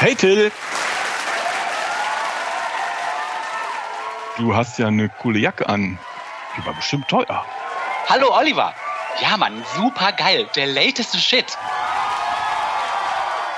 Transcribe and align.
Hey 0.00 0.14
Till! 0.14 0.52
Du 4.36 4.54
hast 4.54 4.78
ja 4.78 4.86
eine 4.86 5.08
coole 5.08 5.40
Jacke 5.40 5.68
an. 5.68 5.98
Die 6.56 6.64
war 6.64 6.74
bestimmt 6.74 7.08
teuer. 7.08 7.44
Hallo 8.06 8.32
Oliver. 8.32 8.72
Ja, 9.20 9.36
Mann, 9.36 9.64
super 9.74 10.12
geil. 10.12 10.48
Der 10.54 10.68
lateste 10.68 11.18
Shit. 11.18 11.58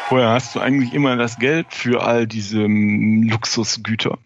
Woher 0.09 0.31
hast 0.31 0.55
du 0.55 0.61
eigentlich 0.61 0.95
immer 0.95 1.17
das 1.17 1.39
Geld 1.39 1.75
für 1.75 2.03
all 2.03 2.27
diese 2.27 2.61
mm, 2.61 3.29
Luxusgüter? 3.29 4.17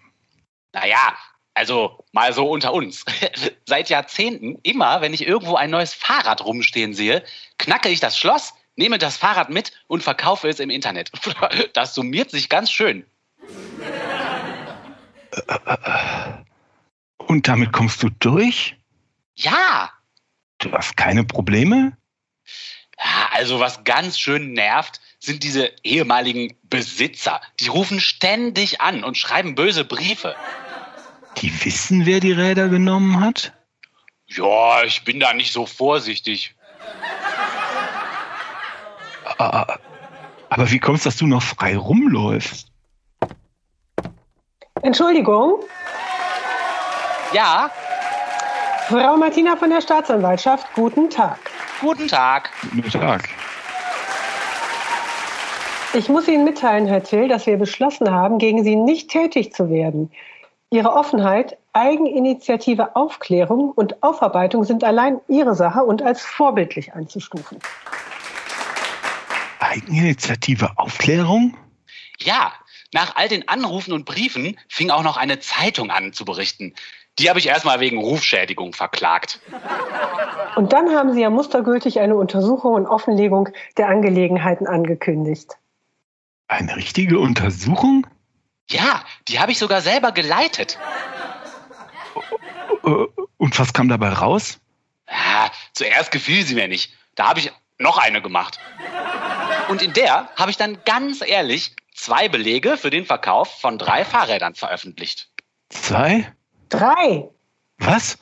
Naja, 0.73 1.17
also 1.55 2.05
mal 2.13 2.33
so 2.33 2.49
unter 2.49 2.73
uns. 2.73 3.05
Seit 3.67 3.89
Jahrzehnten, 3.89 4.61
immer 4.63 5.01
wenn 5.01 5.15
ich 5.15 5.27
irgendwo 5.27 5.57
ein 5.57 5.71
neues 5.71 5.95
Fahrrad 5.95 6.45
rumstehen 6.45 6.95
sehe, 6.95 7.25
knacke 7.59 7.89
ich 7.89 7.99
das 7.99 8.17
Schloss, 8.17 8.55
nehme 8.77 8.99
das 8.99 9.17
Fahrrad 9.17 9.51
mit 9.51 9.73
und 9.87 10.03
verkaufe 10.03 10.49
es 10.49 10.61
im 10.61 10.71
Internet. 10.71 11.11
Das 11.73 11.95
summiert 11.95 12.31
sich 12.31 12.49
ganz 12.49 12.71
schön. 12.71 13.05
Und 17.19 17.49
damit 17.49 17.73
kommst 17.73 18.03
du 18.03 18.11
durch? 18.11 18.77
Ja. 19.35 19.91
Du 20.59 20.73
hast 20.73 20.97
keine 20.97 21.25
Probleme? 21.25 21.97
Ja, 22.99 23.29
also 23.33 23.61
was 23.61 23.85
ganz 23.85 24.19
schön 24.19 24.53
nervt, 24.53 25.01
sind 25.19 25.43
diese 25.43 25.73
ehemaligen 25.83 26.57
Besitzer. 26.63 27.41
Die 27.61 27.69
rufen 27.69 28.01
ständig 28.01 28.81
an 28.81 29.03
und 29.03 29.17
schreiben 29.17 29.55
böse 29.55 29.85
Briefe. 29.85 30.37
Die 31.39 31.65
wissen, 31.65 32.07
wer 32.07 32.21
die 32.21 32.33
Räder 32.33 32.69
genommen 32.69 33.21
hat? 33.21 33.53
Ja, 34.27 34.85
ich 34.85 35.03
bin 35.03 35.19
da 35.21 35.33
nicht 35.33 35.53
so 35.53 35.67
vorsichtig. 35.67 36.55
Aber 39.39 40.71
wie 40.71 40.79
kommst 40.79 41.05
du, 41.05 41.09
dass 41.09 41.17
du 41.17 41.27
noch 41.27 41.43
frei 41.43 41.77
rumläufst? 41.77 42.69
Entschuldigung, 44.83 45.61
Ja, 47.33 47.71
Frau 48.89 49.17
Martina 49.17 49.57
von 49.57 49.71
der 49.71 49.81
Staatsanwaltschaft, 49.81 50.67
guten 50.75 51.09
Tag. 51.09 51.39
guten 51.81 52.07
Tag. 52.07 52.51
Guten 52.75 52.91
Tag. 52.91 53.29
Ich 55.95 56.09
muss 56.09 56.29
Ihnen 56.29 56.45
mitteilen, 56.45 56.87
Herr 56.87 57.03
Till, 57.03 57.29
dass 57.29 57.47
wir 57.47 57.57
beschlossen 57.57 58.11
haben, 58.11 58.39
gegen 58.39 58.63
Sie 58.63 58.77
nicht 58.77 59.11
tätig 59.11 59.53
zu 59.53 59.71
werden. 59.71 60.11
Ihre 60.71 60.93
Offenheit, 60.93 61.57
Eigeninitiative, 61.73 62.95
Aufklärung 62.97 63.71
und 63.71 64.03
Aufarbeitung 64.03 64.65
sind 64.65 64.85
allein 64.85 65.21
Ihre 65.29 65.55
Sache 65.55 65.85
und 65.85 66.03
als 66.03 66.21
vorbildlich 66.23 66.93
einzustufen. 66.95 67.59
Eigeninitiative 69.65 70.79
Aufklärung? 70.79 71.57
Ja, 72.21 72.53
nach 72.93 73.17
all 73.17 73.29
den 73.29 73.49
Anrufen 73.49 73.93
und 73.93 74.05
Briefen 74.05 74.59
fing 74.69 74.91
auch 74.91 75.03
noch 75.03 75.17
eine 75.17 75.41
Zeitung 75.41 75.91
an 75.91 76.13
zu 76.13 76.25
berichten. 76.25 76.75
Die 77.19 77.29
habe 77.29 77.39
ich 77.39 77.47
erstmal 77.47 77.81
wegen 77.81 77.99
Rufschädigung 77.99 78.73
verklagt. 78.73 79.41
Und 80.57 80.73
dann 80.73 80.91
haben 80.95 81.13
Sie 81.13 81.21
ja 81.21 81.31
mustergültig 81.31 82.01
eine 82.01 82.17
Untersuchung 82.17 82.75
und 82.75 82.87
Offenlegung 82.87 83.49
der 83.77 83.89
Angelegenheiten 83.89 84.67
angekündigt. 84.67 85.53
Eine 86.49 86.77
richtige 86.77 87.19
Untersuchung? 87.19 88.07
Ja, 88.69 89.05
die 89.29 89.41
habe 89.41 89.53
ich 89.53 89.59
sogar 89.59 89.81
selber 89.81 90.13
geleitet. 90.13 90.79
Äh, 92.85 93.07
Und 93.37 93.59
was 93.59 93.73
kam 93.73 93.89
dabei 93.89 94.11
raus? 94.11 94.59
Ja, 95.09 95.51
zuerst 95.73 96.11
gefiel 96.11 96.45
sie 96.45 96.55
mir 96.55 96.69
nicht. 96.69 96.93
Da 97.15 97.29
habe 97.29 97.41
ich 97.41 97.53
noch 97.79 97.99
eine 97.99 98.23
gemacht. 98.23 98.59
Und 99.75 99.83
in 99.83 99.93
der 99.93 100.29
habe 100.37 100.53
ich 100.53 100.57
dann 100.57 100.79
ganz 100.85 101.21
ehrlich 101.21 101.75
zwei 101.97 102.29
Belege 102.29 102.77
für 102.77 102.91
den 102.91 103.05
Verkauf 103.05 103.61
von 103.61 103.77
drei 103.77 104.05
Fahrrädern 104.05 104.55
veröffentlicht. 104.55 105.29
Zwei? 105.69 106.33
Drei. 106.69 107.29
Was? 107.79 108.17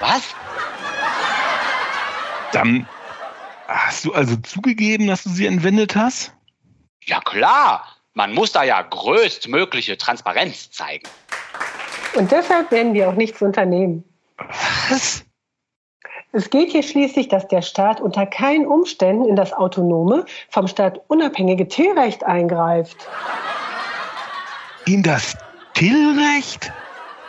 Was? 0.00 0.34
Dann 2.50 2.88
hast 3.68 4.06
du 4.06 4.12
also 4.12 4.34
zugegeben, 4.38 5.06
dass 5.06 5.22
du 5.22 5.30
sie 5.30 5.46
entwendet 5.46 5.94
hast? 5.94 6.32
Ja 7.04 7.20
klar, 7.20 7.86
man 8.14 8.34
muss 8.34 8.50
da 8.50 8.64
ja 8.64 8.82
größtmögliche 8.82 9.98
Transparenz 9.98 10.72
zeigen. 10.72 11.08
Und 12.16 12.32
deshalb 12.32 12.72
werden 12.72 12.92
wir 12.92 13.08
auch 13.08 13.14
nichts 13.14 13.40
unternehmen. 13.40 14.02
Was? 14.88 15.24
Es 16.30 16.50
gilt 16.50 16.72
hier 16.72 16.82
schließlich, 16.82 17.28
dass 17.28 17.48
der 17.48 17.62
Staat 17.62 18.02
unter 18.02 18.26
keinen 18.26 18.66
Umständen 18.66 19.24
in 19.24 19.34
das 19.34 19.54
autonome, 19.54 20.26
vom 20.50 20.68
Staat 20.68 21.00
unabhängige 21.08 21.66
Tillrecht 21.66 22.22
eingreift. 22.22 23.08
In 24.84 25.02
das 25.02 25.38
Tillrecht? 25.72 26.70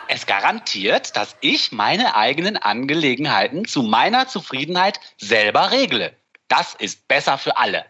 Es 0.08 0.26
garantiert, 0.26 1.16
dass 1.16 1.34
ich 1.40 1.72
meine 1.72 2.14
eigenen 2.14 2.58
Angelegenheiten 2.58 3.64
zu 3.64 3.82
meiner 3.82 4.26
Zufriedenheit 4.28 5.00
selber 5.16 5.70
regle. 5.70 6.12
Das 6.48 6.74
ist 6.74 7.08
besser 7.08 7.38
für 7.38 7.56
alle. 7.56 7.86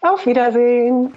Auf 0.00 0.26
Wiedersehen. 0.26 1.14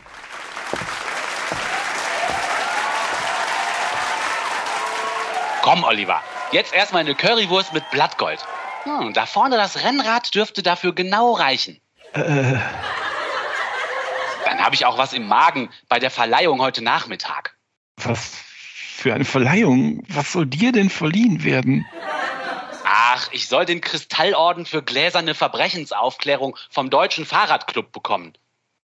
Komm, 5.63 5.83
Oliver, 5.83 6.21
jetzt 6.51 6.75
erstmal 6.75 7.01
eine 7.01 7.15
Currywurst 7.15 7.73
mit 7.73 7.89
Blattgold. 7.89 8.45
Hm, 8.85 9.13
da 9.13 9.25
vorne 9.25 9.57
das 9.57 9.83
Rennrad 9.83 10.33
dürfte 10.33 10.63
dafür 10.63 10.93
genau 10.93 11.33
reichen. 11.33 11.79
Äh, 12.13 12.55
Dann 14.45 14.59
habe 14.63 14.75
ich 14.75 14.85
auch 14.85 14.97
was 14.97 15.13
im 15.13 15.27
Magen 15.27 15.69
bei 15.89 15.99
der 15.99 16.11
Verleihung 16.11 16.61
heute 16.61 16.83
Nachmittag. 16.83 17.55
was 17.97 18.35
für 18.97 19.13
eine 19.13 19.25
Verleihung? 19.25 20.03
Was 20.07 20.31
soll 20.31 20.45
dir 20.45 20.71
denn 20.71 20.89
verliehen 20.89 21.43
werden? 21.43 21.85
Ach, 22.85 23.27
ich 23.31 23.47
soll 23.47 23.65
den 23.65 23.81
Kristallorden 23.81 24.65
für 24.65 24.81
gläserne 24.83 25.33
Verbrechensaufklärung 25.35 26.55
vom 26.69 26.89
Deutschen 26.89 27.25
Fahrradclub 27.25 27.91
bekommen. 27.91 28.33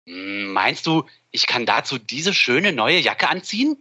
Hm, 0.07 0.51
Meinst 0.53 0.87
du, 0.87 1.05
ich 1.31 1.45
kann 1.47 1.65
dazu 1.65 1.97
diese 1.97 2.33
schöne 2.33 2.71
neue 2.73 2.99
Jacke 2.99 3.29
anziehen? 3.29 3.77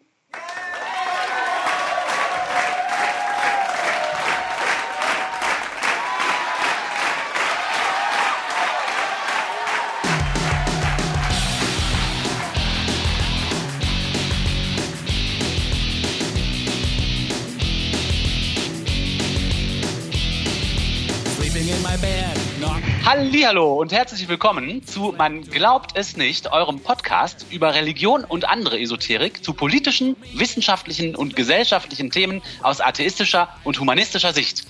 Hallihallo 23.19 23.75
und 23.75 23.91
herzlich 23.91 24.29
willkommen 24.29 24.87
zu 24.87 25.13
Man 25.19 25.43
glaubt 25.43 25.99
es 25.99 26.17
nicht, 26.17 26.53
eurem 26.53 26.79
Podcast 26.79 27.47
über 27.51 27.75
Religion 27.75 28.23
und 28.23 28.49
andere 28.49 28.79
Esoterik 28.79 29.43
zu 29.43 29.55
politischen, 29.55 30.15
wissenschaftlichen 30.35 31.17
und 31.17 31.35
gesellschaftlichen 31.35 32.13
Themen 32.13 32.43
aus 32.63 32.81
atheistischer 32.81 33.49
und 33.65 33.81
humanistischer 33.81 34.33
Sicht. 34.33 34.67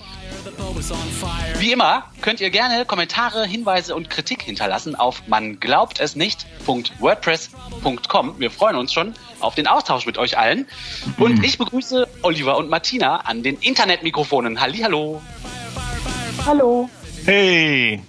Wie 1.59 1.71
immer 1.71 2.05
könnt 2.21 2.41
ihr 2.41 2.49
gerne 2.49 2.85
Kommentare, 2.85 3.45
Hinweise 3.45 3.95
und 3.95 4.09
Kritik 4.09 4.41
hinterlassen 4.41 4.95
auf 4.95 5.27
man 5.27 5.59
glaubt 5.59 5.99
es 5.99 6.15
nicht.wordpress.com. 6.15 8.39
Wir 8.39 8.49
freuen 8.49 8.77
uns 8.77 8.91
schon 8.91 9.13
auf 9.41 9.53
den 9.53 9.67
Austausch 9.67 10.07
mit 10.07 10.17
euch 10.17 10.39
allen. 10.39 10.65
Und 11.19 11.45
ich 11.45 11.59
begrüße 11.59 12.07
Oliver 12.23 12.57
und 12.57 12.67
Martina 12.67 13.17
an 13.17 13.43
den 13.43 13.59
Internetmikrofonen. 13.59 14.59
Hallihallo. 14.59 15.21
Hallo. 16.47 16.89
Hey! 17.25 18.01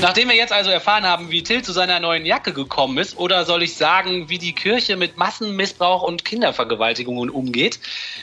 Nachdem 0.00 0.28
wir 0.28 0.36
jetzt 0.36 0.52
also 0.52 0.70
erfahren 0.70 1.04
haben, 1.04 1.30
wie 1.30 1.42
Till 1.42 1.62
zu 1.62 1.72
seiner 1.72 1.98
neuen 1.98 2.24
Jacke 2.24 2.52
gekommen 2.52 2.98
ist, 2.98 3.16
oder 3.16 3.44
soll 3.44 3.62
ich 3.62 3.74
sagen, 3.74 4.28
wie 4.28 4.38
die 4.38 4.54
Kirche 4.54 4.96
mit 4.96 5.16
Massenmissbrauch 5.16 6.02
und 6.02 6.24
Kindervergewaltigungen 6.24 7.30
umgeht, 7.30 7.80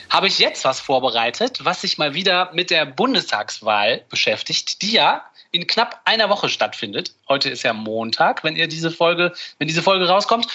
habe 0.08 0.28
ich 0.28 0.38
jetzt 0.38 0.64
was 0.64 0.80
vorbereitet, 0.80 1.64
was 1.64 1.82
sich 1.82 1.98
mal 1.98 2.14
wieder 2.14 2.50
mit 2.54 2.70
der 2.70 2.86
Bundestagswahl 2.86 4.04
beschäftigt, 4.08 4.80
die 4.82 4.92
ja 4.92 5.24
in 5.50 5.66
knapp 5.66 6.00
einer 6.04 6.30
Woche 6.30 6.48
stattfindet. 6.48 7.14
Heute 7.28 7.50
ist 7.50 7.62
ja 7.62 7.72
Montag, 7.72 8.44
wenn 8.44 8.56
ihr 8.56 8.66
diese 8.66 8.90
Folge, 8.90 9.32
wenn 9.58 9.68
diese 9.68 9.82
Folge 9.82 10.08
rauskommt. 10.08 10.46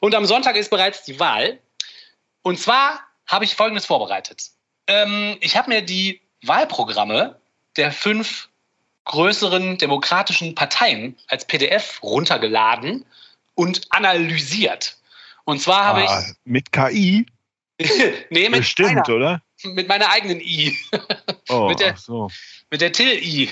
Und 0.00 0.14
am 0.14 0.26
Sonntag 0.26 0.56
ist 0.56 0.70
bereits 0.70 1.02
die 1.04 1.18
Wahl. 1.18 1.58
Und 2.42 2.58
zwar 2.58 3.00
habe 3.26 3.44
ich 3.44 3.54
Folgendes 3.54 3.86
vorbereitet. 3.86 4.50
Ähm, 4.86 5.38
ich 5.40 5.56
habe 5.56 5.70
mir 5.70 5.82
die 5.82 6.20
Wahlprogramme 6.46 7.36
der 7.76 7.92
fünf 7.92 8.48
größeren 9.04 9.78
demokratischen 9.78 10.54
Parteien 10.54 11.16
als 11.28 11.44
PDF 11.44 12.02
runtergeladen 12.02 13.04
und 13.54 13.82
analysiert. 13.90 14.96
Und 15.44 15.60
zwar 15.60 15.84
habe 15.84 16.08
Ah, 16.08 16.24
mit 16.44 16.72
KI? 16.72 17.26
ich 17.76 17.90
nee, 18.30 18.48
mit, 18.48 18.60
Bestimmt, 18.60 18.94
meiner, 18.94 19.08
oder? 19.08 19.42
mit 19.64 19.88
meiner 19.88 20.10
eigenen 20.10 20.40
I, 20.40 20.76
Oh, 21.48 21.68
Mit 21.68 21.80
der- 21.80 21.92
ach 21.94 21.98
so. 21.98 22.30
mit 22.70 22.80
der 22.80 22.92
Till 22.92 23.12
I. 23.22 23.50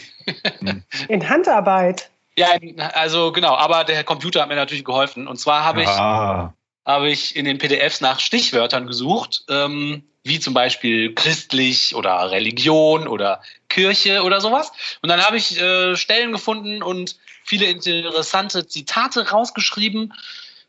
In 1.08 1.28
Handarbeit. 1.28 2.10
Ja, 2.36 2.48
also 2.94 3.30
genau, 3.32 3.54
aber 3.54 3.84
der 3.84 4.04
Computer 4.04 4.40
hat 4.40 4.48
mir 4.48 4.54
natürlich 4.56 4.84
geholfen. 4.86 5.28
Und 5.28 5.36
zwar 5.38 5.64
habe 5.64 5.82
ich, 5.82 5.88
Ah, 5.88 6.54
habe 6.84 7.10
ich 7.10 7.36
in 7.36 7.44
den 7.44 7.58
PDFs 7.58 8.00
nach 8.00 8.20
Stichwörtern 8.20 8.86
gesucht, 8.86 9.44
ähm, 9.48 10.02
wie 10.24 10.40
zum 10.40 10.54
Beispiel 10.54 11.14
christlich 11.14 11.94
oder 11.94 12.30
Religion 12.30 13.08
oder 13.08 13.42
Kirche 13.68 14.22
oder 14.22 14.40
sowas. 14.40 14.72
Und 15.00 15.08
dann 15.08 15.20
habe 15.20 15.36
ich 15.36 15.60
äh, 15.60 15.96
Stellen 15.96 16.32
gefunden 16.32 16.82
und 16.82 17.16
viele 17.44 17.66
interessante 17.66 18.66
Zitate 18.66 19.30
rausgeschrieben. 19.30 20.14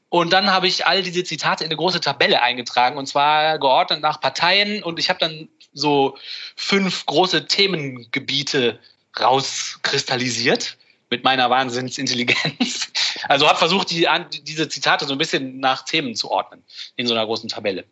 Und 0.10 0.32
dann 0.32 0.52
habe 0.52 0.68
ich 0.68 0.86
all 0.86 1.02
diese 1.02 1.24
Zitate 1.24 1.64
in 1.64 1.70
eine 1.70 1.78
große 1.78 2.00
Tabelle 2.00 2.42
eingetragen 2.42 2.98
und 2.98 3.08
zwar 3.08 3.58
geordnet 3.58 4.02
nach 4.02 4.22
Parteien. 4.22 4.84
Und 4.84 5.00
ich 5.00 5.10
habe 5.10 5.20
dann 5.20 5.50
so 5.74 6.18
fünf 6.56 7.06
große 7.06 7.48
Themengebiete 7.48 8.80
rauskristallisiert 9.20 10.78
mit 11.10 11.24
meiner 11.24 11.50
Wahnsinnsintelligenz. 11.50 12.92
Also 13.34 13.48
habe 13.48 13.58
versucht, 13.58 13.90
die, 13.90 14.08
diese 14.44 14.70
Zitate 14.70 15.06
so 15.06 15.14
ein 15.14 15.18
bisschen 15.18 15.60
nach 15.60 15.86
Themen 15.86 16.14
zu 16.14 16.30
ordnen 16.30 16.64
in 16.98 17.08
so 17.08 17.16
einer 17.16 17.26
großen 17.26 17.50
Tabelle. 17.50 17.84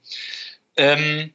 Ähm, 0.77 1.33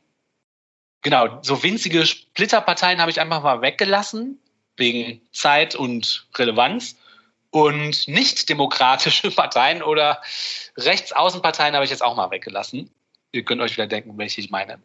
genau, 1.03 1.41
so 1.43 1.61
winzige 1.65 2.07
Splitterparteien 2.07 3.01
habe 3.01 3.11
ich 3.11 3.21
einfach 3.21 3.43
mal 3.43 3.63
weggelassen, 3.63 4.39
wegen 4.77 5.21
Zeit 5.33 5.75
und 5.75 6.29
Relevanz. 6.37 6.95
Und 7.51 8.07
nicht 8.07 8.49
demokratische 8.49 9.31
Parteien 9.33 9.83
oder 9.83 10.23
Rechtsaußenparteien 10.77 11.75
habe 11.75 11.85
ich 11.85 11.91
jetzt 11.91 12.05
auch 12.05 12.15
mal 12.15 12.31
weggelassen. 12.31 12.89
Ihr 13.33 13.45
könnt 13.45 13.61
euch 13.61 13.73
wieder 13.73 13.89
denken, 13.89 14.17
welche 14.19 14.41
ich 14.41 14.51
meine. 14.51 14.81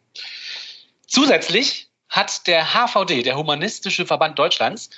Zusätzlich 1.06 1.86
hat 2.08 2.48
der 2.48 2.74
HVD, 2.74 3.22
der 3.22 3.36
Humanistische 3.36 4.04
Verband 4.04 4.36
Deutschlands, 4.36 4.90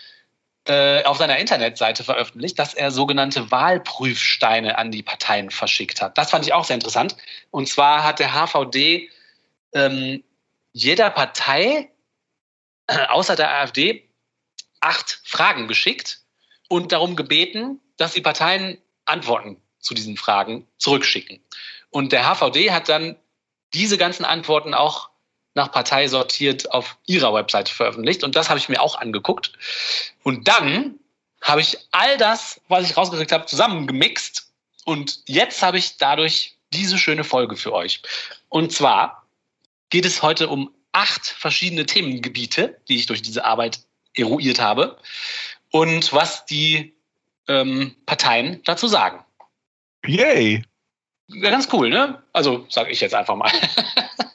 auf 1.05 1.19
seiner 1.19 1.39
Internetseite 1.39 2.05
veröffentlicht, 2.05 2.59
dass 2.59 2.73
er 2.73 2.91
sogenannte 2.91 3.51
Wahlprüfsteine 3.51 4.79
an 4.79 4.91
die 4.91 5.03
Parteien 5.03 5.51
verschickt 5.51 6.01
hat. 6.01 6.17
Das 6.17 6.31
fand 6.31 6.47
ich 6.47 6.55
auch 6.55 6.65
sehr 6.65 6.75
interessant. 6.75 7.17
Und 7.51 7.69
zwar 7.69 8.03
hat 8.03 8.19
der 8.19 8.33
HVD 8.33 9.11
ähm, 9.75 10.25
jeder 10.73 11.11
Partei 11.11 11.91
äh, 12.87 13.07
außer 13.09 13.37
der 13.37 13.53
AfD 13.55 14.09
acht 14.81 15.21
Fragen 15.25 15.69
geschickt 15.69 16.21
und 16.69 16.93
darum 16.93 17.17
gebeten, 17.17 17.81
dass 17.97 18.13
die 18.13 18.21
Parteien 18.21 18.79
Antworten 19.05 19.61
zu 19.79 19.95
diesen 19.95 20.17
Fragen 20.17 20.67
zurückschicken. 20.79 21.41
Und 21.91 22.13
der 22.13 22.25
HVD 22.25 22.73
hat 22.73 22.89
dann 22.89 23.17
diese 23.73 23.99
ganzen 23.99 24.25
Antworten 24.25 24.75
auch 24.75 25.11
nach 25.55 25.71
Partei 25.71 26.09
sortiert 26.09 26.73
auf 26.73 26.97
ihrer 27.07 27.33
Webseite 27.33 27.73
veröffentlicht. 27.73 28.25
Und 28.25 28.37
das 28.37 28.49
habe 28.49 28.59
ich 28.59 28.69
mir 28.69 28.81
auch 28.81 28.99
angeguckt. 28.99 29.53
Und 30.23 30.49
dann 30.49 30.99
habe 31.41 31.61
ich 31.61 31.79
all 31.93 32.17
das, 32.17 32.61
was 32.69 32.89
ich 32.89 32.97
rausgekriegt 32.97 33.33
habe, 33.33 33.47
zusammengemixt. 33.47 34.53
Und 34.85 35.21
jetzt 35.27 35.63
habe 35.63 35.79
ich 35.79 35.97
dadurch 35.97 36.57
diese 36.73 36.99
schöne 36.99 37.25
Folge 37.25 37.57
für 37.57 37.73
euch. 37.73 38.03
Und 38.49 38.73
zwar 38.73 39.27
geht 39.91 40.05
es 40.05 40.23
heute 40.23 40.49
um 40.49 40.71
acht 40.93 41.27
verschiedene 41.27 41.87
Themengebiete, 41.87 42.81
die 42.89 42.97
ich 42.97 43.07
durch 43.07 43.23
diese 43.23 43.45
Arbeit 43.45 43.81
eruiert 44.15 44.61
habe. 44.61 44.99
Und 45.71 46.13
was 46.13 46.47
die 46.47 46.95
ähm, 47.49 47.95
Parteien 48.07 48.61
dazu 48.65 48.89
sagen. 48.89 49.25
yay. 50.07 50.65
Ja, 51.29 51.51
ganz 51.51 51.69
cool, 51.73 51.89
ne? 51.89 52.23
Also 52.33 52.67
sage 52.69 52.91
ich 52.91 53.01
jetzt 53.01 53.15
einfach 53.15 53.37
mal. 53.37 53.51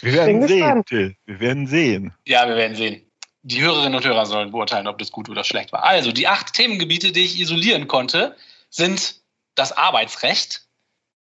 Wir 0.00 0.12
werden 0.12 0.46
sehen. 0.46 0.84
Till. 0.84 1.16
Wir 1.24 1.40
werden 1.40 1.66
sehen. 1.66 2.14
Ja, 2.26 2.48
wir 2.48 2.56
werden 2.56 2.76
sehen. 2.76 3.10
Die 3.42 3.60
Hörerinnen 3.60 3.96
und 3.96 4.04
Hörer 4.04 4.24
sollen 4.26 4.52
beurteilen, 4.52 4.86
ob 4.86 4.98
das 4.98 5.12
gut 5.12 5.28
oder 5.28 5.44
schlecht 5.44 5.72
war. 5.72 5.84
Also, 5.84 6.12
die 6.12 6.28
acht 6.28 6.54
Themengebiete, 6.54 7.12
die 7.12 7.24
ich 7.24 7.38
isolieren 7.38 7.88
konnte, 7.88 8.36
sind 8.70 9.16
das 9.54 9.72
Arbeitsrecht, 9.72 10.66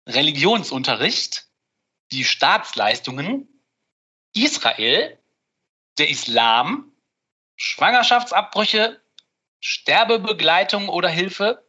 Religionsunterricht, 0.09 1.47
die 2.11 2.25
Staatsleistungen, 2.25 3.49
Israel, 4.35 5.19
der 5.99 6.11
Islam, 6.11 6.93
Schwangerschaftsabbrüche, 7.57 9.01
Sterbebegleitung 9.61 10.89
oder 10.89 11.09
Hilfe 11.09 11.65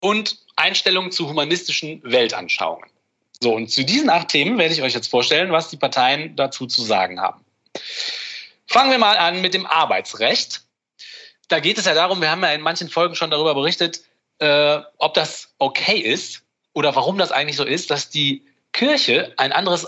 und 0.00 0.38
Einstellungen 0.56 1.10
zu 1.10 1.28
humanistischen 1.28 2.02
Weltanschauungen. 2.04 2.90
So, 3.42 3.54
und 3.54 3.70
zu 3.70 3.84
diesen 3.84 4.10
acht 4.10 4.28
Themen 4.28 4.58
werde 4.58 4.74
ich 4.74 4.82
euch 4.82 4.94
jetzt 4.94 5.08
vorstellen, 5.08 5.52
was 5.52 5.68
die 5.68 5.76
Parteien 5.76 6.36
dazu 6.36 6.66
zu 6.66 6.82
sagen 6.82 7.20
haben. 7.20 7.44
Fangen 8.66 8.90
wir 8.90 8.98
mal 8.98 9.18
an 9.18 9.40
mit 9.40 9.54
dem 9.54 9.66
Arbeitsrecht. 9.66 10.62
Da 11.48 11.60
geht 11.60 11.78
es 11.78 11.84
ja 11.84 11.94
darum, 11.94 12.20
wir 12.20 12.30
haben 12.30 12.42
ja 12.42 12.52
in 12.52 12.62
manchen 12.62 12.88
Folgen 12.88 13.14
schon 13.14 13.30
darüber 13.30 13.54
berichtet, 13.54 14.00
äh, 14.38 14.80
ob 14.98 15.14
das 15.14 15.54
okay 15.58 15.98
ist 15.98 16.42
oder 16.72 16.94
warum 16.96 17.18
das 17.18 17.30
eigentlich 17.30 17.56
so 17.56 17.64
ist, 17.64 17.90
dass 17.90 18.10
die 18.10 18.42
Kirche 18.72 19.32
ein 19.36 19.52
anderes 19.52 19.86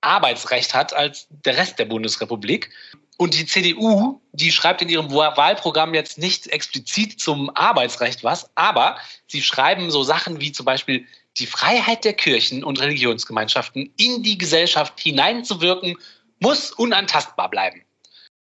Arbeitsrecht 0.00 0.74
hat 0.74 0.94
als 0.94 1.26
der 1.30 1.56
Rest 1.56 1.78
der 1.78 1.84
Bundesrepublik. 1.86 2.70
Und 3.18 3.34
die 3.34 3.46
CDU, 3.46 4.20
die 4.32 4.50
schreibt 4.50 4.82
in 4.82 4.88
ihrem 4.88 5.12
Wahl- 5.12 5.36
Wahlprogramm 5.36 5.94
jetzt 5.94 6.18
nicht 6.18 6.48
explizit 6.48 7.20
zum 7.20 7.54
Arbeitsrecht 7.54 8.24
was, 8.24 8.50
aber 8.54 8.96
sie 9.26 9.42
schreiben 9.42 9.90
so 9.90 10.02
Sachen 10.02 10.40
wie 10.40 10.52
zum 10.52 10.66
Beispiel 10.66 11.06
die 11.38 11.46
Freiheit 11.46 12.04
der 12.04 12.12
Kirchen 12.12 12.62
und 12.64 12.80
Religionsgemeinschaften 12.80 13.92
in 13.96 14.22
die 14.22 14.38
Gesellschaft 14.38 15.00
hineinzuwirken, 15.00 15.96
muss 16.40 16.72
unantastbar 16.72 17.48
bleiben. 17.48 17.82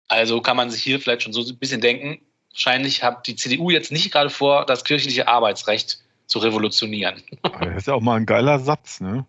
Also 0.09 0.41
kann 0.41 0.57
man 0.57 0.71
sich 0.71 0.83
hier 0.83 1.01
vielleicht 1.01 1.23
schon 1.23 1.33
so 1.33 1.43
ein 1.43 1.59
bisschen 1.59 1.81
denken, 1.81 2.21
wahrscheinlich 2.53 3.03
hat 3.03 3.27
die 3.27 3.37
CDU 3.37 3.71
jetzt 3.71 3.93
nicht 3.93 4.11
gerade 4.11 4.31
vor, 4.31 4.65
das 4.67 4.85
kirchliche 4.85 5.29
Arbeitsrecht 5.29 5.99
zu 6.27 6.39
revolutionieren. 6.39 7.23
Das 7.43 7.77
ist 7.77 7.87
ja 7.87 7.95
auch 7.95 8.01
mal 8.01 8.17
ein 8.17 8.27
geiler 8.27 8.59
Satz, 8.59 9.01
ne? 9.01 9.27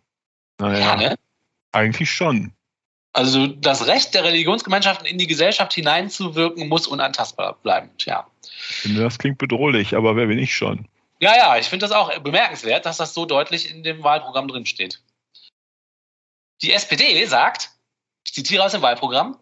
Naja, 0.60 0.80
Ja, 0.80 0.96
ne? 0.96 1.16
eigentlich 1.72 2.12
schon. 2.12 2.52
Also 3.14 3.48
das 3.48 3.88
Recht 3.88 4.14
der 4.14 4.24
Religionsgemeinschaften 4.24 5.08
in 5.08 5.18
die 5.18 5.28
Gesellschaft 5.28 5.74
hineinzuwirken, 5.74 6.68
muss 6.68 6.88
unantastbar 6.88 7.58
bleiben. 7.64 7.90
Tja. 7.98 8.28
Ich 8.44 8.76
finde, 8.82 9.02
das 9.02 9.18
klingt 9.18 9.38
bedrohlich, 9.38 9.96
aber 9.96 10.16
wer 10.16 10.28
bin 10.28 10.38
ich 10.38 10.56
schon? 10.56 10.88
Ja, 11.22 11.36
ja, 11.36 11.58
ich 11.58 11.68
finde 11.68 11.86
das 11.86 11.96
auch 11.96 12.18
bemerkenswert, 12.20 12.86
dass 12.86 12.98
das 12.98 13.14
so 13.14 13.26
deutlich 13.26 13.70
in 13.70 13.84
dem 13.84 14.04
Wahlprogramm 14.04 14.48
drin 14.48 14.66
steht. 14.66 15.04
Die 16.62 16.74
SPD 16.74 17.26
sagt, 17.26 17.72
ich 18.26 18.34
zitiere 18.34 18.64
aus 18.64 18.72
dem 18.72 18.82
Wahlprogramm, 18.82 19.38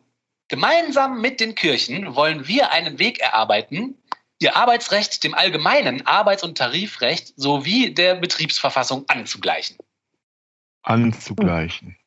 gemeinsam 0.48 1.22
mit 1.22 1.40
den 1.40 1.56
Kirchen 1.56 2.16
wollen 2.16 2.48
wir 2.48 2.72
einen 2.72 3.00
Weg 3.00 3.20
erarbeiten, 3.20 4.02
ihr 4.40 4.56
Arbeitsrecht 4.56 5.24
dem 5.24 5.34
allgemeinen 5.34 6.06
Arbeits- 6.06 6.44
und 6.44 6.58
Tarifrecht 6.58 7.34
sowie 7.36 7.94
der 7.94 8.16
Betriebsverfassung 8.16 9.06
anzugleichen. 9.07 9.78
Anzugleichen. 10.84 11.98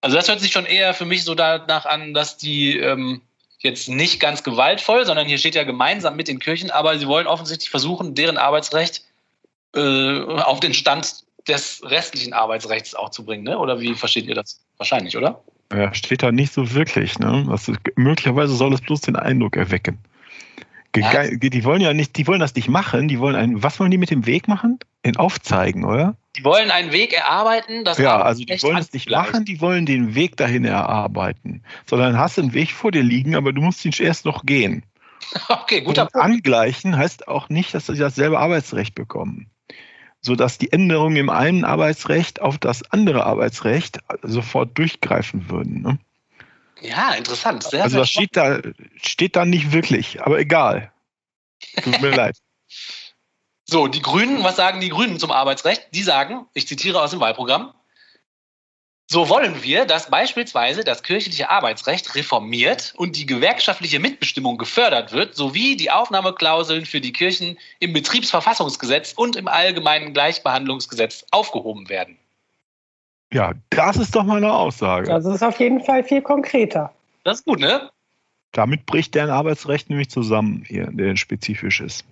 Also 0.00 0.16
das 0.16 0.28
hört 0.28 0.40
sich 0.40 0.52
schon 0.52 0.66
eher 0.66 0.94
für 0.94 1.04
mich 1.04 1.24
so 1.24 1.34
danach 1.34 1.86
an, 1.86 2.12
dass 2.12 2.36
die 2.36 2.76
ähm, 2.76 3.22
jetzt 3.62 3.88
nicht 3.88 4.20
ganz 4.20 4.42
gewaltvoll, 4.42 5.06
sondern 5.06 5.26
hier 5.26 5.38
steht 5.38 5.54
ja 5.54 5.64
gemeinsam 5.64 6.16
mit 6.16 6.28
den 6.28 6.38
Kirchen, 6.38 6.70
aber 6.70 6.98
sie 6.98 7.06
wollen 7.06 7.26
offensichtlich 7.26 7.70
versuchen, 7.70 8.14
deren 8.14 8.36
Arbeitsrecht 8.36 9.02
äh, 9.74 10.20
auf 10.20 10.60
den 10.60 10.74
Stand 10.74 11.24
des 11.48 11.82
restlichen 11.84 12.32
Arbeitsrechts 12.32 12.94
auch 12.94 13.10
zu 13.10 13.24
bringen, 13.24 13.44
ne? 13.44 13.58
Oder 13.58 13.80
wie 13.80 13.94
versteht 13.94 14.26
ihr 14.26 14.34
das? 14.34 14.60
Wahrscheinlich, 14.76 15.16
oder? 15.16 15.42
Ja, 15.72 15.92
steht 15.94 16.22
da 16.22 16.30
nicht 16.30 16.52
so 16.52 16.72
wirklich, 16.74 17.18
ne? 17.18 17.46
Das 17.48 17.68
ist, 17.68 17.78
möglicherweise 17.96 18.54
soll 18.54 18.72
es 18.74 18.80
bloß 18.80 19.00
den 19.00 19.16
Eindruck 19.16 19.56
erwecken. 19.56 19.98
Ja. 20.94 21.26
Die 21.26 21.64
wollen 21.64 21.80
ja 21.80 21.94
nicht, 21.94 22.16
die 22.18 22.26
wollen 22.26 22.40
das 22.40 22.54
nicht 22.54 22.68
machen, 22.68 23.08
die 23.08 23.18
wollen 23.18 23.34
ein, 23.34 23.62
was 23.62 23.80
wollen 23.80 23.90
die 23.90 23.98
mit 23.98 24.10
dem 24.10 24.26
Weg 24.26 24.46
machen? 24.46 24.78
Den 25.06 25.16
aufzeigen, 25.16 25.84
oder? 25.84 26.16
Die 26.36 26.44
wollen 26.44 26.70
einen 26.70 26.92
Weg 26.92 27.12
erarbeiten, 27.12 27.84
das 27.84 27.98
Ja, 27.98 28.20
also 28.20 28.44
die 28.44 28.62
wollen 28.62 28.78
es 28.78 28.92
nicht 28.92 29.10
machen, 29.10 29.44
die 29.44 29.60
wollen 29.60 29.86
den 29.86 30.14
Weg 30.14 30.36
dahin 30.36 30.64
erarbeiten. 30.64 31.62
Sondern 31.86 32.18
hast 32.18 32.38
einen 32.38 32.52
Weg 32.52 32.72
vor 32.72 32.90
dir 32.90 33.02
liegen, 33.02 33.34
aber 33.34 33.52
du 33.52 33.62
musst 33.62 33.84
ihn 33.84 33.92
erst 33.98 34.24
noch 34.24 34.44
gehen. 34.44 34.82
Okay, 35.48 35.80
guter 35.80 36.02
Und 36.02 36.12
Punkt. 36.12 36.24
angleichen 36.26 36.96
heißt 36.96 37.28
auch 37.28 37.48
nicht, 37.48 37.72
dass 37.74 37.86
sie 37.86 37.96
dasselbe 37.96 38.38
Arbeitsrecht 38.38 38.94
bekommen. 38.94 39.46
Sodass 40.20 40.58
die 40.58 40.72
Änderungen 40.72 41.16
im 41.16 41.30
einen 41.30 41.64
Arbeitsrecht 41.64 42.42
auf 42.42 42.58
das 42.58 42.82
andere 42.92 43.24
Arbeitsrecht 43.24 44.00
sofort 44.22 44.76
durchgreifen 44.76 45.48
würden. 45.48 45.82
Ne? 45.82 45.98
Ja, 46.82 47.12
interessant. 47.12 47.62
Sehr, 47.62 47.82
Also 47.82 47.98
das 47.98 48.10
steht 48.10 48.36
da, 48.36 48.60
steht 49.02 49.36
da 49.36 49.44
nicht 49.44 49.72
wirklich, 49.72 50.20
aber 50.20 50.38
egal. 50.38 50.92
Tut 51.82 52.00
mir 52.00 52.10
leid. 52.14 52.36
So, 53.64 53.86
die 53.86 54.02
Grünen, 54.02 54.42
was 54.42 54.56
sagen 54.56 54.80
die 54.80 54.88
Grünen 54.88 55.18
zum 55.18 55.30
Arbeitsrecht? 55.30 55.88
Die 55.92 56.02
sagen, 56.02 56.46
ich 56.52 56.66
zitiere 56.66 57.00
aus 57.00 57.12
dem 57.12 57.20
Wahlprogramm, 57.20 57.72
so 59.12 59.28
wollen 59.28 59.62
wir, 59.62 59.84
dass 59.84 60.08
beispielsweise 60.08 60.84
das 60.84 61.02
kirchliche 61.02 61.50
Arbeitsrecht 61.50 62.14
reformiert 62.14 62.94
und 62.96 63.16
die 63.16 63.26
gewerkschaftliche 63.26 63.98
Mitbestimmung 63.98 64.56
gefördert 64.56 65.12
wird, 65.12 65.36
sowie 65.36 65.76
die 65.76 65.90
Aufnahmeklauseln 65.90 66.86
für 66.86 67.02
die 67.02 67.12
Kirchen 67.12 67.58
im 67.78 67.92
Betriebsverfassungsgesetz 67.92 69.12
und 69.12 69.36
im 69.36 69.48
allgemeinen 69.48 70.14
Gleichbehandlungsgesetz 70.14 71.26
aufgehoben 71.30 71.90
werden. 71.90 72.16
Ja, 73.32 73.54
das 73.70 73.96
ist 73.96 74.14
doch 74.14 74.24
mal 74.24 74.36
eine 74.36 74.52
Aussage. 74.52 75.06
Das 75.08 75.24
ist 75.24 75.42
auf 75.42 75.58
jeden 75.58 75.82
Fall 75.82 76.04
viel 76.04 76.20
konkreter. 76.20 76.92
Das 77.24 77.38
ist 77.38 77.44
gut, 77.46 77.60
ne? 77.60 77.90
Damit 78.52 78.84
bricht 78.84 79.14
deren 79.14 79.30
Arbeitsrecht 79.30 79.88
nämlich 79.88 80.10
zusammen, 80.10 80.64
hier, 80.68 80.88
der 80.90 81.16
spezifisch 81.16 81.80
ist. 81.80 82.04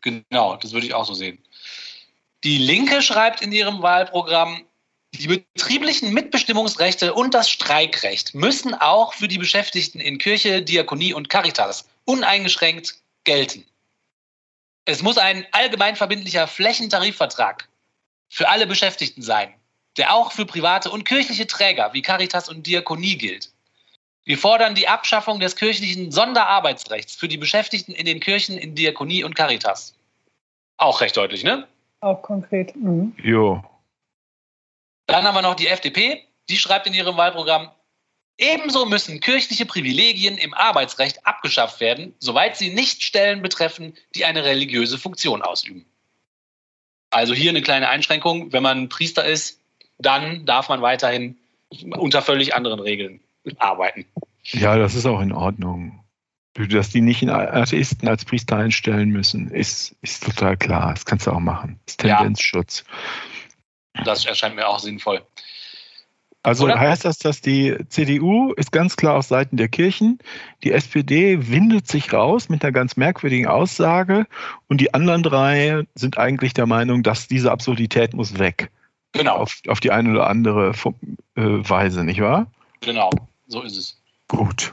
Genau, 0.00 0.56
das 0.56 0.72
würde 0.72 0.86
ich 0.86 0.94
auch 0.94 1.04
so 1.04 1.14
sehen. 1.14 1.38
Die 2.44 2.58
Linke 2.58 3.02
schreibt 3.02 3.42
in 3.42 3.50
ihrem 3.52 3.82
Wahlprogramm, 3.82 4.64
die 5.14 5.26
betrieblichen 5.26 6.14
Mitbestimmungsrechte 6.14 7.14
und 7.14 7.34
das 7.34 7.50
Streikrecht 7.50 8.34
müssen 8.34 8.74
auch 8.74 9.14
für 9.14 9.28
die 9.28 9.38
Beschäftigten 9.38 10.00
in 10.00 10.18
Kirche, 10.18 10.62
Diakonie 10.62 11.12
und 11.12 11.28
Caritas 11.28 11.88
uneingeschränkt 12.04 13.00
gelten. 13.24 13.64
Es 14.84 15.02
muss 15.02 15.18
ein 15.18 15.46
allgemein 15.52 15.96
verbindlicher 15.96 16.46
Flächentarifvertrag 16.46 17.68
für 18.28 18.48
alle 18.48 18.66
Beschäftigten 18.66 19.22
sein, 19.22 19.52
der 19.96 20.14
auch 20.14 20.32
für 20.32 20.46
private 20.46 20.90
und 20.90 21.04
kirchliche 21.04 21.46
Träger 21.46 21.92
wie 21.92 22.02
Caritas 22.02 22.48
und 22.48 22.66
Diakonie 22.66 23.16
gilt. 23.16 23.52
Wir 24.24 24.38
fordern 24.38 24.74
die 24.74 24.88
Abschaffung 24.88 25.40
des 25.40 25.56
kirchlichen 25.56 26.12
Sonderarbeitsrechts 26.12 27.16
für 27.16 27.28
die 27.28 27.38
Beschäftigten 27.38 27.92
in 27.92 28.06
den 28.06 28.20
Kirchen 28.20 28.56
in 28.56 28.74
Diakonie 28.74 29.24
und 29.24 29.34
Caritas. 29.34 29.94
Auch 30.76 31.00
recht 31.00 31.16
deutlich, 31.16 31.42
ne? 31.42 31.66
Auch 32.00 32.22
konkret. 32.22 32.74
Mhm. 32.76 33.14
Jo. 33.22 33.62
Dann 35.06 35.24
haben 35.24 35.34
wir 35.34 35.42
noch 35.42 35.56
die 35.56 35.66
FDP, 35.66 36.24
die 36.48 36.56
schreibt 36.56 36.86
in 36.86 36.94
ihrem 36.94 37.16
Wahlprogramm, 37.16 37.70
ebenso 38.38 38.86
müssen 38.86 39.20
kirchliche 39.20 39.66
Privilegien 39.66 40.38
im 40.38 40.54
Arbeitsrecht 40.54 41.26
abgeschafft 41.26 41.80
werden, 41.80 42.14
soweit 42.18 42.56
sie 42.56 42.72
nicht 42.72 43.02
Stellen 43.02 43.42
betreffen, 43.42 43.94
die 44.14 44.24
eine 44.24 44.44
religiöse 44.44 44.98
Funktion 44.98 45.42
ausüben. 45.42 45.84
Also 47.10 47.34
hier 47.34 47.50
eine 47.50 47.62
kleine 47.62 47.88
Einschränkung, 47.88 48.52
wenn 48.52 48.62
man 48.62 48.88
Priester 48.88 49.24
ist, 49.24 49.60
dann 50.02 50.44
darf 50.44 50.68
man 50.68 50.82
weiterhin 50.82 51.36
unter 51.96 52.22
völlig 52.22 52.54
anderen 52.54 52.80
Regeln 52.80 53.20
arbeiten. 53.58 54.04
Ja, 54.44 54.76
das 54.76 54.94
ist 54.94 55.06
auch 55.06 55.20
in 55.20 55.32
Ordnung. 55.32 55.98
Dass 56.54 56.90
die 56.90 57.00
nicht 57.00 57.22
einen 57.22 57.30
Atheisten 57.30 58.08
als 58.08 58.26
Priester 58.26 58.58
einstellen 58.58 59.08
müssen, 59.08 59.48
ist, 59.48 59.96
ist 60.02 60.22
total 60.22 60.58
klar. 60.58 60.92
Das 60.92 61.06
kannst 61.06 61.26
du 61.26 61.30
auch 61.30 61.40
machen. 61.40 61.80
Das 61.86 61.94
ist 61.94 62.02
Ja. 62.02 62.18
Tendenzschutz. 62.18 62.84
Das 64.04 64.26
erscheint 64.26 64.56
mir 64.56 64.68
auch 64.68 64.78
sinnvoll. 64.78 65.22
Also 66.42 66.64
Oder? 66.64 66.78
heißt 66.80 67.04
das, 67.04 67.18
dass 67.18 67.40
die 67.40 67.76
CDU 67.88 68.52
ist 68.54 68.72
ganz 68.72 68.96
klar 68.96 69.16
auf 69.16 69.26
Seiten 69.26 69.56
der 69.56 69.68
Kirchen, 69.68 70.18
die 70.64 70.72
SPD 70.72 71.48
windet 71.48 71.86
sich 71.86 72.12
raus 72.12 72.48
mit 72.48 72.64
einer 72.64 72.72
ganz 72.72 72.96
merkwürdigen 72.96 73.46
Aussage 73.46 74.26
und 74.66 74.80
die 74.80 74.92
anderen 74.92 75.22
drei 75.22 75.84
sind 75.94 76.18
eigentlich 76.18 76.52
der 76.52 76.66
Meinung, 76.66 77.04
dass 77.04 77.28
diese 77.28 77.52
Absurdität 77.52 78.12
muss 78.14 78.40
weg. 78.40 78.70
Genau, 79.12 79.36
Auf, 79.36 79.60
auf 79.68 79.80
die 79.80 79.90
eine 79.90 80.10
oder 80.10 80.26
andere 80.26 80.70
äh, 81.36 81.42
Weise, 81.42 82.04
nicht 82.04 82.20
wahr? 82.20 82.46
genau, 82.80 83.10
so 83.46 83.62
ist 83.62 83.76
es. 83.76 84.00
Gut. 84.28 84.72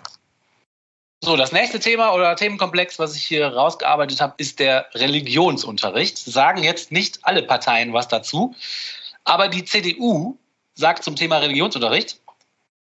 So, 1.21 1.35
das 1.35 1.51
nächste 1.51 1.79
Thema 1.79 2.13
oder 2.13 2.35
Themenkomplex, 2.37 2.97
was 2.97 3.15
ich 3.15 3.25
hier 3.25 3.47
rausgearbeitet 3.47 4.21
habe, 4.21 4.35
ist 4.37 4.59
der 4.59 4.87
Religionsunterricht. 4.93 6.17
Sagen 6.17 6.63
jetzt 6.63 6.93
nicht 6.93 7.19
alle 7.23 7.43
Parteien 7.43 7.91
was 7.91 8.07
dazu, 8.07 8.55
aber 9.25 9.49
die 9.49 9.65
CDU 9.65 10.37
sagt 10.75 11.03
zum 11.03 11.17
Thema 11.17 11.39
Religionsunterricht, 11.39 12.21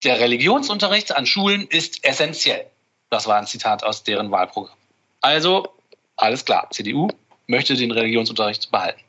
der 0.03 0.19
Religionsunterricht 0.19 1.17
an 1.17 1.27
Schulen 1.27 1.67
ist 1.69 2.05
essentiell. 2.05 2.67
Das 3.09 3.29
war 3.29 3.39
ein 3.39 3.47
Zitat 3.47 3.85
aus 3.85 4.03
deren 4.03 4.33
Wahlprogramm. 4.33 4.77
Also, 5.21 5.69
alles 6.17 6.45
klar, 6.45 6.69
CDU 6.71 7.09
möchte 7.47 7.77
den 7.77 7.93
Religionsunterricht 7.93 8.71
behalten. 8.73 9.01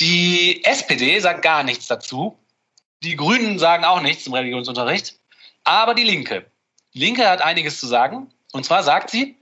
Die 0.00 0.64
SPD 0.64 1.18
sagt 1.18 1.42
gar 1.42 1.62
nichts 1.62 1.86
dazu. 1.86 2.38
Die 3.02 3.16
Grünen 3.16 3.58
sagen 3.58 3.84
auch 3.84 4.00
nichts 4.00 4.24
zum 4.24 4.34
Religionsunterricht. 4.34 5.18
Aber 5.64 5.94
die 5.94 6.04
Linke, 6.04 6.46
die 6.94 7.00
Linke 7.00 7.28
hat 7.28 7.42
einiges 7.42 7.80
zu 7.80 7.86
sagen. 7.86 8.32
Und 8.52 8.64
zwar 8.64 8.82
sagt 8.82 9.10
sie, 9.10 9.36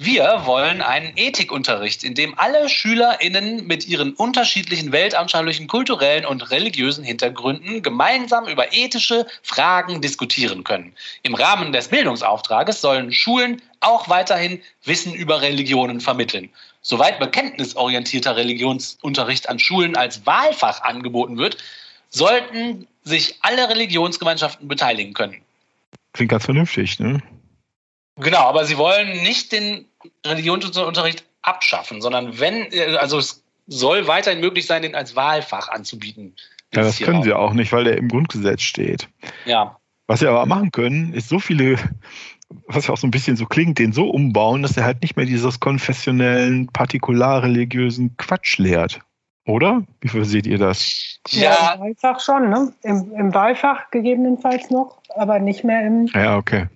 wir 0.00 0.42
wollen 0.44 0.80
einen 0.80 1.16
Ethikunterricht, 1.16 2.04
in 2.04 2.14
dem 2.14 2.38
alle 2.38 2.68
SchülerInnen 2.68 3.66
mit 3.66 3.88
ihren 3.88 4.12
unterschiedlichen 4.12 4.92
weltanschaulichen, 4.92 5.66
kulturellen 5.66 6.24
und 6.24 6.52
religiösen 6.52 7.02
Hintergründen 7.02 7.82
gemeinsam 7.82 8.46
über 8.46 8.72
ethische 8.72 9.26
Fragen 9.42 10.00
diskutieren 10.00 10.62
können. 10.62 10.94
Im 11.24 11.34
Rahmen 11.34 11.72
des 11.72 11.88
Bildungsauftrages 11.88 12.80
sollen 12.80 13.12
Schulen 13.12 13.60
auch 13.80 14.08
weiterhin 14.08 14.62
Wissen 14.84 15.14
über 15.14 15.42
Religionen 15.42 16.00
vermitteln. 16.00 16.48
Soweit 16.90 17.18
bekenntnisorientierter 17.18 18.34
Religionsunterricht 18.34 19.50
an 19.50 19.58
Schulen 19.58 19.94
als 19.94 20.24
Wahlfach 20.24 20.80
angeboten 20.80 21.36
wird, 21.36 21.58
sollten 22.08 22.86
sich 23.02 23.36
alle 23.42 23.68
Religionsgemeinschaften 23.68 24.68
beteiligen 24.68 25.12
können. 25.12 25.42
Klingt 26.14 26.30
ganz 26.30 26.46
vernünftig, 26.46 26.98
ne? 26.98 27.22
Genau, 28.16 28.38
aber 28.38 28.64
sie 28.64 28.78
wollen 28.78 29.22
nicht 29.22 29.52
den 29.52 29.84
Religionsunterricht 30.24 31.24
abschaffen, 31.42 32.00
sondern 32.00 32.40
wenn, 32.40 32.68
also 32.96 33.18
es 33.18 33.44
soll 33.66 34.06
weiterhin 34.06 34.40
möglich 34.40 34.64
sein, 34.64 34.80
den 34.80 34.94
als 34.94 35.14
Wahlfach 35.14 35.68
anzubieten. 35.68 36.34
Ja, 36.72 36.84
das 36.84 37.00
können 37.00 37.18
auch. 37.18 37.24
sie 37.24 37.34
auch 37.34 37.52
nicht, 37.52 37.70
weil 37.70 37.84
der 37.84 37.98
im 37.98 38.08
Grundgesetz 38.08 38.62
steht. 38.62 39.08
Ja, 39.44 39.76
Was 40.06 40.20
sie 40.20 40.26
aber 40.26 40.46
machen 40.46 40.72
können, 40.72 41.12
ist 41.12 41.28
so 41.28 41.38
viele, 41.38 41.76
was 42.66 42.86
ja 42.86 42.94
auch 42.94 42.98
so 42.98 43.06
ein 43.06 43.10
bisschen 43.10 43.36
so 43.36 43.46
klingt, 43.46 43.78
den 43.78 43.92
so 43.92 44.08
umbauen, 44.08 44.62
dass 44.62 44.76
er 44.76 44.84
halt 44.84 45.02
nicht 45.02 45.16
mehr 45.16 45.26
dieses 45.26 45.60
konfessionellen, 45.60 46.66
partikularreligiösen 46.68 48.16
Quatsch 48.16 48.58
lehrt. 48.58 49.00
Oder? 49.46 49.82
Wie 50.00 50.08
viel 50.08 50.24
seht 50.24 50.46
ihr 50.46 50.58
das? 50.58 51.18
ja, 51.30 51.74
im 51.74 51.80
Wahlfach 51.80 52.20
schon, 52.20 52.50
ne? 52.50 52.72
Im, 52.82 53.12
Im 53.14 53.34
Wahlfach 53.34 53.90
gegebenenfalls 53.90 54.70
noch, 54.70 55.00
aber 55.16 55.38
nicht 55.38 55.64
mehr 55.64 55.86
im 55.86 56.06
Ja, 56.14 56.36
okay. 56.36 56.66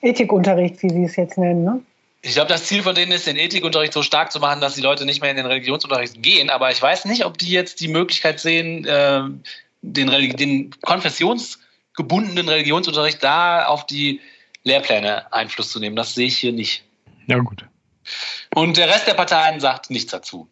Ethikunterricht, 0.00 0.82
wie 0.82 0.88
Sie 0.90 1.04
es 1.04 1.16
jetzt 1.16 1.36
nennen, 1.36 1.64
ne? 1.64 1.80
ich 2.22 2.34
glaube, 2.34 2.48
das 2.48 2.64
Ziel 2.64 2.82
von 2.82 2.94
denen 2.94 3.12
ist, 3.12 3.26
den 3.26 3.36
Ethikunterricht 3.36 3.92
so 3.94 4.02
stark 4.02 4.30
zu 4.30 4.40
machen, 4.40 4.60
dass 4.60 4.74
die 4.74 4.82
Leute 4.82 5.06
nicht 5.06 5.22
mehr 5.22 5.30
in 5.30 5.36
den 5.38 5.46
Religionsunterricht 5.46 6.22
gehen. 6.22 6.50
Aber 6.50 6.70
ich 6.70 6.80
weiß 6.80 7.06
nicht, 7.06 7.24
ob 7.24 7.38
die 7.38 7.50
jetzt 7.50 7.80
die 7.80 7.88
Möglichkeit 7.88 8.40
sehen, 8.40 8.84
äh, 8.84 9.22
den, 9.82 10.10
Religi- 10.10 10.36
den 10.36 10.70
konfessionsgebundenen 10.82 12.48
Religionsunterricht 12.48 13.24
da 13.24 13.64
auf 13.64 13.86
die 13.86 14.20
Lehrpläne 14.62 15.32
Einfluss 15.32 15.70
zu 15.70 15.80
nehmen. 15.80 15.96
Das 15.96 16.14
sehe 16.14 16.26
ich 16.26 16.38
hier 16.38 16.52
nicht. 16.52 16.84
Ja, 17.26 17.38
gut. 17.38 17.64
Und 18.54 18.76
der 18.76 18.88
Rest 18.88 19.06
der 19.06 19.14
Parteien 19.14 19.60
sagt 19.60 19.90
nichts 19.90 20.10
dazu. 20.10 20.48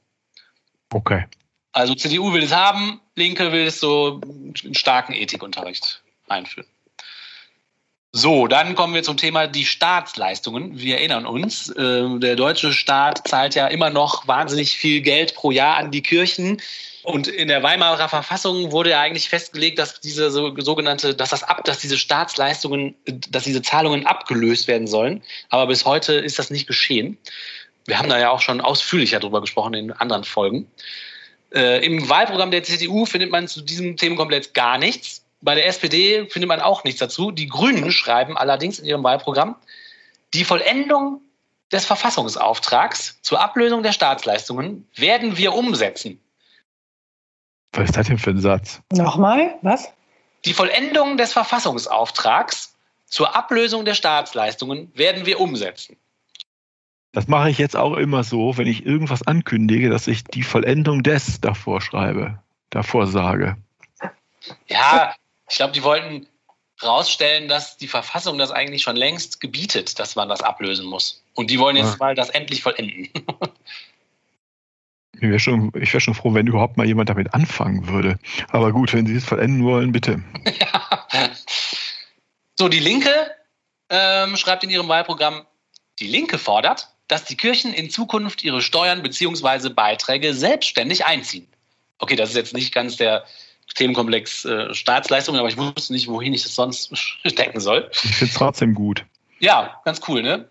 Okay. 0.90 1.26
Also 1.72 1.94
CDU 1.94 2.32
will 2.32 2.42
es 2.42 2.52
haben, 2.52 3.00
Linke 3.14 3.52
will 3.52 3.66
es 3.66 3.80
so 3.80 4.20
einen 4.22 4.74
starken 4.74 5.12
Ethikunterricht 5.12 6.02
einführen. 6.28 6.66
So, 8.12 8.46
dann 8.46 8.74
kommen 8.74 8.94
wir 8.94 9.02
zum 9.02 9.18
Thema 9.18 9.46
die 9.46 9.66
Staatsleistungen. 9.66 10.78
Wir 10.78 10.96
erinnern 10.96 11.26
uns, 11.26 11.68
äh, 11.68 12.18
der 12.18 12.36
deutsche 12.36 12.72
Staat 12.72 13.28
zahlt 13.28 13.54
ja 13.54 13.66
immer 13.66 13.90
noch 13.90 14.26
wahnsinnig 14.26 14.78
viel 14.78 15.02
Geld 15.02 15.34
pro 15.34 15.50
Jahr 15.50 15.76
an 15.76 15.90
die 15.90 16.02
Kirchen. 16.02 16.60
Und 17.08 17.26
in 17.26 17.48
der 17.48 17.62
Weimarer 17.62 18.06
Verfassung 18.10 18.70
wurde 18.70 18.90
ja 18.90 19.00
eigentlich 19.00 19.30
festgelegt, 19.30 19.78
dass 19.78 19.98
diese 19.98 20.30
so, 20.30 20.54
sogenannte, 20.58 21.14
dass 21.14 21.30
das 21.30 21.42
ab, 21.42 21.64
dass 21.64 21.78
diese 21.78 21.96
Staatsleistungen, 21.96 22.96
dass 23.30 23.44
diese 23.44 23.62
Zahlungen 23.62 24.04
abgelöst 24.04 24.68
werden 24.68 24.86
sollen. 24.86 25.22
Aber 25.48 25.68
bis 25.68 25.86
heute 25.86 26.12
ist 26.12 26.38
das 26.38 26.50
nicht 26.50 26.66
geschehen. 26.66 27.16
Wir 27.86 27.98
haben 27.98 28.10
da 28.10 28.18
ja 28.18 28.28
auch 28.28 28.42
schon 28.42 28.60
ausführlicher 28.60 29.20
drüber 29.20 29.40
gesprochen 29.40 29.72
in 29.72 29.90
anderen 29.90 30.24
Folgen. 30.24 30.70
Äh, 31.54 31.82
Im 31.82 32.10
Wahlprogramm 32.10 32.50
der 32.50 32.62
CDU 32.62 33.06
findet 33.06 33.30
man 33.30 33.48
zu 33.48 33.62
diesem 33.62 33.96
Themenkomplex 33.96 34.52
gar 34.52 34.76
nichts. 34.76 35.24
Bei 35.40 35.54
der 35.54 35.66
SPD 35.66 36.26
findet 36.28 36.48
man 36.48 36.60
auch 36.60 36.84
nichts 36.84 37.00
dazu. 37.00 37.30
Die 37.30 37.48
Grünen 37.48 37.90
schreiben 37.90 38.36
allerdings 38.36 38.80
in 38.80 38.84
ihrem 38.84 39.02
Wahlprogramm, 39.02 39.56
die 40.34 40.44
Vollendung 40.44 41.22
des 41.72 41.86
Verfassungsauftrags 41.86 43.18
zur 43.22 43.40
Ablösung 43.40 43.82
der 43.82 43.92
Staatsleistungen 43.92 44.86
werden 44.94 45.38
wir 45.38 45.54
umsetzen. 45.54 46.20
Was 47.78 47.90
ist 47.90 47.96
das 47.96 48.08
denn 48.08 48.18
für 48.18 48.30
ein 48.30 48.40
Satz? 48.40 48.80
Nochmal, 48.92 49.54
was? 49.62 49.92
Die 50.44 50.52
Vollendung 50.52 51.16
des 51.16 51.32
Verfassungsauftrags 51.32 52.74
zur 53.06 53.36
Ablösung 53.36 53.84
der 53.84 53.94
Staatsleistungen 53.94 54.90
werden 54.94 55.26
wir 55.26 55.38
umsetzen. 55.40 55.96
Das 57.12 57.28
mache 57.28 57.50
ich 57.50 57.58
jetzt 57.58 57.76
auch 57.76 57.94
immer 57.94 58.24
so, 58.24 58.56
wenn 58.56 58.66
ich 58.66 58.84
irgendwas 58.84 59.26
ankündige, 59.26 59.90
dass 59.90 60.08
ich 60.08 60.24
die 60.24 60.42
Vollendung 60.42 61.02
des 61.02 61.40
davor 61.40 61.80
schreibe, 61.80 62.38
davor 62.70 63.06
sage. 63.06 63.56
Ja, 64.66 65.14
ich 65.48 65.56
glaube, 65.56 65.72
die 65.72 65.82
wollten 65.82 66.26
rausstellen, 66.82 67.48
dass 67.48 67.76
die 67.76 67.88
Verfassung 67.88 68.38
das 68.38 68.50
eigentlich 68.50 68.82
schon 68.82 68.96
längst 68.96 69.40
gebietet, 69.40 69.98
dass 69.98 70.16
man 70.16 70.28
das 70.28 70.42
ablösen 70.42 70.86
muss. 70.86 71.22
Und 71.34 71.50
die 71.50 71.58
wollen 71.58 71.76
jetzt 71.76 71.92
Ja. 71.92 71.96
mal 71.98 72.14
das 72.14 72.30
endlich 72.30 72.62
vollenden. 72.62 73.08
Ich 75.20 75.28
wäre 75.28 75.40
schon, 75.40 75.72
ich 75.74 75.92
wär 75.92 76.00
schon 76.00 76.14
froh, 76.14 76.32
wenn 76.34 76.46
überhaupt 76.46 76.76
mal 76.76 76.86
jemand 76.86 77.08
damit 77.08 77.34
anfangen 77.34 77.88
würde. 77.88 78.18
Aber 78.50 78.72
gut, 78.72 78.92
wenn 78.94 79.06
Sie 79.06 79.16
es 79.16 79.24
vollenden 79.24 79.64
wollen, 79.64 79.92
bitte. 79.92 80.22
So, 82.60 82.68
die 82.68 82.80
Linke 82.80 83.10
ähm, 83.88 84.36
schreibt 84.36 84.64
in 84.64 84.70
ihrem 84.70 84.88
Wahlprogramm, 84.88 85.46
die 86.00 86.08
Linke 86.08 86.38
fordert, 86.38 86.88
dass 87.06 87.24
die 87.24 87.36
Kirchen 87.36 87.72
in 87.72 87.88
Zukunft 87.88 88.42
ihre 88.42 88.62
Steuern 88.62 89.00
bzw. 89.00 89.68
Beiträge 89.68 90.34
selbstständig 90.34 91.06
einziehen. 91.06 91.46
Okay, 91.98 92.16
das 92.16 92.30
ist 92.30 92.36
jetzt 92.36 92.54
nicht 92.54 92.74
ganz 92.74 92.96
der 92.96 93.24
Themenkomplex 93.76 94.44
äh, 94.44 94.74
Staatsleistungen, 94.74 95.38
aber 95.38 95.48
ich 95.48 95.56
wusste 95.56 95.92
nicht, 95.92 96.08
wohin 96.08 96.34
ich 96.34 96.42
das 96.42 96.56
sonst 96.56 96.90
stecken 97.24 97.60
soll. 97.60 97.88
Ich 97.92 98.16
finde 98.16 98.32
es 98.32 98.34
trotzdem 98.34 98.74
gut. 98.74 99.04
Ja, 99.38 99.80
ganz 99.84 100.00
cool, 100.08 100.22
ne? 100.22 100.48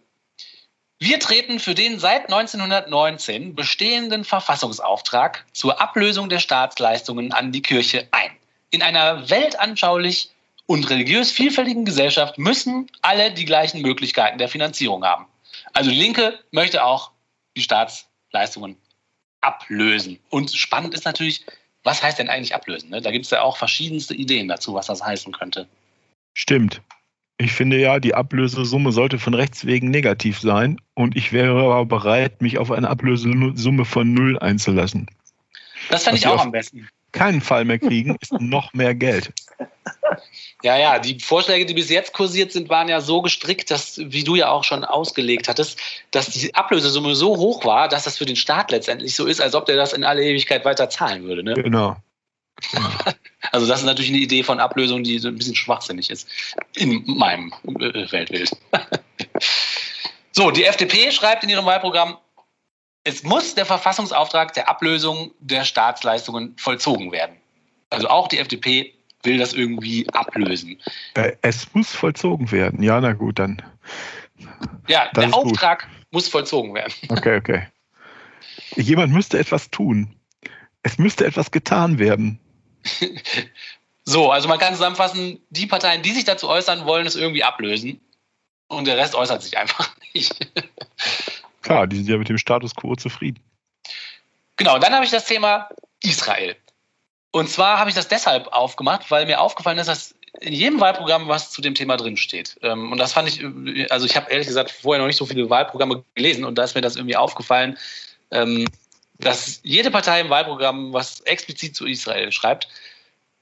Wir 1.00 1.20
treten 1.20 1.60
für 1.60 1.75
den 1.75 2.00
seit 2.00 2.24
1919 2.24 3.54
bestehenden 3.54 4.24
Verfassungsauftrag 4.24 5.46
zur 5.54 5.80
Ablösung 5.80 6.27
der 6.27 6.39
Staatsleistungen 6.39 7.32
an 7.34 7.51
die 7.51 7.62
Kirche 7.62 8.08
ein. 8.12 8.32
In 8.72 8.82
einer 8.82 9.30
weltanschaulich 9.30 10.32
und 10.66 10.89
religiös 10.89 11.32
vielfältigen 11.32 11.86
Gesellschaft 11.86 12.39
müssen 12.39 12.89
alle 13.01 13.32
die 13.32 13.46
gleichen 13.46 13.82
Möglichkeiten 13.82 14.39
der 14.39 14.50
Finanzierung 14.50 15.06
haben. 15.06 15.27
Also 15.74 15.92
die 15.92 15.98
Linke 15.98 16.39
möchte 16.51 16.84
auch 16.84 17.12
die 17.56 17.62
Staatsleistungen 17.62 18.75
ablösen. 19.42 20.20
Und 20.30 20.51
spannend 20.51 20.96
ist 20.96 21.06
natürlich, 21.06 21.46
was 21.84 22.01
heißt 22.01 22.18
denn 22.18 22.30
eigentlich 22.30 22.56
ablösen? 22.56 22.89
Ne? 22.89 23.01
Da 23.01 23.12
gibt 23.12 23.25
es 23.25 23.32
ja 23.32 23.42
auch 23.42 23.58
verschiedenste 23.58 24.16
Ideen 24.16 24.48
dazu, 24.48 24.74
was 24.74 24.88
das 24.88 25.04
heißen 25.04 25.32
könnte. 25.32 25.68
Stimmt. 26.34 26.82
Ich 27.39 27.53
finde 27.53 27.77
ja, 27.77 28.00
die 28.00 28.15
Ablösesumme 28.15 28.91
sollte 28.91 29.20
von 29.20 29.36
Rechts 29.36 29.65
wegen 29.65 29.91
negativ 29.91 30.39
sein 30.39 30.82
und 30.96 31.15
ich 31.15 31.34
wäre 31.34 31.62
aber 31.62 31.86
bereit, 31.86 32.41
mich 32.41 32.58
auf 32.58 32.72
eine 32.72 32.89
Ablösesumme 32.89 33.86
von 33.86 34.13
null 34.13 34.39
einzulassen. 34.39 35.08
Das 35.89 36.03
fände 36.03 36.17
ich 36.17 36.27
auch 36.27 36.41
am 36.41 36.51
besten. 36.51 36.88
Keinen 37.12 37.41
Fall 37.41 37.63
mehr 37.65 37.77
kriegen, 37.79 38.17
ist 38.22 38.34
noch 38.34 38.74
mehr 38.74 38.96
Geld. 38.96 39.34
Ja, 40.63 40.77
ja, 40.77 40.98
die 40.98 41.20
Vorschläge, 41.20 41.67
die 41.67 41.75
bis 41.75 41.91
jetzt 41.91 42.13
kursiert 42.13 42.51
sind, 42.51 42.70
waren 42.70 42.89
ja 42.89 43.00
so 43.01 43.22
gestrickt, 43.22 43.70
dass, 43.70 44.00
wie 44.00 44.24
du 44.24 44.36
ja 44.36 44.50
auch 44.50 44.63
schon 44.63 44.84
ausgelegt 44.84 45.48
hattest, 45.48 45.79
dass 46.10 46.29
die 46.32 46.56
Ablösesumme 46.56 47.13
so 47.13 47.38
hoch 47.38 47.63
war, 47.65 47.88
dass 47.88 48.06
das 48.06 48.17
für 48.17 48.25
den 48.25 48.36
Staat 48.36 48.72
letztendlich 48.72 49.15
so 49.15 49.25
ist, 49.27 49.39
als 49.39 49.53
ob 49.53 49.67
der 49.67 49.75
das 49.75 49.94
in 49.94 50.03
alle 50.03 50.24
Ewigkeit 50.24 50.65
weiter 50.65 50.89
zahlen 50.89 51.24
würde. 51.25 51.44
Ne? 51.44 51.53
Genau. 51.53 51.98
Also 53.53 53.65
das 53.65 53.79
ist 53.79 53.85
natürlich 53.85 54.09
eine 54.09 54.19
Idee 54.19 54.43
von 54.43 54.59
Ablösung, 54.59 55.03
die 55.03 55.19
so 55.19 55.29
ein 55.29 55.35
bisschen 55.37 55.55
schwachsinnig 55.55 56.09
ist 56.09 56.27
in 56.75 57.03
meinem 57.05 57.53
äh, 57.79 58.11
Weltbild. 58.11 58.51
so, 60.31 60.51
die 60.51 60.65
FDP 60.65 61.11
schreibt 61.11 61.43
in 61.43 61.49
ihrem 61.49 61.65
Wahlprogramm, 61.65 62.17
es 63.03 63.23
muss 63.23 63.55
der 63.55 63.65
Verfassungsauftrag 63.65 64.53
der 64.53 64.67
Ablösung 64.67 65.31
der 65.39 65.63
Staatsleistungen 65.63 66.55
vollzogen 66.57 67.11
werden. 67.13 67.37
Also 67.89 68.09
auch 68.09 68.27
die 68.27 68.37
FDP 68.37 68.93
will 69.23 69.37
das 69.37 69.53
irgendwie 69.53 70.09
ablösen. 70.09 70.77
Äh, 71.13 71.33
Es 71.41 71.73
muss 71.73 71.93
vollzogen 71.93 72.51
werden. 72.51 72.83
Ja, 72.83 72.99
na 72.99 73.13
gut, 73.13 73.39
dann. 73.39 73.61
Ja, 74.87 75.09
der 75.15 75.25
ist 75.25 75.31
gut. 75.31 75.45
Auftrag 75.53 75.87
muss 76.11 76.27
vollzogen 76.27 76.73
werden. 76.73 76.93
Okay, 77.09 77.37
okay. 77.37 77.67
Jemand 78.75 79.13
müsste 79.13 79.39
etwas 79.39 79.69
tun. 79.69 80.15
Es 80.83 80.97
müsste 80.97 81.25
etwas 81.25 81.51
getan 81.51 81.99
werden. 81.99 82.39
So, 84.10 84.32
also 84.32 84.48
man 84.48 84.58
kann 84.58 84.74
zusammenfassen, 84.74 85.41
die 85.50 85.67
Parteien, 85.67 86.01
die 86.01 86.12
sich 86.12 86.24
dazu 86.24 86.48
äußern, 86.48 86.86
wollen 86.86 87.06
es 87.06 87.17
irgendwie 87.17 87.44
ablösen. 87.44 88.00
Und 88.70 88.88
der 88.88 88.96
Rest 88.96 89.15
äußert 89.15 89.44
sich 89.44 89.58
einfach 89.58 89.89
nicht. 90.13 90.34
Klar, 91.62 91.88
die 91.88 91.98
sind 91.98 92.08
ja 92.08 92.17
mit 92.17 92.29
dem 92.29 92.38
Status 92.38 92.74
quo 92.74 92.96
zufrieden. 92.96 93.44
Genau, 94.56 94.75
und 94.75 94.84
dann 94.84 94.94
habe 94.94 95.03
ich 95.03 95.12
das 95.12 95.25
Thema 95.25 95.67
Israel. 96.01 96.56
Und 97.32 97.50
zwar 97.50 97.79
habe 97.79 97.89
ich 97.89 97.98
das 97.98 98.08
deshalb 98.08 98.48
aufgemacht, 98.48 99.12
weil 99.12 99.25
mir 99.25 99.41
aufgefallen 99.41 99.77
ist, 99.77 99.88
dass 99.88 100.15
in 100.39 100.53
jedem 100.53 100.79
Wahlprogramm 100.79 101.27
was 101.27 101.51
zu 101.51 101.62
dem 101.62 101.75
Thema 101.75 101.98
drinsteht. 101.98 102.58
Ähm, 102.62 102.94
Und 102.94 103.00
das 103.00 103.12
fand 103.12 103.27
ich, 103.27 103.41
äh, 103.41 103.88
also 103.89 104.06
ich 104.06 104.15
habe 104.15 104.32
ehrlich 104.32 104.48
gesagt 104.48 104.72
vorher 104.72 105.01
noch 105.01 105.08
nicht 105.08 105.17
so 105.17 105.25
viele 105.25 105.50
Wahlprogramme 105.50 106.06
gelesen 106.15 106.46
und 106.46 106.58
da 106.58 106.63
ist 106.63 106.75
mir 106.75 106.82
das 106.82 106.96
irgendwie 106.96 107.17
aufgefallen, 107.17 107.77
ähm, 108.32 108.65
dass 109.19 109.59
jede 109.63 109.91
Partei 109.91 110.21
im 110.21 110.29
Wahlprogramm 110.29 110.93
was 110.93 111.21
explizit 111.21 111.75
zu 111.75 111.86
Israel 111.86 112.31
schreibt. 112.31 112.67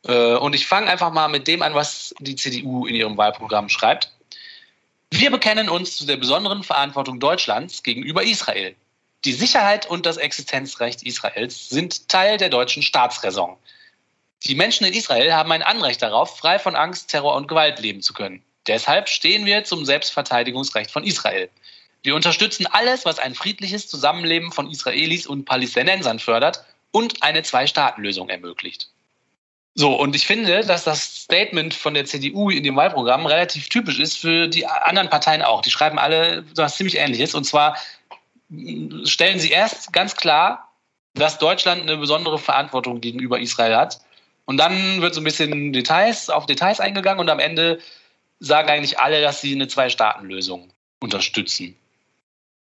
Äh, 0.08 0.36
Und 0.36 0.56
ich 0.56 0.68
fange 0.68 0.90
einfach 0.90 1.12
mal 1.12 1.28
mit 1.28 1.48
dem 1.48 1.62
an, 1.62 1.74
was 1.74 2.14
die 2.20 2.36
CDU 2.36 2.86
in 2.86 2.96
ihrem 2.96 3.18
Wahlprogramm 3.18 3.70
schreibt. 3.70 4.12
Wir 5.12 5.32
bekennen 5.32 5.70
uns 5.70 5.98
zu 5.98 6.06
der 6.06 6.18
besonderen 6.18 6.64
Verantwortung 6.64 7.20
Deutschlands 7.20 7.84
gegenüber 7.84 8.24
Israel. 8.24 8.76
Die 9.24 9.34
Sicherheit 9.34 9.90
und 9.90 10.06
das 10.06 10.18
Existenzrecht 10.18 11.04
Israels 11.04 11.70
sind 11.70 12.10
Teil 12.10 12.38
der 12.38 12.50
deutschen 12.50 12.84
Staatsräson. 12.84 13.58
Die 14.44 14.56
Menschen 14.56 14.86
in 14.86 14.94
Israel 14.94 15.34
haben 15.34 15.52
ein 15.52 15.64
Anrecht 15.64 16.02
darauf, 16.02 16.38
frei 16.38 16.60
von 16.60 16.76
Angst, 16.76 17.10
Terror 17.10 17.36
und 17.36 17.48
Gewalt 17.48 17.80
leben 17.80 18.02
zu 18.02 18.14
können. 18.14 18.44
Deshalb 18.68 19.10
stehen 19.10 19.46
wir 19.46 19.64
zum 19.64 19.86
Selbstverteidigungsrecht 19.86 20.92
von 20.92 21.04
Israel. 21.04 21.50
Wir 22.06 22.16
unterstützen 22.16 22.68
alles, 22.68 23.04
was 23.04 23.18
ein 23.18 23.34
friedliches 23.34 23.88
Zusammenleben 23.88 24.52
von 24.52 24.70
Israelis 24.70 25.26
und 25.26 25.46
Palästinensern 25.46 26.20
fördert 26.20 26.64
und 26.92 27.24
eine 27.24 27.42
Zwei-Staaten-Lösung 27.42 28.30
ermöglicht. 28.30 28.90
So, 29.74 29.94
und 29.96 30.16
ich 30.16 30.28
finde, 30.28 30.64
dass 30.64 30.84
das 30.84 31.24
Statement 31.24 31.74
von 31.74 31.96
der 31.96 32.06
CDU 32.06 32.52
in 32.52 32.64
dem 32.64 32.76
Wahlprogramm 32.76 33.26
relativ 33.26 33.70
typisch 33.70 34.00
ist 34.00 34.20
für 34.20 34.48
die 34.48 34.68
anderen 34.68 35.10
Parteien 35.10 35.42
auch. 35.42 35.62
Die 35.64 35.72
schreiben 35.72 35.98
alle 35.98 36.46
was 36.56 36.78
ziemlich 36.78 36.98
Ähnliches. 36.98 37.34
Und 37.34 37.46
zwar 37.46 37.76
stellen 39.04 39.40
sie 39.40 39.50
erst 39.50 39.92
ganz 39.92 40.16
klar, 40.16 40.72
dass 41.16 41.40
Deutschland 41.40 41.82
eine 41.82 41.98
besondere 41.98 42.38
Verantwortung 42.38 43.02
gegenüber 43.02 43.40
Israel 43.40 43.76
hat. 43.76 44.00
Und 44.46 44.58
dann 44.58 45.02
wird 45.02 45.16
so 45.16 45.22
ein 45.22 45.24
bisschen 45.24 45.74
Details 45.74 46.30
auf 46.30 46.46
Details 46.46 46.80
eingegangen 46.80 47.20
und 47.20 47.30
am 47.32 47.40
Ende 47.40 47.80
sagen 48.40 48.70
eigentlich 48.70 49.00
alle, 49.00 49.22
dass 49.22 49.42
sie 49.42 49.56
eine 49.56 49.68
Zwei-Staaten-Lösung 49.68 50.70
unterstützen. 51.00 51.76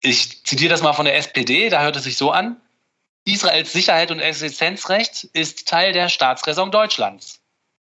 Ich 0.05 0.43
zitiere 0.43 0.69
das 0.69 0.83
mal 0.83 0.93
von 0.93 1.05
der 1.05 1.17
SPD, 1.17 1.69
da 1.69 1.81
hört 1.81 1.95
es 1.95 2.03
sich 2.03 2.15
so 2.15 2.29
an. 2.29 2.57
Israels 3.25 3.73
Sicherheit 3.73 4.11
und 4.11 4.19
Existenzrecht 4.19 5.23
ist 5.33 5.67
Teil 5.67 5.93
der 5.93 6.09
Staatsräson 6.09 6.69
Deutschlands. 6.69 7.39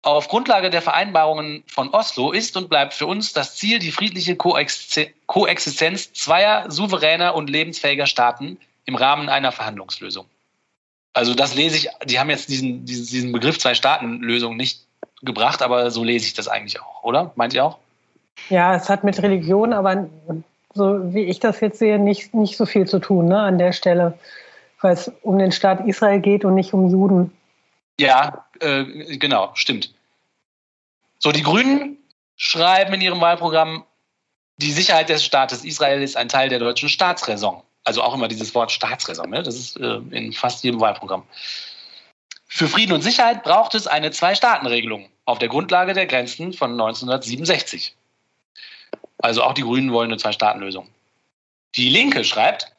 Auf 0.02 0.30
Grundlage 0.30 0.70
der 0.70 0.82
Vereinbarungen 0.82 1.66
von 1.68 1.90
Oslo 1.90 2.32
ist 2.32 2.56
und 2.56 2.70
bleibt 2.70 2.94
für 2.94 3.06
uns 3.06 3.34
das 3.34 3.58
Ziel 3.58 3.80
die 3.80 3.92
friedliche 3.92 4.36
Koex- 4.36 5.10
Koexistenz 5.26 6.14
zweier 6.14 6.72
souveräner 6.72 7.36
und 7.36 7.50
lebensfähiger 7.50 8.06
Staaten 8.06 8.60
im 8.86 8.96
Rahmen 8.96 9.28
einer 9.28 9.52
Verhandlungslösung. 9.52 10.26
Also 11.12 11.34
das 11.34 11.54
lese 11.54 11.76
ich, 11.76 11.90
die 12.06 12.18
haben 12.18 12.30
jetzt 12.30 12.48
diesen, 12.48 12.86
diesen 12.86 13.34
Begriff 13.34 13.60
Zwei-Staaten-Lösung 13.60 14.56
nicht 14.56 14.88
gebracht, 15.22 15.62
aber 15.62 15.92
so 15.92 16.06
lese 16.06 16.28
ich 16.28 16.34
das 16.34 16.48
eigentlich 16.48 16.82
auch, 16.82 17.04
oder? 17.04 17.34
Meint 17.36 17.54
ihr 17.54 17.66
auch? 17.66 17.78
Ja, 18.50 18.74
es 18.74 18.88
hat 18.88 19.04
mit 19.04 19.22
Religion, 19.22 19.74
aber 19.74 20.08
so 20.76 21.14
wie 21.14 21.24
ich 21.24 21.40
das 21.40 21.62
jetzt 21.62 21.80
sehe, 21.80 21.98
nicht, 21.98 22.34
nicht 22.34 22.58
so 22.58 22.66
viel 22.66 22.86
zu 22.86 23.00
tun 23.00 23.28
ne, 23.28 23.40
an 23.40 23.58
der 23.58 23.72
Stelle, 23.72 24.20
weil 24.82 24.94
es 24.94 25.12
um 25.22 25.40
den 25.40 25.52
Staat 25.52 25.88
Israel 25.88 26.20
geht 26.20 26.46
und 26.46 26.54
nicht 26.54 26.74
um 26.74 26.90
Juden. 26.90 27.32
Ja, 28.00 28.46
äh, 28.60 29.18
genau, 29.18 29.52
stimmt. 29.56 29.94
So, 31.18 31.32
die 31.32 31.44
Grünen 31.44 31.98
schreiben 32.36 32.94
in 32.94 33.02
ihrem 33.02 33.22
Wahlprogramm, 33.22 33.86
die 34.58 34.72
Sicherheit 34.72 35.10
des 35.10 35.24
Staates 35.24 35.64
Israel 35.64 36.02
ist 36.02 36.18
ein 36.18 36.30
Teil 36.30 36.50
der 36.50 36.60
deutschen 36.60 36.90
Staatsräson. 36.90 37.62
Also 37.86 38.02
auch 38.02 38.14
immer 38.14 38.28
dieses 38.28 38.54
Wort 38.54 38.72
Staatsräson, 38.72 39.30
ne? 39.30 39.44
das 39.44 39.56
ist 39.56 39.78
äh, 39.78 40.00
in 40.12 40.34
fast 40.34 40.64
jedem 40.64 40.82
Wahlprogramm. 40.82 41.24
Für 42.48 42.68
Frieden 42.68 42.94
und 42.94 43.02
Sicherheit 43.02 43.44
braucht 43.44 43.76
es 43.76 43.88
eine 43.88 44.12
Zwei-Staaten-Regelung 44.12 45.10
auf 45.26 45.40
der 45.40 45.50
Grundlage 45.50 45.94
der 45.94 46.06
Grenzen 46.06 46.54
von 46.54 46.72
1967. 46.72 47.96
Also 49.26 49.42
auch 49.42 49.54
die 49.54 49.64
Grünen 49.64 49.92
wollen 49.92 50.12
eine 50.12 50.20
Zwei-Staaten-Lösung. 50.20 50.88
Die 51.74 51.90
Linke 51.90 52.24
schreibt, 52.24 52.72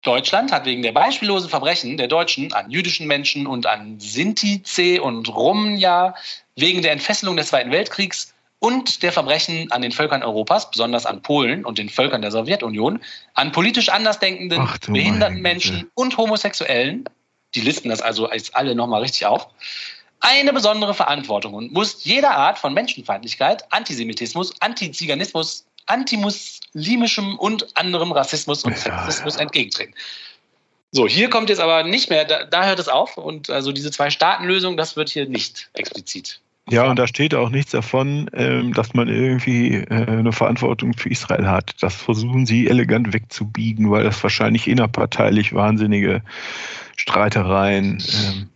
Deutschland 0.00 0.50
hat 0.50 0.64
wegen 0.64 0.80
der 0.80 0.92
beispiellosen 0.92 1.50
Verbrechen 1.50 1.98
der 1.98 2.08
Deutschen 2.08 2.54
an 2.54 2.70
jüdischen 2.70 3.06
Menschen 3.06 3.46
und 3.46 3.66
an 3.66 4.00
Sinti, 4.00 4.62
C 4.62 4.98
und 4.98 5.28
Romja 5.28 6.14
wegen 6.56 6.80
der 6.80 6.92
Entfesselung 6.92 7.36
des 7.36 7.48
Zweiten 7.48 7.70
Weltkriegs 7.70 8.32
und 8.60 9.02
der 9.02 9.12
Verbrechen 9.12 9.70
an 9.72 9.82
den 9.82 9.92
Völkern 9.92 10.22
Europas, 10.22 10.70
besonders 10.70 11.04
an 11.04 11.20
Polen 11.20 11.66
und 11.66 11.76
den 11.76 11.90
Völkern 11.90 12.22
der 12.22 12.30
Sowjetunion, 12.30 13.00
an 13.34 13.52
politisch 13.52 13.90
andersdenkenden, 13.90 14.62
Ach 14.62 14.78
behinderten 14.78 15.42
Menschen 15.42 15.90
und 15.92 16.16
Homosexuellen, 16.16 17.04
die 17.54 17.60
listen 17.60 17.90
das 17.90 18.00
also 18.00 18.26
als 18.26 18.54
alle 18.54 18.74
nochmal 18.74 19.02
richtig 19.02 19.26
auf, 19.26 19.48
eine 20.20 20.54
besondere 20.54 20.94
Verantwortung 20.94 21.52
und 21.52 21.72
muss 21.72 22.04
jeder 22.04 22.30
Art 22.30 22.58
von 22.58 22.72
Menschenfeindlichkeit, 22.72 23.70
Antisemitismus, 23.70 24.54
Antiziganismus, 24.62 25.66
antimuslimischem 25.86 27.38
und 27.38 27.76
anderem 27.76 28.12
Rassismus 28.12 28.64
und 28.64 28.72
Ja. 28.72 28.78
Sexismus 28.78 29.36
entgegentreten. 29.36 29.94
So, 30.90 31.08
hier 31.08 31.28
kommt 31.28 31.48
jetzt 31.48 31.60
aber 31.60 31.82
nicht 31.82 32.08
mehr, 32.08 32.24
da, 32.24 32.44
da 32.44 32.66
hört 32.66 32.78
es 32.78 32.88
auf 32.88 33.16
und 33.16 33.50
also 33.50 33.72
diese 33.72 33.90
Zwei-Staaten-Lösung, 33.90 34.76
das 34.76 34.96
wird 34.96 35.08
hier 35.08 35.28
nicht 35.28 35.68
explizit. 35.72 36.40
Ja, 36.70 36.84
und 36.84 36.98
da 36.98 37.06
steht 37.06 37.34
auch 37.34 37.50
nichts 37.50 37.72
davon, 37.72 38.30
ähm, 38.32 38.72
dass 38.72 38.94
man 38.94 39.08
irgendwie 39.08 39.74
äh, 39.74 40.06
eine 40.06 40.32
Verantwortung 40.32 40.94
für 40.94 41.10
Israel 41.10 41.46
hat. 41.46 41.74
Das 41.80 41.94
versuchen 41.94 42.46
sie 42.46 42.68
elegant 42.68 43.12
wegzubiegen, 43.12 43.90
weil 43.90 44.04
das 44.04 44.22
wahrscheinlich 44.22 44.66
innerparteilich 44.66 45.52
wahnsinnige 45.52 46.22
Streitereien. 46.96 48.02
Ähm, 48.14 48.50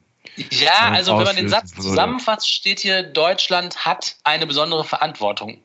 Ja, 0.51 0.91
also 0.93 1.19
wenn 1.19 1.25
man 1.25 1.37
den 1.37 1.49
Satz 1.49 1.75
zusammenfasst, 1.75 2.49
steht 2.49 2.79
hier, 2.79 3.03
Deutschland 3.03 3.85
hat 3.85 4.17
eine 4.23 4.47
besondere 4.47 4.85
Verantwortung. 4.85 5.59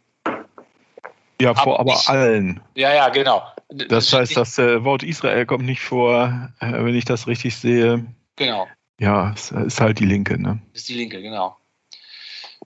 Ja, 1.44 1.56
vor 1.56 1.80
Aber 1.80 1.92
nicht- 1.94 2.10
allen. 2.10 2.62
Ja, 2.76 2.94
ja, 2.94 3.10
genau. 3.10 3.44
Das 3.70 4.12
heißt, 4.14 4.36
das 4.38 4.58
äh, 4.60 4.84
Wort 4.84 5.04
Israel 5.04 5.46
kommt 5.46 5.66
nicht 5.66 5.82
vor, 5.82 6.50
äh, 6.60 6.72
wenn 6.72 6.96
ich 6.96 7.06
das 7.06 7.28
richtig 7.28 7.56
sehe. 7.56 8.06
Genau. 8.36 8.68
Ja, 9.00 9.32
es 9.34 9.52
ist 9.52 9.82
halt 9.82 10.00
die 10.00 10.06
Linke, 10.06 10.42
ne? 10.42 10.60
Ist 10.74 10.88
die 10.90 10.94
Linke, 10.94 11.22
genau. 11.22 11.58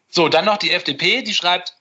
So, 0.10 0.30
dann 0.30 0.46
noch 0.46 0.58
die 0.58 0.72
FDP, 0.72 1.22
die 1.22 1.34
schreibt, 1.34 1.76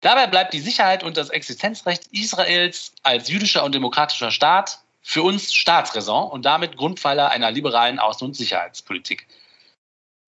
Dabei 0.00 0.26
bleibt 0.26 0.52
die 0.52 0.60
Sicherheit 0.60 1.02
und 1.02 1.16
das 1.16 1.30
Existenzrecht 1.30 2.06
Israels 2.12 2.92
als 3.02 3.28
jüdischer 3.28 3.64
und 3.64 3.74
demokratischer 3.74 4.30
Staat 4.30 4.80
für 5.02 5.22
uns 5.22 5.54
Staatsräson 5.54 6.28
und 6.30 6.44
damit 6.44 6.76
Grundpfeiler 6.76 7.30
einer 7.30 7.50
liberalen 7.50 7.98
Außen- 7.98 8.24
und 8.24 8.36
Sicherheitspolitik. 8.36 9.26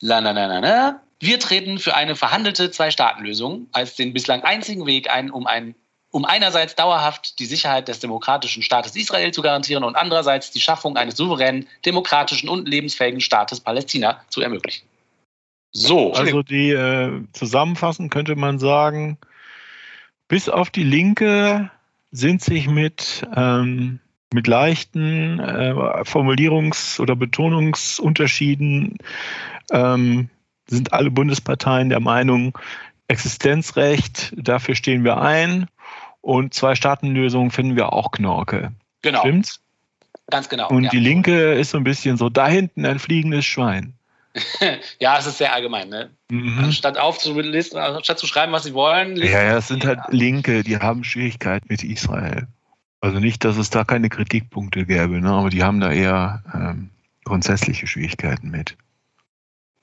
La, 0.01 0.21
la, 0.21 0.33
la, 0.33 0.47
la, 0.47 0.59
la. 0.59 1.01
Wir 1.21 1.41
treten 1.41 1.79
für 1.79 1.97
eine 1.97 2.15
verhandelte 2.15 2.71
Zwei-Staaten-Lösung 2.71 3.67
als 3.73 3.97
den 3.97 4.13
bislang 4.13 4.43
einzigen 4.45 4.87
Weg 4.87 5.11
ein, 5.11 5.31
um, 5.31 5.47
ein, 5.47 5.75
um 6.11 6.25
einerseits 6.25 6.77
dauerhaft 6.77 7.41
die 7.41 7.47
Sicherheit 7.47 7.89
des 7.89 7.99
demokratischen 7.99 8.63
Staates 8.63 8.95
Israel 8.95 9.33
zu 9.33 9.43
garantieren 9.43 9.83
und 9.83 9.97
andererseits 9.97 10.53
die 10.53 10.61
Schaffung 10.61 10.97
eines 10.97 11.17
souveränen, 11.17 11.67
demokratischen 11.85 12.49
und 12.49 12.69
lebensfähigen 12.69 13.21
Staates 13.21 13.61
Palästina 13.61 14.23
zu 14.29 14.41
ermöglichen. 14.41 14.87
So, 15.73 16.13
Also 16.13 16.43
die 16.43 16.71
äh, 16.71 17.25
zusammenfassend 17.33 18.13
könnte 18.13 18.37
man 18.37 18.59
sagen, 18.59 19.19
bis 20.29 20.49
auf 20.49 20.71
die 20.71 20.85
Linke 20.85 21.71
sind 22.11 22.43
sich 22.43 22.69
mit, 22.69 23.27
ähm, 23.35 24.01
mit 24.33 24.47
leichten 24.47 25.41
äh, 25.41 25.73
Formulierungs- 26.03 27.01
oder 27.01 27.17
Betonungsunterschieden 27.17 28.99
ähm, 29.71 30.29
sind 30.67 30.93
alle 30.93 31.11
Bundesparteien 31.11 31.89
der 31.89 32.01
Meinung, 32.01 32.59
Existenzrecht, 33.09 34.35
dafür 34.37 34.75
stehen 34.75 35.03
wir 35.03 35.19
ein 35.19 35.67
und 36.21 36.53
Zwei-Staaten-Lösungen 36.53 37.51
finden 37.51 37.75
wir 37.75 37.93
auch 37.93 38.11
Knorke. 38.11 38.73
genau, 39.01 39.21
Stimmt's? 39.21 39.63
ganz 40.31 40.49
genau. 40.51 40.69
Und 40.69 40.85
ja. 40.85 40.91
die 40.91 40.99
Linke 40.99 41.55
ist 41.55 41.71
so 41.71 41.79
ein 41.79 41.85
bisschen 41.85 42.19
so, 42.19 42.29
da 42.29 42.49
hinten 42.49 42.85
ein 42.85 42.99
fliegendes 42.99 43.47
Schwein. 43.47 43.95
ja, 45.01 45.19
es 45.19 45.27
ist 45.27 45.39
sehr 45.39 45.55
allgemein. 45.55 45.89
Ne? 45.89 46.11
Mhm. 46.31 46.65
Anstatt 46.65 46.99
aufzulisten, 46.99 47.79
anstatt 47.79 48.19
zu 48.19 48.27
schreiben, 48.27 48.53
was 48.53 48.65
sie 48.65 48.75
wollen, 48.75 49.17
Ja, 49.17 49.43
ja, 49.43 49.57
es 49.57 49.69
sind 49.69 49.87
halt 49.87 50.01
Linke, 50.11 50.63
die 50.63 50.77
haben 50.77 51.03
Schwierigkeiten 51.03 51.67
mit 51.71 51.83
Israel. 51.83 52.47
Also 53.01 53.21
nicht, 53.21 53.45
dass 53.45 53.57
es 53.57 53.71
da 53.71 53.85
keine 53.85 54.09
Kritikpunkte 54.09 54.85
gäbe, 54.85 55.21
ne? 55.21 55.31
aber 55.31 55.51
die 55.51 55.63
haben 55.63 55.81
da 55.81 55.93
eher 55.93 56.43
ähm, 56.53 56.91
grundsätzliche 57.25 57.87
Schwierigkeiten 57.87 58.51
mit. 58.51 58.77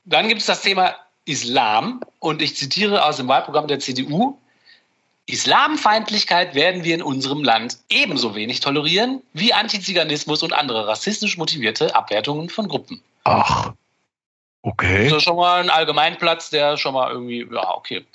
Dann 0.03 0.27
gibt 0.27 0.41
es 0.41 0.47
das 0.47 0.61
Thema 0.61 0.95
Islam 1.25 2.01
und 2.19 2.41
ich 2.41 2.55
zitiere 2.55 3.05
aus 3.05 3.17
dem 3.17 3.27
Wahlprogramm 3.27 3.67
der 3.67 3.79
CDU. 3.79 4.37
Islamfeindlichkeit 5.27 6.53
werden 6.53 6.83
wir 6.83 6.93
in 6.93 7.01
unserem 7.01 7.43
Land 7.43 7.79
ebenso 7.89 8.35
wenig 8.35 8.59
tolerieren 8.59 9.23
wie 9.33 9.53
Antiziganismus 9.53 10.43
und 10.43 10.53
andere 10.53 10.87
rassistisch 10.87 11.37
motivierte 11.37 11.95
Abwertungen 11.95 12.49
von 12.49 12.67
Gruppen. 12.67 13.01
Ach, 13.23 13.73
okay. 14.61 15.09
Das 15.09 15.17
ist 15.17 15.23
schon 15.23 15.37
mal 15.37 15.61
ein 15.61 15.71
Allgemeinplatz, 15.71 16.51
der 16.51 16.77
schon 16.77 16.93
mal 16.93 17.11
irgendwie, 17.11 17.47
ja, 17.51 17.75
okay. 17.75 18.05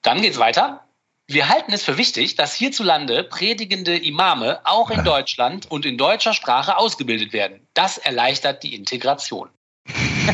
Dann 0.00 0.22
geht's 0.22 0.38
weiter. 0.38 0.83
Wir 1.26 1.48
halten 1.48 1.72
es 1.72 1.82
für 1.82 1.96
wichtig, 1.96 2.36
dass 2.36 2.54
hierzulande 2.54 3.24
predigende 3.24 3.96
Imame 3.96 4.60
auch 4.64 4.90
in 4.90 5.04
Deutschland 5.04 5.70
und 5.70 5.86
in 5.86 5.96
deutscher 5.96 6.34
Sprache 6.34 6.76
ausgebildet 6.76 7.32
werden. 7.32 7.66
Das 7.72 7.98
erleichtert 7.98 8.62
die 8.62 8.74
Integration. 8.74 9.48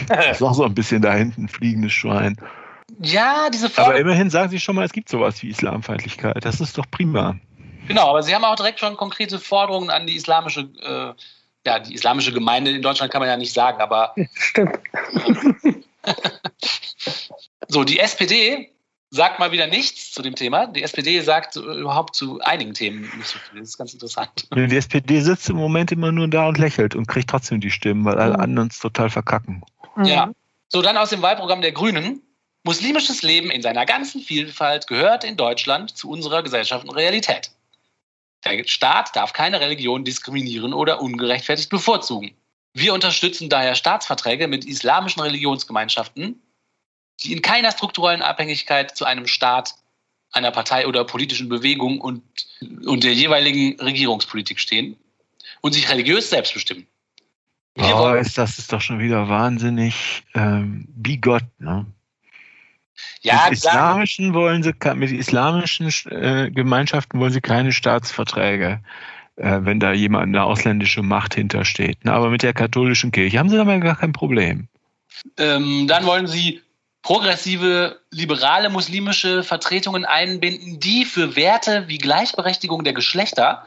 Das 0.09 0.26
ist 0.37 0.42
auch 0.42 0.55
so 0.55 0.64
ein 0.64 0.74
bisschen 0.74 1.03
da 1.03 1.14
hinten 1.14 1.48
fliegendes 1.48 1.92
Schwein. 1.92 2.37
Ja, 3.00 3.50
diese 3.50 3.66
Aber 3.66 3.74
Forderung. 3.74 4.00
immerhin 4.00 4.31
sagen 4.31 4.50
sie 4.50 4.59
schon 4.59 4.74
mal, 4.74 4.85
es 4.85 4.92
gibt 4.92 5.09
sowas 5.09 5.40
wie 5.42 5.48
Islamfeindlichkeit. 5.48 6.44
Das 6.44 6.61
ist 6.61 6.76
doch 6.76 6.87
prima. 6.90 7.37
Genau, 7.87 8.11
aber 8.11 8.22
Sie 8.22 8.35
haben 8.35 8.44
auch 8.44 8.57
direkt 8.57 8.81
schon 8.81 8.96
konkrete 8.96 9.38
Forderungen 9.38 9.90
an 9.90 10.07
die 10.07 10.16
islamische, 10.16 10.68
äh, 10.83 11.68
ja, 11.68 11.79
die 11.79 11.94
islamische 11.94 12.33
Gemeinde 12.33 12.72
in 12.72 12.83
Deutschland 12.83 13.12
kann 13.12 13.20
man 13.20 13.29
ja 13.29 13.37
nicht 13.37 13.53
sagen, 13.53 13.81
aber 13.81 14.14
Stimmt. 14.35 14.79
so, 17.68 17.85
die 17.85 18.00
SPD 18.00 18.70
sagt 19.11 19.38
mal 19.38 19.51
wieder 19.53 19.66
nichts 19.66 20.12
zu 20.12 20.23
dem 20.23 20.35
Thema. 20.35 20.66
Die 20.66 20.83
SPD 20.83 21.20
sagt 21.20 21.57
äh, 21.57 21.61
überhaupt 21.61 22.14
zu 22.14 22.40
einigen 22.40 22.75
Themen 22.75 23.03
nicht 23.16 23.27
so 23.27 23.38
viel. 23.38 23.61
Das 23.61 23.70
ist 23.70 23.79
ganz 23.79 23.92
interessant. 23.92 24.49
Die 24.55 24.77
SPD 24.77 25.20
sitzt 25.20 25.51
im 25.51 25.57
Moment 25.57 25.92
immer 25.92 26.12
nur 26.12 26.29
da 26.29 26.46
und 26.49 26.59
lächelt 26.59 26.94
und 26.94 27.07
kriegt 27.09 27.29
trotzdem 27.29 27.61
die 27.61 27.70
Stimmen, 27.70 28.05
weil 28.05 28.18
alle 28.18 28.35
Mhm. 28.35 28.40
anderen 28.40 28.68
es 28.68 28.79
total 28.79 29.11
verkacken. 29.11 29.62
Ja. 30.05 30.31
So, 30.68 30.83
dann 30.83 30.96
aus 30.96 31.11
dem 31.11 31.23
Wahlprogramm 31.23 31.61
der 31.61 31.73
Grünen. 31.73 32.23
Muslimisches 32.62 33.23
Leben 33.23 33.51
in 33.51 33.62
seiner 33.62 33.87
ganzen 33.87 34.20
Vielfalt 34.20 34.87
gehört 34.87 35.25
in 35.25 35.37
Deutschland 35.37 35.96
zu 35.96 36.11
unserer 36.11 36.42
Gesellschaft 36.42 36.85
und 36.85 36.94
Realität. 36.94 37.51
Der 38.44 38.64
Staat 38.66 39.16
darf 39.16 39.33
keine 39.33 39.61
Religion 39.61 40.05
diskriminieren 40.05 40.73
oder 40.75 41.01
ungerechtfertigt 41.01 41.70
bevorzugen. 41.70 42.33
Wir 42.75 42.94
unterstützen 42.94 43.49
daher 43.49 43.75
Staatsverträge 43.75 44.46
mit 44.46 44.64
islamischen 44.64 45.23
Religionsgemeinschaften, 45.23 46.40
die 47.22 47.33
in 47.33 47.42
keiner 47.42 47.72
strukturellen 47.72 48.22
Abhängigkeit 48.22 48.96
zu 48.96 49.04
einem 49.04 49.26
Staat, 49.26 49.74
einer 50.33 50.50
Partei 50.50 50.87
oder 50.87 51.04
politischen 51.04 51.48
Bewegung 51.48 52.00
und, 52.00 52.22
und 52.87 53.04
der 53.04 53.14
jeweiligen 53.14 53.80
Regierungspolitik 53.80 54.61
stehen 54.61 54.96
und 55.61 55.72
sich 55.72 55.90
religiös 55.90 56.30
selbst 56.30 56.54
bestimmen. 56.54 56.87
Wir 57.74 57.96
Oh, 57.96 58.14
ist 58.14 58.38
das 58.38 58.59
ist 58.59 58.72
doch 58.72 58.80
schon 58.80 58.98
wieder 58.98 59.28
wahnsinnig 59.28 60.24
ähm, 60.35 60.87
bigott, 60.88 61.44
ne? 61.59 61.87
ja, 63.22 63.44
mit 63.44 63.59
islamischen 63.59 64.35
wollen 64.35 64.62
sie 64.62 64.72
mit 64.94 65.12
islamischen 65.12 65.92
äh, 66.11 66.50
Gemeinschaften 66.50 67.20
wollen 67.20 67.33
sie 67.33 67.40
keine 67.40 67.72
Staatsverträge, 67.72 68.80
äh, 69.37 69.59
wenn 69.62 69.80
da 69.80 69.92
jemand 69.92 70.28
eine 70.28 70.44
ausländische 70.44 71.02
Macht 71.02 71.35
hintersteht. 71.35 72.04
Ne? 72.04 72.12
Aber 72.12 72.30
mit 72.30 72.42
der 72.42 72.54
katholischen 72.54 73.12
Kirche 73.12 73.38
haben 73.38 73.48
sie 73.48 73.56
damit 73.56 73.83
gar 73.83 73.96
kein 73.96 74.12
Problem. 74.12 74.68
Ähm, 75.37 75.87
dann 75.87 76.06
wollen 76.06 76.26
sie 76.26 76.61
progressive, 77.02 77.98
liberale 78.10 78.68
muslimische 78.68 79.42
Vertretungen 79.42 80.04
einbinden, 80.04 80.78
die 80.80 81.04
für 81.04 81.36
Werte 81.36 81.88
wie 81.88 81.98
Gleichberechtigung 81.98 82.84
der 82.84 82.92
Geschlechter, 82.92 83.66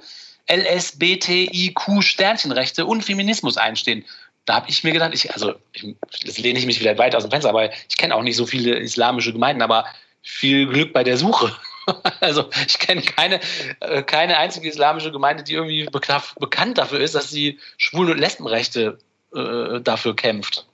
LSBTIQ-Sternchenrechte 0.50 2.86
und 2.86 3.04
Feminismus 3.04 3.58
einstehen. 3.58 4.06
Da 4.46 4.56
habe 4.56 4.70
ich 4.70 4.84
mir 4.84 4.92
gedacht, 4.92 5.14
ich, 5.14 5.34
also 5.34 5.54
ich, 5.72 5.96
das 6.26 6.38
lehne 6.38 6.60
ich 6.60 6.66
mich 6.66 6.78
vielleicht 6.78 7.00
weit 7.00 7.16
aus 7.16 7.24
dem 7.24 7.32
Fenster, 7.32 7.48
aber 7.50 7.72
ich 7.72 7.98
kenne 7.98 8.14
auch 8.16 8.24
nicht 8.24 8.36
so 8.36 8.46
viele 8.46 8.78
islamische 8.78 9.32
Gemeinden, 9.32 9.62
aber 9.62 9.86
viel 10.22 10.68
Glück 10.68 10.92
bei 10.94 11.04
der 11.04 11.18
Suche. 11.18 11.56
Also 12.22 12.50
ich 12.66 12.80
kenne 12.80 13.02
keine, 13.02 13.42
äh, 13.82 14.04
keine 14.04 14.38
einzige 14.38 14.70
islamische 14.70 15.12
Gemeinde, 15.12 15.44
die 15.44 15.52
irgendwie 15.52 15.86
bekannt 15.92 16.78
dafür 16.78 17.02
ist, 17.02 17.14
dass 17.14 17.30
sie 17.30 17.60
Schwulen- 17.78 18.14
und 18.14 18.20
Lesbenrechte 18.20 19.00
äh, 19.36 19.82
dafür 19.82 20.16
kämpft. 20.16 20.66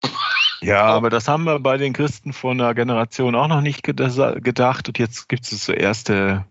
Ja, 0.60 0.82
aber 0.84 1.10
das 1.10 1.28
haben 1.28 1.44
wir 1.44 1.58
bei 1.58 1.76
den 1.76 1.92
Christen 1.92 2.32
vor 2.32 2.52
einer 2.52 2.74
Generation 2.74 3.34
auch 3.34 3.48
noch 3.48 3.60
nicht 3.60 3.84
geda- 3.84 4.40
gedacht. 4.40 4.88
Und 4.88 4.98
jetzt 4.98 5.28
gibt 5.28 5.44
es 5.44 5.64
so 5.64 5.72
erste, 5.72 6.44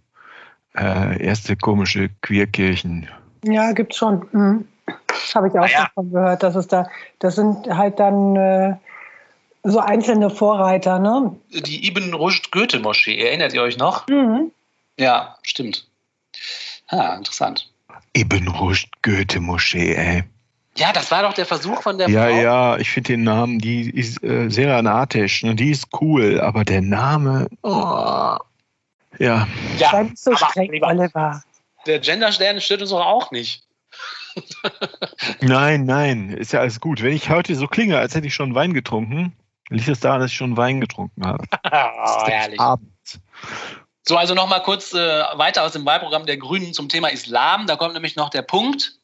äh, 0.75 1.23
erste 1.23 1.55
komische 1.55 2.09
Queerkirchen. 2.21 3.09
Ja, 3.43 3.71
gibt's 3.71 3.97
schon. 3.97 4.25
Mhm. 4.31 4.67
Das 5.07 5.35
habe 5.35 5.47
ich 5.47 5.53
auch 5.53 5.61
Naja. 5.61 5.83
davon 5.95 6.11
gehört, 6.11 6.43
dass 6.43 6.55
es 6.55 6.67
da, 6.67 6.87
das 7.19 7.35
sind 7.35 7.67
halt 7.67 7.99
dann 7.99 8.35
äh, 8.35 8.75
so 9.63 9.79
einzelne 9.79 10.29
Vorreiter, 10.29 10.99
ne? 10.99 11.35
die 11.51 11.87
Ibn 11.87 12.13
Rushd 12.13 12.51
Goethe 12.51 12.79
Moschee. 12.79 13.17
Erinnert 13.17 13.53
ihr 13.53 13.61
euch 13.61 13.77
noch? 13.77 14.07
Mhm. 14.07 14.51
Ja, 14.99 15.37
stimmt. 15.43 15.87
Ah, 16.87 17.15
interessant. 17.15 17.71
Ibn 18.15 18.47
Rushd 18.49 18.89
Goethe 19.01 19.39
Moschee, 19.39 19.93
ey. 19.95 20.23
Ja, 20.77 20.91
das 20.91 21.11
war 21.11 21.21
doch 21.21 21.33
der 21.33 21.45
Versuch 21.45 21.81
von 21.83 21.97
der 21.97 22.09
Ja, 22.09 22.27
Frau. 22.27 22.41
ja, 22.41 22.77
ich 22.77 22.89
finde 22.89 23.13
den 23.13 23.23
Namen, 23.23 23.59
die 23.59 23.89
ist 23.89 24.23
äh, 24.23 24.49
Seranatisch, 24.49 25.43
ne, 25.43 25.53
die 25.55 25.69
ist 25.69 25.87
cool, 26.01 26.41
aber 26.41 26.65
der 26.65 26.81
Name, 26.81 27.47
oh. 27.61 28.37
ja, 29.19 29.47
ja 29.77 30.03
nicht 30.03 30.17
so 30.17 30.35
streng, 30.35 30.83
Oliver. 30.83 31.43
der 31.85 31.99
Genderstern 31.99 32.59
stört 32.59 32.81
uns 32.81 32.89
doch 32.89 33.05
auch 33.05 33.29
nicht. 33.31 33.63
nein, 35.41 35.85
nein, 35.85 36.29
ist 36.31 36.53
ja 36.53 36.61
alles 36.61 36.79
gut. 36.79 37.03
Wenn 37.03 37.13
ich 37.13 37.29
heute 37.29 37.55
so 37.55 37.67
klinge, 37.67 37.99
als 37.99 38.15
hätte 38.15 38.25
ich 38.25 38.33
schon 38.33 38.55
Wein 38.55 38.73
getrunken, 38.73 39.35
liegt 39.69 39.87
es 39.87 39.99
daran, 39.99 40.21
dass 40.21 40.31
ich 40.31 40.37
schon 40.37 40.57
Wein 40.57 40.81
getrunken 40.81 41.25
habe. 41.25 41.45
oh, 41.51 41.69
herrlich. 42.27 42.59
Abends. 42.59 43.19
So, 44.05 44.17
also 44.17 44.33
nochmal 44.33 44.63
kurz 44.63 44.93
äh, 44.93 44.97
weiter 44.97 45.63
aus 45.63 45.73
dem 45.73 45.85
Wahlprogramm 45.85 46.25
der 46.25 46.37
Grünen 46.37 46.73
zum 46.73 46.89
Thema 46.89 47.09
Islam. 47.09 47.67
Da 47.67 47.75
kommt 47.75 47.93
nämlich 47.93 48.15
noch 48.15 48.29
der 48.29 48.41
Punkt. 48.41 48.99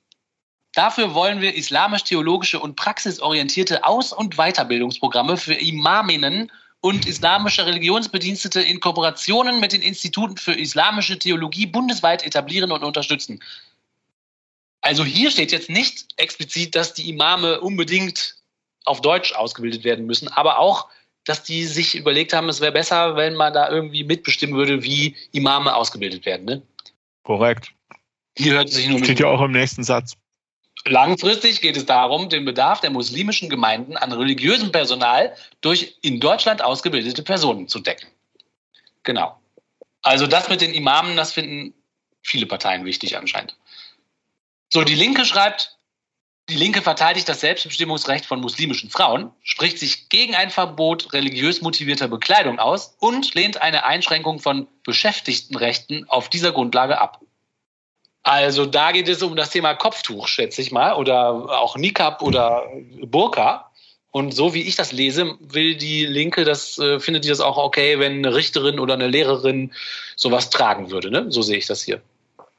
Dafür 0.74 1.14
wollen 1.14 1.42
wir 1.42 1.56
islamisch-theologische 1.56 2.60
und 2.60 2.76
praxisorientierte 2.76 3.84
Aus- 3.84 4.14
und 4.14 4.36
Weiterbildungsprogramme 4.36 5.38
für 5.38 5.56
Imaminnen 5.56 6.52
und 6.82 7.08
islamische 7.08 7.66
Religionsbedienstete 7.66 8.62
in 8.62 8.80
Kooperationen 8.80 9.60
mit 9.60 9.74
den 9.74 9.82
Instituten 9.82 10.38
für 10.38 10.54
islamische 10.54 11.20
Theologie 11.20 11.66
bundesweit 11.66 12.26
etablieren 12.26 12.72
und 12.72 12.84
unterstützen. 12.84 13.42
Also 14.82 15.04
hier 15.04 15.30
steht 15.30 15.52
jetzt 15.52 15.70
nicht 15.70 16.08
explizit, 16.16 16.76
dass 16.76 16.94
die 16.94 17.10
Imame 17.10 17.60
unbedingt 17.60 18.36
auf 18.86 19.02
Deutsch 19.02 19.34
ausgebildet 19.34 19.84
werden 19.84 20.06
müssen, 20.06 20.30
aber 20.30 20.60
auch, 20.60 20.88
dass 21.26 21.44
die 21.44 21.66
sich 21.66 21.96
überlegt 21.96 22.32
haben, 22.32 22.48
es 22.48 22.62
wäre 22.62 22.72
besser, 22.72 23.18
wenn 23.18 23.36
man 23.36 23.54
da 23.54 23.70
irgendwie 23.70 24.06
mitbestimmen 24.06 24.56
würde, 24.56 24.84
wie 24.84 25.18
Imame 25.32 25.76
ausgebildet 25.76 26.26
werden. 26.26 26.46
Ne? 26.46 26.62
Korrekt. 27.24 27.74
Hier 28.38 28.54
hört 28.54 28.70
es 28.70 28.76
sich 28.76 28.88
nur 28.88 29.00
Steht 29.00 29.20
ja 29.20 29.28
auch 29.28 29.42
im 29.42 29.52
nächsten 29.52 29.84
Satz. 29.84 30.16
Langfristig 30.86 31.62
geht 31.62 31.78
es 31.78 31.86
darum, 31.86 32.30
den 32.30 32.46
Bedarf 32.46 32.80
der 32.82 32.90
muslimischen 32.90 33.50
Gemeinden 33.50 33.98
an 33.98 34.12
religiösem 34.12 34.72
Personal 34.72 35.36
durch 35.62 35.98
in 36.02 36.20
Deutschland 36.20 36.62
ausgebildete 36.62 37.22
Personen 37.22 37.68
zu 37.68 37.80
decken. 37.80 38.08
Genau. 39.04 39.40
Also 40.02 40.28
das 40.28 40.50
mit 40.50 40.62
den 40.62 40.74
Imamen, 40.74 41.18
das 41.18 41.34
finden 41.34 41.74
viele 42.22 42.46
Parteien 42.46 42.86
wichtig 42.86 43.18
anscheinend. 43.18 43.58
So, 44.70 44.84
die 44.84 44.96
Linke 44.96 45.26
schreibt, 45.26 45.78
die 46.50 46.56
Linke 46.56 46.82
verteidigt 46.82 47.30
das 47.30 47.42
Selbstbestimmungsrecht 47.42 48.26
von 48.26 48.40
muslimischen 48.40 48.90
Frauen, 48.90 49.32
spricht 49.44 49.78
sich 49.78 50.10
gegen 50.10 50.36
ein 50.36 50.50
Verbot 50.50 51.14
religiös 51.14 51.62
motivierter 51.62 52.08
Bekleidung 52.08 52.58
aus 52.58 52.96
und 53.00 53.36
lehnt 53.36 53.62
eine 53.62 53.86
Einschränkung 53.86 54.40
von 54.40 54.68
Beschäftigtenrechten 54.84 56.10
auf 56.10 56.30
dieser 56.30 56.52
Grundlage 56.52 57.00
ab. 57.00 57.22
Also 58.24 58.66
da 58.66 58.92
geht 58.92 59.08
es 59.08 59.24
um 59.24 59.36
das 59.36 59.50
Thema 59.50 59.74
Kopftuch, 59.76 60.28
schätze 60.28 60.62
ich 60.62 60.72
mal, 60.72 60.94
oder 60.96 61.30
auch 61.60 61.78
Nikab 61.78 62.22
oder 62.22 62.64
Burka. 63.02 63.70
Und 64.12 64.34
so 64.34 64.54
wie 64.54 64.64
ich 64.64 64.76
das 64.76 64.92
lese, 64.92 65.38
will 65.40 65.76
die 65.76 66.06
Linke, 66.06 66.44
das 66.44 66.80
äh, 66.80 67.00
findet 67.00 67.26
die 67.26 67.30
das 67.30 67.42
auch 67.42 67.58
okay, 67.58 68.00
wenn 68.00 68.26
eine 68.26 68.34
Richterin 68.34 68.80
oder 68.80 68.96
eine 68.96 69.08
Lehrerin 69.08 69.72
sowas 70.16 70.50
tragen 70.50 70.90
würde. 70.90 71.12
Ne? 71.12 71.28
So 71.30 71.44
sehe 71.44 71.58
ich 71.58 71.68
das 71.68 71.84
hier. 71.84 72.02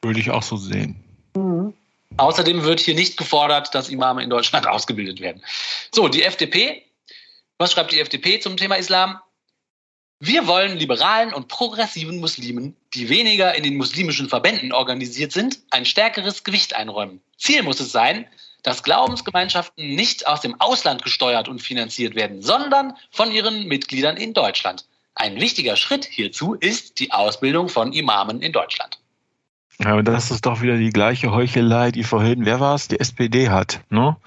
Würde 0.02 0.20
ich 0.20 0.30
auch 0.30 0.44
so 0.44 0.56
sehen. 0.56 0.96
Mhm. 1.34 1.74
Außerdem 2.16 2.64
wird 2.64 2.80
hier 2.80 2.94
nicht 2.94 3.16
gefordert, 3.16 3.74
dass 3.74 3.88
Imame 3.88 4.22
in 4.22 4.30
Deutschland 4.30 4.66
ausgebildet 4.68 5.20
werden. 5.20 5.42
So, 5.92 6.08
die 6.08 6.22
FDP. 6.22 6.82
Was 7.58 7.72
schreibt 7.72 7.92
die 7.92 8.00
FDP 8.00 8.40
zum 8.40 8.56
Thema 8.56 8.76
Islam? 8.76 9.18
Wir 10.22 10.46
wollen 10.46 10.76
liberalen 10.76 11.32
und 11.32 11.48
progressiven 11.48 12.20
Muslimen, 12.20 12.76
die 12.92 13.08
weniger 13.08 13.54
in 13.54 13.62
den 13.62 13.78
muslimischen 13.78 14.28
Verbänden 14.28 14.70
organisiert 14.70 15.32
sind, 15.32 15.60
ein 15.70 15.86
stärkeres 15.86 16.44
Gewicht 16.44 16.76
einräumen. 16.76 17.22
Ziel 17.38 17.62
muss 17.62 17.80
es 17.80 17.90
sein, 17.90 18.26
dass 18.62 18.82
Glaubensgemeinschaften 18.82 19.94
nicht 19.94 20.26
aus 20.26 20.42
dem 20.42 20.60
Ausland 20.60 21.02
gesteuert 21.02 21.48
und 21.48 21.62
finanziert 21.62 22.14
werden, 22.16 22.42
sondern 22.42 22.92
von 23.10 23.32
ihren 23.32 23.66
Mitgliedern 23.66 24.18
in 24.18 24.34
Deutschland. 24.34 24.84
Ein 25.14 25.40
wichtiger 25.40 25.76
Schritt 25.76 26.04
hierzu 26.04 26.52
ist 26.52 26.98
die 26.98 27.12
Ausbildung 27.12 27.70
von 27.70 27.94
Imamen 27.94 28.42
in 28.42 28.52
Deutschland. 28.52 28.98
Ja, 29.82 29.92
aber 29.92 30.02
das 30.02 30.30
ist 30.30 30.44
doch 30.44 30.60
wieder 30.60 30.76
die 30.76 30.90
gleiche 30.90 31.32
Heuchelei, 31.32 31.92
die 31.92 32.04
vorhin, 32.04 32.44
wer 32.44 32.60
war 32.60 32.74
es, 32.74 32.88
die 32.88 33.00
SPD 33.00 33.48
hat. 33.48 33.80
Ne? 33.88 34.18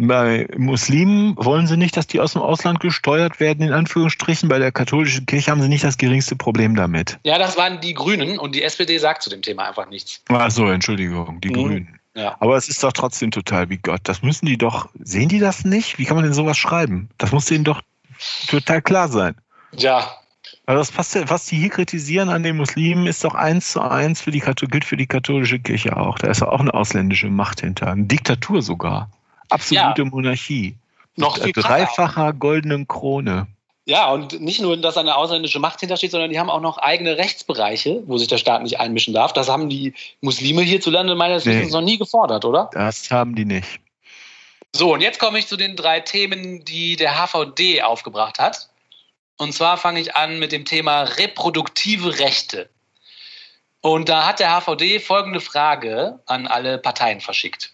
Bei 0.00 0.46
Muslimen 0.56 1.34
wollen 1.36 1.66
sie 1.66 1.76
nicht, 1.76 1.96
dass 1.96 2.06
die 2.06 2.20
aus 2.20 2.34
dem 2.34 2.42
Ausland 2.42 2.78
gesteuert 2.78 3.40
werden, 3.40 3.66
in 3.66 3.72
Anführungsstrichen. 3.72 4.48
Bei 4.48 4.60
der 4.60 4.70
katholischen 4.70 5.26
Kirche 5.26 5.50
haben 5.50 5.60
sie 5.60 5.68
nicht 5.68 5.82
das 5.82 5.98
geringste 5.98 6.36
Problem 6.36 6.76
damit. 6.76 7.18
Ja, 7.24 7.36
das 7.36 7.56
waren 7.56 7.80
die 7.80 7.94
Grünen 7.94 8.38
und 8.38 8.54
die 8.54 8.62
SPD 8.62 8.98
sagt 8.98 9.24
zu 9.24 9.30
dem 9.30 9.42
Thema 9.42 9.66
einfach 9.68 9.88
nichts. 9.90 10.22
Ach 10.28 10.52
so, 10.52 10.68
Entschuldigung, 10.68 11.40
die 11.40 11.48
Mhm. 11.48 11.52
Grünen. 11.54 11.98
Ja. 12.14 12.36
Aber 12.38 12.56
es 12.56 12.68
ist 12.68 12.84
doch 12.84 12.92
trotzdem 12.92 13.32
total 13.32 13.70
wie 13.70 13.78
Gott. 13.78 14.00
Das 14.04 14.22
müssen 14.22 14.46
die 14.46 14.56
doch, 14.56 14.88
sehen 15.02 15.28
die 15.28 15.40
das 15.40 15.64
nicht? 15.64 15.98
Wie 15.98 16.04
kann 16.04 16.16
man 16.16 16.24
denn 16.24 16.34
sowas 16.34 16.56
schreiben? 16.56 17.08
Das 17.18 17.32
muss 17.32 17.46
denen 17.46 17.64
doch 17.64 17.82
total 18.46 18.82
klar 18.82 19.08
sein. 19.08 19.34
Ja, 19.76 20.12
Also 20.66 20.78
das 20.78 20.92
passt 20.92 21.28
was 21.28 21.46
die 21.46 21.56
hier 21.56 21.70
kritisieren 21.70 22.28
an 22.28 22.44
den 22.44 22.56
Muslimen, 22.56 23.08
ist 23.08 23.24
doch 23.24 23.34
eins 23.34 23.72
zu 23.72 23.80
eins 23.80 24.20
für 24.20 24.30
die 24.30 24.40
gilt 24.40 24.84
für 24.84 24.96
die 24.96 25.06
katholische 25.08 25.58
Kirche 25.58 25.96
auch. 25.96 26.18
Da 26.18 26.28
ist 26.28 26.40
doch 26.40 26.48
auch 26.48 26.60
eine 26.60 26.72
ausländische 26.72 27.30
Macht 27.30 27.62
hinter. 27.62 27.88
Eine 27.90 28.04
Diktatur 28.04 28.62
sogar. 28.62 29.10
Absolute 29.48 30.04
Monarchie. 30.04 30.76
Noch 31.16 31.42
Mit 31.42 31.56
dreifacher 31.56 32.32
goldenen 32.32 32.86
Krone. 32.86 33.48
Ja, 33.86 34.10
und 34.12 34.40
nicht 34.40 34.60
nur, 34.60 34.76
dass 34.76 34.98
eine 34.98 35.16
ausländische 35.16 35.58
Macht 35.58 35.80
hintersteht, 35.80 36.10
sondern 36.10 36.30
die 36.30 36.38
haben 36.38 36.50
auch 36.50 36.60
noch 36.60 36.76
eigene 36.76 37.16
Rechtsbereiche, 37.16 38.02
wo 38.06 38.18
sich 38.18 38.28
der 38.28 38.36
Staat 38.36 38.62
nicht 38.62 38.78
einmischen 38.78 39.14
darf. 39.14 39.32
Das 39.32 39.48
haben 39.48 39.70
die 39.70 39.94
Muslime 40.20 40.60
hierzulande 40.60 41.14
meines 41.14 41.46
Nee. 41.46 41.56
Wissens 41.56 41.72
noch 41.72 41.80
nie 41.80 41.96
gefordert, 41.96 42.44
oder? 42.44 42.68
Das 42.74 43.10
haben 43.10 43.34
die 43.34 43.46
nicht. 43.46 43.80
So, 44.76 44.92
und 44.92 45.00
jetzt 45.00 45.18
komme 45.18 45.38
ich 45.38 45.46
zu 45.46 45.56
den 45.56 45.74
drei 45.74 46.00
Themen, 46.00 46.64
die 46.66 46.96
der 46.96 47.14
HVD 47.16 47.82
aufgebracht 47.82 48.38
hat. 48.38 48.68
Und 49.38 49.54
zwar 49.54 49.78
fange 49.78 50.00
ich 50.00 50.14
an 50.14 50.38
mit 50.38 50.52
dem 50.52 50.66
Thema 50.66 51.04
reproduktive 51.04 52.18
Rechte. 52.18 52.68
Und 53.80 54.10
da 54.10 54.26
hat 54.26 54.40
der 54.40 54.50
HVD 54.50 55.00
folgende 55.00 55.40
Frage 55.40 56.20
an 56.26 56.46
alle 56.46 56.76
Parteien 56.76 57.22
verschickt. 57.22 57.72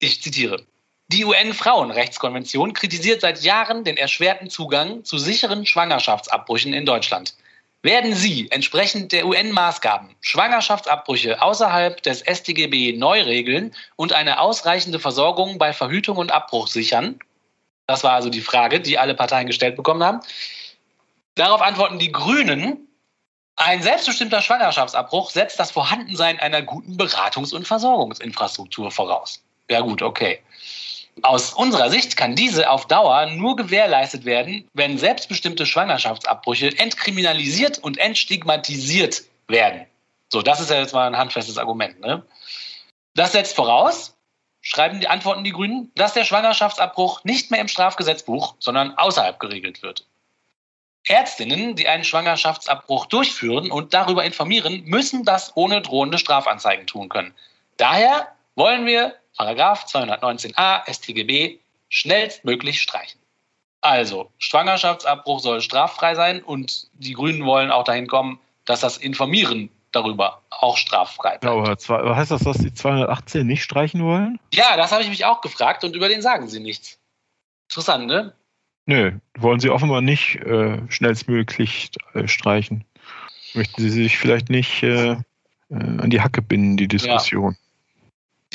Ich 0.00 0.20
zitiere. 0.20 0.64
Die 1.12 1.26
UN-Frauenrechtskonvention 1.26 2.72
kritisiert 2.72 3.20
seit 3.20 3.42
Jahren 3.42 3.84
den 3.84 3.98
erschwerten 3.98 4.48
Zugang 4.48 5.04
zu 5.04 5.18
sicheren 5.18 5.66
Schwangerschaftsabbrüchen 5.66 6.72
in 6.72 6.86
Deutschland. 6.86 7.34
Werden 7.82 8.14
Sie 8.14 8.50
entsprechend 8.50 9.12
der 9.12 9.26
UN-Maßgaben 9.26 10.08
Schwangerschaftsabbrüche 10.22 11.42
außerhalb 11.42 12.02
des 12.02 12.20
StGB 12.20 12.96
neu 12.96 13.20
regeln 13.20 13.74
und 13.96 14.14
eine 14.14 14.40
ausreichende 14.40 14.98
Versorgung 14.98 15.58
bei 15.58 15.74
Verhütung 15.74 16.16
und 16.16 16.32
Abbruch 16.32 16.66
sichern? 16.66 17.18
Das 17.86 18.02
war 18.04 18.12
also 18.12 18.30
die 18.30 18.40
Frage, 18.40 18.80
die 18.80 18.96
alle 18.96 19.14
Parteien 19.14 19.46
gestellt 19.46 19.76
bekommen 19.76 20.02
haben. 20.02 20.20
Darauf 21.34 21.60
antworten 21.60 21.98
die 21.98 22.10
Grünen, 22.10 22.88
ein 23.56 23.82
selbstbestimmter 23.82 24.40
Schwangerschaftsabbruch 24.40 25.28
setzt 25.28 25.60
das 25.60 25.72
Vorhandensein 25.72 26.40
einer 26.40 26.62
guten 26.62 26.96
Beratungs- 26.96 27.54
und 27.54 27.68
Versorgungsinfrastruktur 27.68 28.90
voraus. 28.90 29.42
Ja 29.68 29.80
gut, 29.80 30.00
okay. 30.00 30.40
Aus 31.20 31.52
unserer 31.52 31.90
Sicht 31.90 32.16
kann 32.16 32.34
diese 32.34 32.70
auf 32.70 32.86
Dauer 32.86 33.26
nur 33.26 33.56
gewährleistet 33.56 34.24
werden, 34.24 34.66
wenn 34.72 34.96
selbstbestimmte 34.96 35.66
Schwangerschaftsabbrüche 35.66 36.78
entkriminalisiert 36.78 37.78
und 37.78 37.98
entstigmatisiert 37.98 39.24
werden. 39.46 39.86
So, 40.30 40.40
das 40.40 40.60
ist 40.60 40.70
ja 40.70 40.78
jetzt 40.78 40.94
mal 40.94 41.06
ein 41.06 41.18
handfestes 41.18 41.58
Argument. 41.58 42.00
Ne? 42.00 42.24
Das 43.14 43.32
setzt 43.32 43.54
voraus, 43.54 44.16
schreiben 44.62 45.00
die 45.00 45.08
Antworten 45.08 45.44
die 45.44 45.52
Grünen, 45.52 45.92
dass 45.94 46.14
der 46.14 46.24
Schwangerschaftsabbruch 46.24 47.24
nicht 47.24 47.50
mehr 47.50 47.60
im 47.60 47.68
Strafgesetzbuch, 47.68 48.54
sondern 48.58 48.96
außerhalb 48.96 49.38
geregelt 49.38 49.82
wird. 49.82 50.06
Ärztinnen, 51.06 51.74
die 51.76 51.88
einen 51.88 52.04
Schwangerschaftsabbruch 52.04 53.06
durchführen 53.06 53.70
und 53.70 53.92
darüber 53.92 54.24
informieren, 54.24 54.84
müssen 54.84 55.24
das 55.24 55.56
ohne 55.56 55.82
drohende 55.82 56.18
Strafanzeigen 56.18 56.86
tun 56.86 57.08
können. 57.08 57.34
Daher 57.76 58.28
wollen 58.54 58.86
wir 58.86 59.14
Paragraph 59.36 59.86
219a 59.86 60.90
StGB 60.92 61.58
schnellstmöglich 61.88 62.80
streichen. 62.80 63.20
Also, 63.80 64.30
Schwangerschaftsabbruch 64.38 65.40
soll 65.40 65.60
straffrei 65.60 66.14
sein 66.14 66.42
und 66.42 66.88
die 66.92 67.14
Grünen 67.14 67.44
wollen 67.44 67.70
auch 67.70 67.84
dahin 67.84 68.06
kommen, 68.06 68.38
dass 68.64 68.80
das 68.80 68.96
Informieren 68.96 69.70
darüber 69.90 70.42
auch 70.50 70.76
straffrei 70.76 71.38
bleibt. 71.38 71.88
Ja, 71.88 71.96
aber 71.98 72.16
heißt 72.16 72.30
das, 72.30 72.42
dass 72.42 72.58
die 72.58 72.72
218 72.72 73.46
nicht 73.46 73.62
streichen 73.62 74.04
wollen? 74.04 74.38
Ja, 74.52 74.76
das 74.76 74.92
habe 74.92 75.02
ich 75.02 75.08
mich 75.08 75.24
auch 75.24 75.40
gefragt 75.40 75.84
und 75.84 75.96
über 75.96 76.08
den 76.08 76.22
sagen 76.22 76.48
sie 76.48 76.60
nichts. 76.60 76.98
Interessant, 77.68 78.06
ne? 78.06 78.32
Nö, 78.86 79.12
wollen 79.38 79.60
sie 79.60 79.70
offenbar 79.70 80.00
nicht 80.00 80.36
äh, 80.36 80.78
schnellstmöglich 80.88 81.90
äh, 82.14 82.26
streichen. 82.26 82.84
Möchten 83.54 83.82
sie 83.82 83.90
sich 83.90 84.18
vielleicht 84.18 84.48
nicht 84.48 84.82
äh, 84.82 85.12
äh, 85.12 85.18
an 85.70 86.10
die 86.10 86.20
Hacke 86.20 86.42
binden, 86.42 86.76
die 86.76 86.88
Diskussion. 86.88 87.56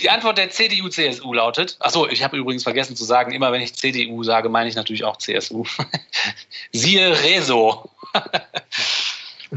Die 0.01 0.09
Antwort 0.09 0.37
der 0.37 0.49
CDU-CSU 0.49 1.33
lautet, 1.33 1.77
achso, 1.79 2.07
ich 2.07 2.23
habe 2.23 2.37
übrigens 2.37 2.63
vergessen 2.63 2.95
zu 2.95 3.03
sagen, 3.03 3.31
immer 3.31 3.51
wenn 3.51 3.61
ich 3.61 3.73
CDU 3.73 4.23
sage, 4.23 4.49
meine 4.49 4.69
ich 4.69 4.75
natürlich 4.75 5.03
auch 5.03 5.17
CSU. 5.17 5.63
Siehe 6.71 7.19
Rezo. 7.23 7.89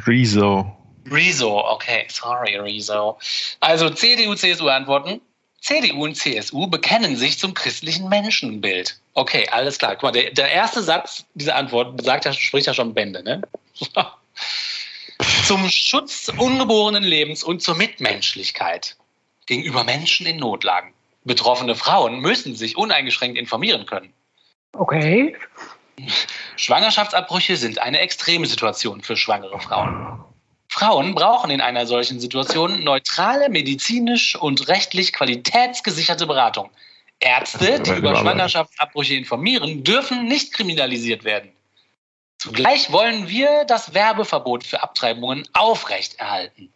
Rezo. 0.06 0.76
Rezo, 1.10 1.70
okay, 1.70 2.06
sorry, 2.08 2.56
Rezo. 2.56 3.18
Also 3.60 3.90
CDU, 3.90 4.34
CSU 4.34 4.68
antworten. 4.68 5.20
CDU 5.60 6.04
und 6.04 6.16
CSU 6.16 6.68
bekennen 6.68 7.16
sich 7.16 7.38
zum 7.38 7.52
christlichen 7.52 8.08
Menschenbild. 8.08 8.98
Okay, 9.12 9.46
alles 9.50 9.78
klar. 9.78 9.92
Guck 9.92 10.04
mal, 10.04 10.12
der, 10.12 10.30
der 10.30 10.50
erste 10.50 10.82
Satz 10.82 11.26
dieser 11.34 11.54
Antwort 11.54 12.02
sagt 12.02 12.24
ja, 12.24 12.32
spricht 12.32 12.66
ja 12.66 12.72
schon 12.72 12.94
Bände, 12.94 13.22
ne? 13.22 13.42
zum 15.46 15.68
Schutz 15.68 16.32
ungeborenen 16.38 17.02
Lebens 17.02 17.44
und 17.44 17.60
zur 17.60 17.74
Mitmenschlichkeit 17.74 18.96
gegenüber 19.50 19.82
Menschen 19.82 20.26
in 20.26 20.36
Notlagen. 20.36 20.94
Betroffene 21.24 21.74
Frauen 21.74 22.20
müssen 22.20 22.54
sich 22.54 22.76
uneingeschränkt 22.76 23.36
informieren 23.36 23.84
können. 23.84 24.12
Okay. 24.72 25.36
Schwangerschaftsabbrüche 26.56 27.56
sind 27.56 27.80
eine 27.80 27.98
extreme 27.98 28.46
Situation 28.46 29.02
für 29.02 29.16
schwangere 29.16 29.60
Frauen. 29.60 30.24
Frauen 30.68 31.16
brauchen 31.16 31.50
in 31.50 31.60
einer 31.60 31.84
solchen 31.84 32.20
Situation 32.20 32.84
neutrale, 32.84 33.48
medizinisch 33.48 34.36
und 34.36 34.68
rechtlich 34.68 35.12
qualitätsgesicherte 35.12 36.28
Beratung. 36.28 36.70
Ärzte, 37.18 37.80
die 37.80 37.90
über 37.90 38.14
Schwangerschaftsabbrüche 38.14 39.14
informieren, 39.14 39.82
dürfen 39.82 40.26
nicht 40.26 40.54
kriminalisiert 40.54 41.24
werden. 41.24 41.50
Zugleich 42.38 42.92
wollen 42.92 43.28
wir 43.28 43.64
das 43.66 43.94
Werbeverbot 43.94 44.62
für 44.62 44.82
Abtreibungen 44.82 45.46
aufrechterhalten. 45.52 46.72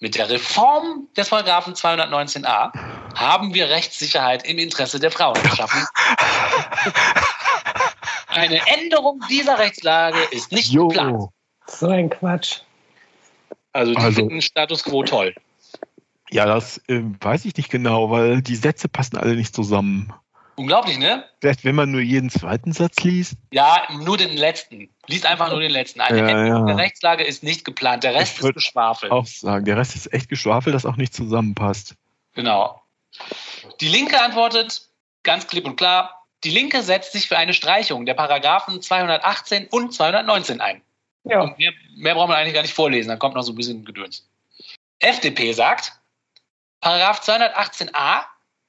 Mit 0.00 0.16
der 0.16 0.28
Reform 0.28 1.08
des 1.16 1.28
Paragraphen 1.28 1.74
219a 1.74 2.72
haben 3.14 3.54
wir 3.54 3.68
Rechtssicherheit 3.70 4.46
im 4.46 4.58
Interesse 4.58 4.98
der 4.98 5.10
Frauen 5.10 5.40
geschaffen. 5.42 5.80
Eine 8.28 8.60
Änderung 8.66 9.20
dieser 9.30 9.58
Rechtslage 9.58 10.18
ist 10.32 10.52
nicht 10.52 10.72
geplant. 10.72 11.12
Jo. 11.12 11.30
So 11.66 11.88
ein 11.88 12.10
Quatsch. 12.10 12.60
Also 13.72 13.92
die 13.92 13.98
Also- 13.98 14.16
finden 14.16 14.42
Status 14.42 14.84
quo 14.84 15.02
toll. 15.04 15.34
Ja, 16.30 16.46
das 16.46 16.78
äh, 16.88 17.00
weiß 17.20 17.44
ich 17.44 17.56
nicht 17.56 17.70
genau, 17.70 18.10
weil 18.10 18.42
die 18.42 18.56
Sätze 18.56 18.88
passen 18.88 19.16
alle 19.16 19.36
nicht 19.36 19.54
zusammen. 19.54 20.12
Unglaublich, 20.56 20.98
ne? 20.98 21.24
Vielleicht, 21.40 21.64
wenn 21.64 21.74
man 21.74 21.90
nur 21.90 22.00
jeden 22.00 22.30
zweiten 22.30 22.72
Satz 22.72 23.02
liest. 23.02 23.34
Ja, 23.52 23.82
nur 24.00 24.16
den 24.16 24.36
letzten. 24.36 24.88
Lies 25.06 25.24
einfach 25.24 25.50
nur 25.50 25.60
den 25.60 25.70
letzten. 25.70 26.00
Eine 26.00 26.18
Ja, 26.18 26.28
Änderung 26.28 26.68
ja. 26.68 26.74
der 26.74 26.84
Rechtslage 26.84 27.24
ist 27.24 27.42
nicht 27.42 27.64
geplant. 27.64 28.04
Der 28.04 28.14
Rest 28.14 28.32
Ich 28.32 28.38
ist 28.38 28.44
würd 28.44 28.54
Geschwafel. 28.54 29.10
Auch 29.10 29.26
sagen, 29.26 29.64
der 29.64 29.76
Rest 29.76 29.96
ist 29.96 30.12
echt 30.12 30.28
Geschwafel, 30.28 30.72
das 30.72 30.86
auch 30.86 30.96
nicht 30.96 31.14
zusammenpasst. 31.14 31.96
Genau. 32.34 32.82
Die 33.80 33.88
Linke 33.88 34.20
antwortet 34.20 34.88
ganz 35.22 35.46
klipp 35.46 35.64
und 35.64 35.76
klar, 35.76 36.24
die 36.44 36.50
Linke 36.50 36.82
setzt 36.82 37.12
sich 37.12 37.28
für 37.28 37.38
eine 37.38 37.54
Streichung 37.54 38.06
der 38.06 38.14
Paragraphen 38.14 38.80
218 38.80 39.66
und 39.68 39.92
219 39.92 40.60
ein. 40.60 40.82
Ja. 41.24 41.40
Und 41.40 41.58
mehr, 41.58 41.72
mehr 41.96 42.14
braucht 42.14 42.28
man 42.28 42.36
eigentlich 42.36 42.54
gar 42.54 42.62
nicht 42.62 42.74
vorlesen, 42.74 43.08
dann 43.08 43.18
kommt 43.18 43.34
noch 43.34 43.42
so 43.42 43.52
ein 43.52 43.56
bisschen 43.56 43.84
Gedöns. 43.84 44.28
FDP 44.98 45.52
sagt, 45.52 45.92
Paragraph 46.80 47.20
218a 47.20 48.24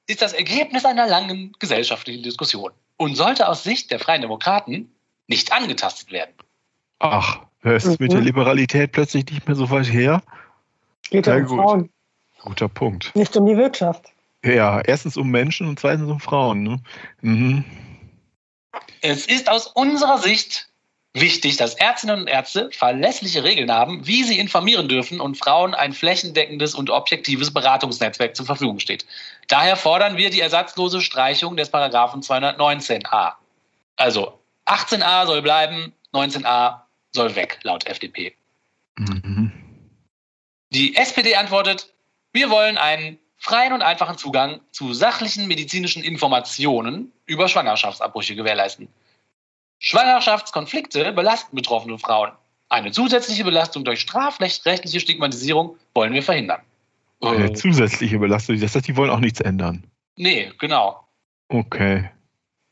ist 0.06 0.22
das 0.22 0.32
Ergebnis 0.32 0.84
einer 0.84 1.06
langen 1.06 1.52
gesellschaftlichen 1.58 2.22
Diskussion 2.22 2.70
und 2.96 3.16
sollte 3.16 3.48
aus 3.48 3.62
Sicht 3.64 3.90
der 3.90 3.98
Freien 3.98 4.22
Demokraten 4.22 4.92
nicht 5.26 5.52
angetastet 5.52 6.12
werden. 6.12 6.32
Ach, 6.98 7.40
es 7.62 7.84
ist 7.84 8.00
mit 8.00 8.10
Mhm. 8.12 8.16
der 8.16 8.24
Liberalität 8.24 8.92
plötzlich 8.92 9.26
nicht 9.26 9.46
mehr 9.46 9.56
so 9.56 9.68
weit 9.70 9.92
her. 9.92 10.22
Geht 11.10 11.26
ja 11.26 11.34
Sehr 11.34 11.42
um 11.42 11.48
gut. 11.48 11.58
Frauen, 11.58 11.90
Guter 12.40 12.68
Punkt. 12.68 13.14
nicht 13.14 13.36
um 13.36 13.46
die 13.46 13.56
Wirtschaft. 13.56 14.12
Ja, 14.44 14.80
erstens 14.80 15.16
um 15.16 15.28
Menschen 15.28 15.66
und 15.68 15.80
zweitens 15.80 16.08
um 16.08 16.20
Frauen. 16.20 16.62
Ne? 16.62 16.80
Mhm. 17.22 17.64
Es 19.00 19.26
ist 19.26 19.48
aus 19.50 19.66
unserer 19.66 20.18
Sicht 20.18 20.68
wichtig, 21.20 21.56
dass 21.56 21.74
Ärztinnen 21.74 22.20
und 22.20 22.28
Ärzte 22.28 22.70
verlässliche 22.72 23.42
Regeln 23.42 23.72
haben, 23.72 24.06
wie 24.06 24.22
sie 24.24 24.38
informieren 24.38 24.88
dürfen 24.88 25.20
und 25.20 25.36
Frauen 25.36 25.74
ein 25.74 25.92
flächendeckendes 25.92 26.74
und 26.74 26.90
objektives 26.90 27.52
Beratungsnetzwerk 27.52 28.36
zur 28.36 28.46
Verfügung 28.46 28.78
steht. 28.78 29.06
Daher 29.48 29.76
fordern 29.76 30.16
wir 30.16 30.30
die 30.30 30.40
ersatzlose 30.40 31.00
Streichung 31.00 31.56
des 31.56 31.70
Paragraphen 31.70 32.20
219a. 32.20 33.32
Also 33.96 34.38
18a 34.66 35.26
soll 35.26 35.42
bleiben, 35.42 35.92
19a 36.12 36.80
soll 37.12 37.34
weg, 37.34 37.58
laut 37.62 37.86
FDP. 37.86 38.34
Mhm. 38.96 39.52
Die 40.70 40.96
SPD 40.96 41.34
antwortet, 41.36 41.92
wir 42.32 42.50
wollen 42.50 42.76
einen 42.76 43.18
freien 43.38 43.72
und 43.72 43.82
einfachen 43.82 44.18
Zugang 44.18 44.60
zu 44.72 44.92
sachlichen 44.92 45.46
medizinischen 45.46 46.02
Informationen 46.02 47.12
über 47.26 47.48
Schwangerschaftsabbrüche 47.48 48.34
gewährleisten. 48.34 48.88
Schwangerschaftskonflikte 49.78 51.12
belasten 51.12 51.54
betroffene 51.56 51.98
Frauen. 51.98 52.32
Eine 52.68 52.90
zusätzliche 52.90 53.44
Belastung 53.44 53.84
durch 53.84 54.00
strafrechtliche 54.00 55.00
Stigmatisierung 55.00 55.76
wollen 55.94 56.12
wir 56.12 56.22
verhindern. 56.22 56.62
Eine 57.20 57.46
Äh, 57.50 57.52
zusätzliche 57.52 58.18
Belastung. 58.18 58.58
Das 58.60 58.74
heißt, 58.74 58.88
die 58.88 58.96
wollen 58.96 59.10
auch 59.10 59.20
nichts 59.20 59.40
ändern. 59.40 59.84
nee, 60.16 60.50
genau. 60.58 61.06
Okay. 61.48 62.10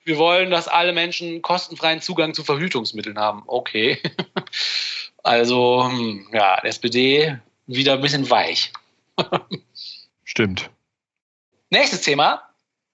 Wir 0.05 0.19
wollen, 0.19 0.51
dass 0.51 0.69
alle 0.69 0.93
Menschen 0.93 1.40
kostenfreien 1.40 2.01
Zugang 2.03 2.35
zu 2.35 2.45
Verhütungsmitteln 2.45 3.19
haben. 3.19 3.43
Okay. 3.47 3.99
Also, 5.27 5.88
hm, 5.88 6.29
ja, 6.35 6.59
SPD 6.64 7.38
wieder 7.67 7.95
ein 7.95 8.03
bisschen 8.03 8.29
weich. 8.29 8.75
Stimmt. 10.25 10.69
Nächstes 11.71 12.03
Thema, 12.03 12.43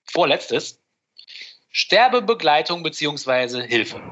vorletztes. 0.04 0.79
Sterbebegleitung 1.70 2.82
bzw. 2.82 3.66
Hilfe. 3.66 4.02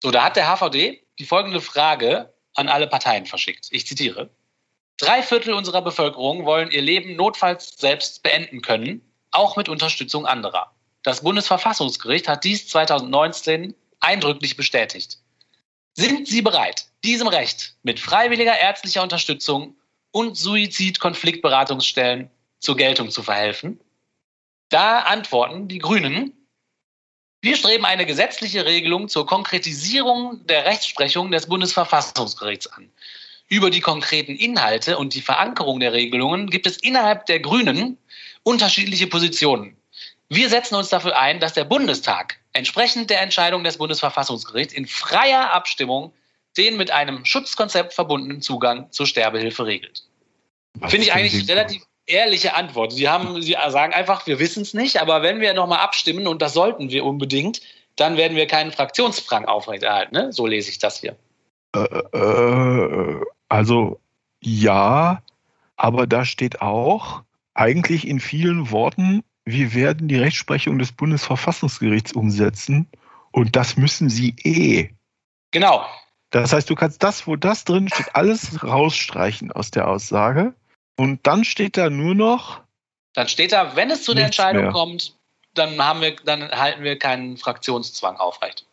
So, 0.00 0.10
da 0.12 0.24
hat 0.24 0.36
der 0.36 0.46
HVD 0.46 1.02
die 1.18 1.26
folgende 1.26 1.60
Frage 1.60 2.32
an 2.54 2.68
alle 2.68 2.86
Parteien 2.86 3.26
verschickt. 3.26 3.66
Ich 3.70 3.86
zitiere. 3.86 4.30
Drei 4.96 5.22
Viertel 5.22 5.54
unserer 5.54 5.82
Bevölkerung 5.82 6.44
wollen 6.44 6.70
ihr 6.70 6.82
Leben 6.82 7.16
notfalls 7.16 7.76
selbst 7.78 8.22
beenden 8.22 8.62
können, 8.62 9.02
auch 9.32 9.56
mit 9.56 9.68
Unterstützung 9.68 10.26
anderer. 10.26 10.72
Das 11.02 11.22
Bundesverfassungsgericht 11.22 12.28
hat 12.28 12.44
dies 12.44 12.68
2019 12.68 13.74
eindrücklich 14.00 14.56
bestätigt. 14.56 15.18
Sind 15.94 16.28
Sie 16.28 16.42
bereit, 16.42 16.86
diesem 17.04 17.26
Recht 17.26 17.74
mit 17.82 17.98
freiwilliger 17.98 18.56
ärztlicher 18.56 19.02
Unterstützung 19.02 19.76
und 20.12 20.36
Suizid-Konfliktberatungsstellen 20.36 22.30
zur 22.60 22.76
Geltung 22.76 23.10
zu 23.10 23.22
verhelfen? 23.22 23.80
Da 24.68 25.00
antworten 25.00 25.66
die 25.66 25.78
Grünen, 25.78 26.37
wir 27.40 27.56
streben 27.56 27.84
eine 27.84 28.06
gesetzliche 28.06 28.66
Regelung 28.66 29.08
zur 29.08 29.26
Konkretisierung 29.26 30.44
der 30.46 30.64
Rechtsprechung 30.64 31.30
des 31.30 31.46
Bundesverfassungsgerichts 31.46 32.66
an. 32.68 32.90
Über 33.48 33.70
die 33.70 33.80
konkreten 33.80 34.36
Inhalte 34.36 34.98
und 34.98 35.14
die 35.14 35.22
Verankerung 35.22 35.80
der 35.80 35.92
Regelungen 35.92 36.50
gibt 36.50 36.66
es 36.66 36.76
innerhalb 36.76 37.26
der 37.26 37.40
Grünen 37.40 37.96
unterschiedliche 38.42 39.06
Positionen. 39.06 39.76
Wir 40.28 40.50
setzen 40.50 40.74
uns 40.74 40.90
dafür 40.90 41.18
ein, 41.18 41.40
dass 41.40 41.54
der 41.54 41.64
Bundestag 41.64 42.38
entsprechend 42.52 43.08
der 43.08 43.22
Entscheidung 43.22 43.64
des 43.64 43.78
Bundesverfassungsgerichts 43.78 44.74
in 44.74 44.86
freier 44.86 45.52
Abstimmung 45.52 46.12
den 46.58 46.76
mit 46.76 46.90
einem 46.90 47.24
Schutzkonzept 47.24 47.94
verbundenen 47.94 48.42
Zugang 48.42 48.90
zur 48.90 49.06
Sterbehilfe 49.06 49.64
regelt. 49.64 50.02
Finde 50.88 51.06
ich 51.06 51.12
eigentlich 51.12 51.48
relativ 51.48 51.82
ehrliche 52.08 52.54
Antwort. 52.54 52.92
Sie 52.92 53.08
haben, 53.08 53.40
Sie 53.42 53.56
sagen 53.68 53.92
einfach, 53.92 54.26
wir 54.26 54.38
wissen 54.38 54.62
es 54.62 54.74
nicht, 54.74 55.00
aber 55.00 55.22
wenn 55.22 55.40
wir 55.40 55.54
nochmal 55.54 55.80
abstimmen 55.80 56.26
und 56.26 56.42
das 56.42 56.54
sollten 56.54 56.90
wir 56.90 57.04
unbedingt, 57.04 57.60
dann 57.96 58.16
werden 58.16 58.36
wir 58.36 58.46
keinen 58.46 58.72
Fraktionsprang 58.72 59.44
aufrechterhalten. 59.44 60.14
Ne? 60.14 60.32
So 60.32 60.46
lese 60.46 60.70
ich 60.70 60.78
das 60.78 61.00
hier. 61.00 61.16
Äh, 61.74 61.80
äh, 61.80 63.20
also 63.48 64.00
ja, 64.40 65.22
aber 65.76 66.06
da 66.06 66.24
steht 66.24 66.60
auch 66.60 67.22
eigentlich 67.54 68.06
in 68.06 68.20
vielen 68.20 68.70
Worten, 68.70 69.24
wir 69.44 69.74
werden 69.74 70.08
die 70.08 70.16
Rechtsprechung 70.16 70.78
des 70.78 70.92
Bundesverfassungsgerichts 70.92 72.12
umsetzen 72.12 72.88
und 73.32 73.56
das 73.56 73.76
müssen 73.76 74.08
sie 74.08 74.34
eh. 74.44 74.90
Genau. 75.50 75.84
Das 76.30 76.52
heißt, 76.52 76.68
du 76.68 76.74
kannst 76.74 77.02
das, 77.02 77.26
wo 77.26 77.36
das 77.36 77.64
drin 77.64 77.88
steht, 77.88 78.14
alles 78.14 78.62
rausstreichen 78.62 79.50
aus 79.50 79.70
der 79.70 79.88
Aussage 79.88 80.54
und 80.98 81.26
dann 81.26 81.44
steht 81.44 81.76
da 81.78 81.88
nur 81.88 82.14
noch, 82.14 82.60
Dann 83.14 83.28
steht 83.28 83.52
da, 83.52 83.74
wenn 83.76 83.90
es 83.90 84.02
zu 84.04 84.14
der 84.14 84.26
Entscheidung 84.26 84.64
mehr. 84.64 84.72
kommt, 84.72 85.14
dann 85.54 85.78
haben 85.82 86.00
wir, 86.02 86.16
dann 86.24 86.50
halten 86.50 86.82
wir 86.84 86.98
keinen 86.98 87.36
Fraktionszwang 87.38 88.16
aufrecht. 88.16 88.66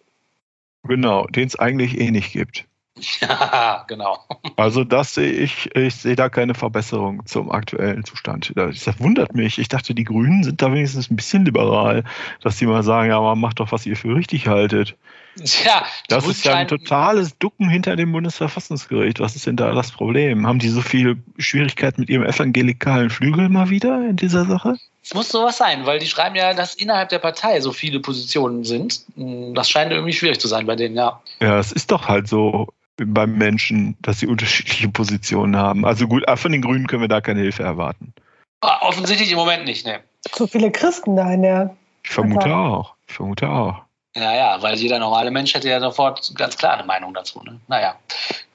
genau, 0.83 1.25
den 1.27 1.47
es 1.47 1.57
eigentlich 1.57 1.99
eh 1.99 2.11
nicht 2.11 2.33
gibt. 2.33 2.65
Ja, 3.21 3.83
genau. 3.89 4.19
Also 4.55 4.85
das 4.85 5.13
sehe 5.13 5.29
ich, 5.31 5.75
ich 5.75 5.95
sehe 5.95 6.15
da 6.15 6.29
keine 6.29 6.53
Verbesserung 6.53 7.25
zum 7.25 7.51
aktuellen 7.51 8.05
Zustand. 8.05 8.53
Das, 8.55 8.85
das 8.85 8.99
wundert 9.01 9.35
mich. 9.35 9.59
Ich 9.59 9.67
dachte, 9.67 9.93
die 9.93 10.05
Grünen 10.05 10.45
sind 10.45 10.61
da 10.61 10.71
wenigstens 10.71 11.11
ein 11.11 11.17
bisschen 11.17 11.43
liberal, 11.43 12.05
dass 12.41 12.57
sie 12.57 12.65
mal 12.65 12.83
sagen, 12.83 13.09
ja, 13.09 13.17
aber 13.17 13.35
macht 13.35 13.59
doch, 13.59 13.73
was 13.73 13.85
ihr 13.85 13.97
für 13.97 14.15
richtig 14.15 14.47
haltet. 14.47 14.95
Die 15.35 15.67
Das 16.07 16.25
ist 16.27 16.45
ja 16.45 16.55
ein 16.55 16.67
totales 16.67 17.37
Ducken 17.37 17.69
hinter 17.69 17.95
dem 17.95 18.11
Bundesverfassungsgericht. 18.11 19.19
Was 19.19 19.35
ist 19.35 19.45
denn 19.45 19.57
da 19.57 19.73
das 19.73 19.91
Problem? 19.91 20.47
Haben 20.47 20.59
die 20.59 20.69
so 20.69 20.81
viel 20.81 21.17
Schwierigkeit 21.37 21.97
mit 21.97 22.09
ihrem 22.09 22.23
evangelikalen 22.23 23.09
Flügel 23.09 23.49
mal 23.49 23.69
wieder 23.69 24.07
in 24.09 24.15
dieser 24.15 24.45
Sache? 24.45 24.77
Es 25.03 25.13
muss 25.13 25.29
sowas 25.29 25.57
sein, 25.57 25.85
weil 25.85 25.99
die 25.99 26.07
schreiben 26.07 26.35
ja, 26.35 26.53
dass 26.53 26.73
innerhalb 26.73 27.09
der 27.09 27.19
Partei 27.19 27.59
so 27.61 27.71
viele 27.71 27.99
Positionen 27.99 28.63
sind. 28.63 29.01
Das 29.15 29.69
scheint 29.69 29.91
irgendwie 29.91 30.13
schwierig 30.13 30.39
zu 30.39 30.47
sein 30.47 30.65
bei 30.65 30.75
denen, 30.75 30.95
ja. 30.95 31.21
Ja, 31.41 31.59
es 31.59 31.71
ist 31.71 31.91
doch 31.91 32.07
halt 32.07 32.27
so 32.27 32.69
beim 32.97 33.37
Menschen, 33.37 33.97
dass 34.01 34.19
sie 34.19 34.27
unterschiedliche 34.27 34.89
Positionen 34.89 35.57
haben. 35.57 35.85
Also 35.85 36.07
gut, 36.07 36.23
von 36.35 36.51
den 36.51 36.61
Grünen 36.61 36.87
können 36.87 37.01
wir 37.01 37.09
da 37.09 37.21
keine 37.21 37.41
Hilfe 37.41 37.63
erwarten. 37.63 38.13
Ah, 38.61 38.79
Offensichtlich 38.81 39.31
im 39.31 39.37
Moment 39.37 39.65
nicht, 39.65 39.85
ne? 39.85 39.99
So 40.33 40.47
viele 40.47 40.71
Christen 40.71 41.15
da 41.15 41.31
in 41.31 41.43
der. 41.43 41.75
Ich 42.03 42.09
vermute 42.09 42.55
auch. 42.55 42.95
Ich 43.07 43.13
vermute 43.13 43.47
auch. 43.47 43.84
Ja, 44.15 44.33
ja, 44.33 44.61
weil 44.61 44.75
jeder 44.75 44.97
normale 44.97 45.29
Mensch 45.29 45.53
hätte 45.53 45.67
ja 45.67 45.79
sofort 45.81 46.33
ganz 46.35 46.57
klar 46.57 46.75
eine 46.75 46.85
Meinung 46.85 47.13
dazu. 47.13 47.41
Ne? 47.43 47.59
Naja. 47.67 47.99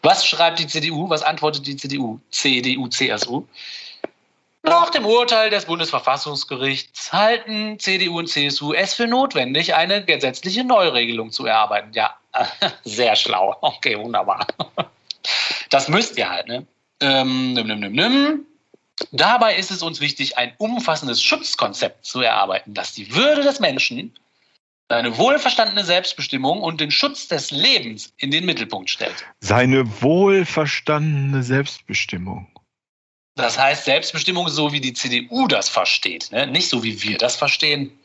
Was 0.03 0.27
schreibt 0.27 0.59
die 0.59 0.67
CDU? 0.67 1.11
Was 1.11 1.23
antwortet 1.23 1.67
die 1.67 1.77
CDU? 1.77 2.19
CDU, 2.31 2.89
CSU? 2.89 3.45
Nach 4.63 4.91
dem 4.91 5.05
Urteil 5.05 5.51
des 5.51 5.67
Bundesverfassungsgerichts 5.67 7.13
halten 7.13 7.79
CDU 7.79 8.19
und 8.19 8.29
CSU 8.29 8.73
es 8.73 8.95
für 8.95 9.07
notwendig, 9.07 9.75
eine 9.75 10.05
gesetzliche 10.05 10.65
Neuregelung 10.65 11.31
zu 11.31 11.45
erarbeiten. 11.45 11.93
Ja, 11.93 12.15
sehr 12.85 13.17
schlau. 13.17 13.57
Okay, 13.61 13.99
wunderbar. 13.99 14.47
Das 15.69 15.89
müsst 15.89 16.17
ihr 16.17 16.29
halt, 16.29 16.49
ne? 16.49 16.67
Ähm, 17.01 17.53
nimm, 17.53 17.67
nimm, 17.67 17.81
nimm, 17.81 17.93
nimm. 17.93 18.47
Dabei 19.13 19.57
ist 19.57 19.71
es 19.71 19.83
uns 19.83 20.01
wichtig, 20.01 20.37
ein 20.37 20.53
umfassendes 20.59 21.23
Schutzkonzept 21.23 22.05
zu 22.05 22.21
erarbeiten, 22.21 22.75
das 22.75 22.93
die 22.93 23.15
Würde 23.15 23.43
des 23.43 23.61
Menschen 23.61 24.13
eine 24.91 25.17
wohlverstandene 25.17 25.85
Selbstbestimmung 25.85 26.61
und 26.61 26.81
den 26.81 26.91
Schutz 26.91 27.29
des 27.29 27.51
Lebens 27.51 28.13
in 28.17 28.31
den 28.31 28.45
Mittelpunkt 28.45 28.91
stellt. 28.91 29.25
Seine 29.41 30.03
wohlverstandene 30.03 31.43
Selbstbestimmung. 31.43 32.49
Das 33.37 33.59
heißt 33.59 33.85
Selbstbestimmung 33.85 34.49
so, 34.49 34.73
wie 34.73 34.81
die 34.81 34.93
CDU 34.93 35.47
das 35.47 35.69
versteht, 35.69 36.31
ne? 36.33 36.47
nicht 36.47 36.69
so, 36.69 36.83
wie 36.83 37.03
wir 37.03 37.17
das 37.17 37.37
verstehen. 37.37 37.99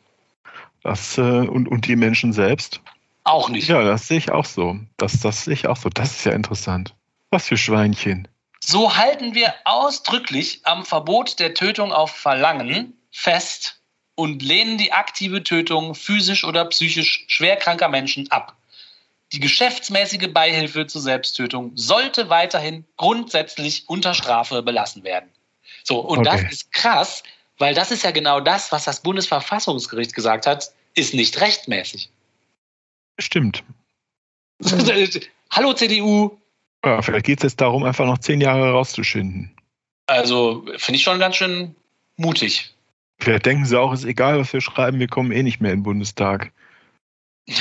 Das, 0.81 1.17
äh, 1.17 1.21
und, 1.21 1.67
und 1.67 1.87
die 1.87 1.95
Menschen 1.95 2.31
selbst? 2.31 2.79
Auch 3.23 3.49
nicht. 3.49 3.67
Ja, 3.67 3.83
das 3.83 4.07
sehe 4.07 4.19
ich 4.19 4.31
auch 4.31 4.45
so. 4.45 4.79
Das, 4.97 5.19
das 5.19 5.45
sehe 5.45 5.55
ich 5.55 5.67
auch 5.67 5.77
so. 5.77 5.89
Das 5.89 6.11
ist 6.11 6.25
ja 6.25 6.31
interessant. 6.31 6.93
Was 7.31 7.47
für 7.47 7.57
Schweinchen. 7.57 8.27
So 8.59 8.95
halten 8.95 9.33
wir 9.33 9.53
ausdrücklich 9.65 10.61
am 10.63 10.85
Verbot 10.85 11.39
der 11.39 11.55
Tötung 11.55 11.91
auf 11.91 12.11
Verlangen 12.11 12.93
fest, 13.11 13.81
und 14.15 14.41
lehnen 14.41 14.77
die 14.77 14.91
aktive 14.91 15.43
Tötung 15.43 15.93
physisch 15.95 16.43
oder 16.43 16.65
psychisch 16.65 17.25
schwerkranker 17.27 17.89
Menschen 17.89 18.31
ab. 18.31 18.55
Die 19.31 19.39
geschäftsmäßige 19.39 20.31
Beihilfe 20.31 20.87
zur 20.87 21.01
Selbsttötung 21.01 21.71
sollte 21.75 22.29
weiterhin 22.29 22.85
grundsätzlich 22.95 23.83
unter 23.87 24.13
Strafe 24.13 24.61
belassen 24.63 25.03
werden. 25.03 25.29
So, 25.83 25.99
und 25.99 26.19
Okay. 26.19 26.43
das 26.43 26.51
ist 26.51 26.71
krass, 26.71 27.23
weil 27.57 27.73
das 27.73 27.91
ist 27.91 28.03
ja 28.03 28.11
genau 28.11 28.39
das, 28.39 28.71
was 28.71 28.85
das 28.85 29.01
Bundesverfassungsgericht 29.01 30.13
gesagt 30.13 30.47
hat, 30.47 30.71
ist 30.93 31.13
nicht 31.13 31.41
rechtmäßig. 31.41 32.09
Stimmt. 33.19 33.63
Hallo 35.51 35.73
CDU. 35.73 36.37
Ja, 36.83 37.01
vielleicht 37.01 37.25
geht 37.25 37.39
es 37.39 37.43
jetzt 37.43 37.61
darum, 37.61 37.83
einfach 37.83 38.05
noch 38.05 38.19
zehn 38.19 38.41
Jahre 38.41 38.71
rauszuschinden. 38.71 39.55
Also 40.07 40.65
finde 40.77 40.97
ich 40.97 41.03
schon 41.03 41.19
ganz 41.19 41.35
schön 41.35 41.75
mutig. 42.15 42.74
Vielleicht 43.19 43.45
denken 43.45 43.65
sie 43.65 43.79
auch, 43.79 43.93
es 43.93 44.01
ist 44.01 44.05
egal, 44.05 44.39
was 44.39 44.51
wir 44.53 44.61
schreiben, 44.61 44.99
wir 44.99 45.07
kommen 45.07 45.31
eh 45.31 45.43
nicht 45.43 45.61
mehr 45.61 45.71
in 45.71 45.79
den 45.79 45.83
Bundestag. 45.83 46.51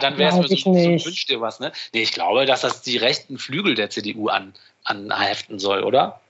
Dann 0.00 0.16
wäre 0.16 0.30
es 0.30 0.48
mir 0.48 0.54
ich 0.54 0.64
so, 0.64 0.72
so 0.72 1.06
wünscht 1.06 1.28
dir 1.28 1.40
was, 1.40 1.60
ne? 1.60 1.72
Nee, 1.92 2.02
ich 2.02 2.12
glaube, 2.12 2.46
dass 2.46 2.60
das 2.60 2.82
die 2.82 2.96
rechten 2.96 3.38
Flügel 3.38 3.74
der 3.74 3.90
CDU 3.90 4.28
an, 4.28 4.54
anheften 4.84 5.58
soll, 5.58 5.82
oder? 5.82 6.20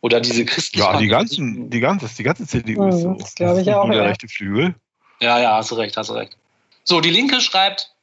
Oder 0.00 0.20
diese 0.20 0.44
christlichen. 0.44 0.84
Ja, 0.84 0.98
die 0.98 1.06
ganzen, 1.06 1.70
die 1.70 1.80
ganze, 1.80 2.08
die 2.08 2.22
ganze 2.22 2.46
CDU 2.46 2.88
ist 2.88 3.00
so. 3.00 3.14
Das 3.14 3.34
glaube 3.34 3.62
ich 3.62 3.72
auch, 3.72 3.88
der 3.88 3.98
ja. 3.98 4.02
rechte 4.04 4.28
Flügel. 4.28 4.74
Ja, 5.20 5.38
ja, 5.40 5.56
hast 5.56 5.70
du 5.70 5.76
recht, 5.76 5.96
hast 5.96 6.10
du 6.10 6.14
recht. 6.14 6.36
So, 6.84 7.00
die 7.00 7.10
Linke 7.10 7.40
schreibt, 7.40 7.94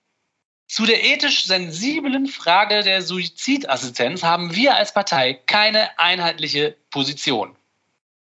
zu 0.67 0.85
der 0.85 1.03
ethisch 1.03 1.45
sensiblen 1.45 2.27
Frage 2.27 2.83
der 2.83 3.01
Suizidassistenz 3.01 4.23
haben 4.23 4.55
wir 4.55 4.75
als 4.75 4.93
Partei 4.93 5.33
keine 5.33 5.99
einheitliche 5.99 6.77
Position. 6.91 7.55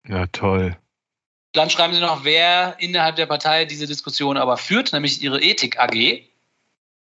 Ja, 0.08 0.26
toll. 0.26 0.76
Dann 1.52 1.70
schreiben 1.70 1.94
sie 1.94 2.00
noch, 2.00 2.24
wer 2.24 2.76
innerhalb 2.78 3.16
der 3.16 3.26
Partei 3.26 3.64
diese 3.64 3.86
Diskussion 3.86 4.36
aber 4.36 4.56
führt, 4.56 4.92
nämlich 4.92 5.22
ihre 5.22 5.40
Ethik 5.40 5.78
AG. 5.78 6.22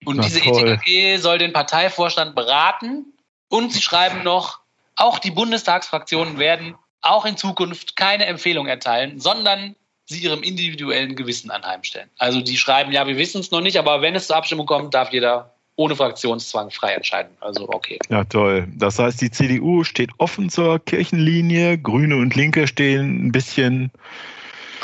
Und 0.05 0.16
Na 0.16 0.22
diese 0.24 0.40
toll. 0.40 0.68
Ethik 0.68 0.80
AG 0.80 1.20
soll 1.20 1.38
den 1.38 1.53
Parteivorstand 1.53 2.34
beraten. 2.34 3.07
Und 3.49 3.72
sie 3.72 3.82
schreiben 3.82 4.22
noch, 4.24 4.61
auch 4.97 5.18
die 5.18 5.30
Bundestagsfraktionen 5.30 6.38
werden 6.38 6.74
auch 7.01 7.24
in 7.24 7.36
Zukunft 7.36 7.97
keine 7.97 8.26
Empfehlung 8.26 8.66
erteilen, 8.66 9.20
sondern 9.20 9.76
sie 10.05 10.20
ihrem 10.20 10.43
individuellen 10.43 11.16
Gewissen 11.16 11.51
anheimstellen. 11.51 12.11
Also 12.18 12.40
die 12.40 12.57
schreiben, 12.57 12.93
ja, 12.93 13.07
wir 13.07 13.16
wissen 13.16 13.40
es 13.40 13.51
noch 13.51 13.61
nicht, 13.61 13.78
aber 13.78 14.03
wenn 14.03 14.14
es 14.14 14.26
zur 14.26 14.36
Abstimmung 14.36 14.66
kommt, 14.66 14.95
darf 14.95 15.12
jeder 15.12 15.51
ohne 15.83 15.97
Fraktionszwang 15.97 16.70
frei 16.70 16.93
entscheiden. 16.93 17.33
Also 17.41 17.68
okay. 17.68 17.99
Ja, 18.09 18.24
toll. 18.24 18.66
Das 18.76 18.99
heißt, 18.99 19.20
die 19.20 19.30
CDU 19.30 19.85
steht 19.85 20.11
offen 20.18 20.49
zur 20.49 20.78
Kirchenlinie, 20.78 21.76
Grüne 21.78 22.16
und 22.16 22.35
Linke 22.37 22.66
stehen 22.68 23.26
ein 23.26 23.33
bisschen, 23.33 23.91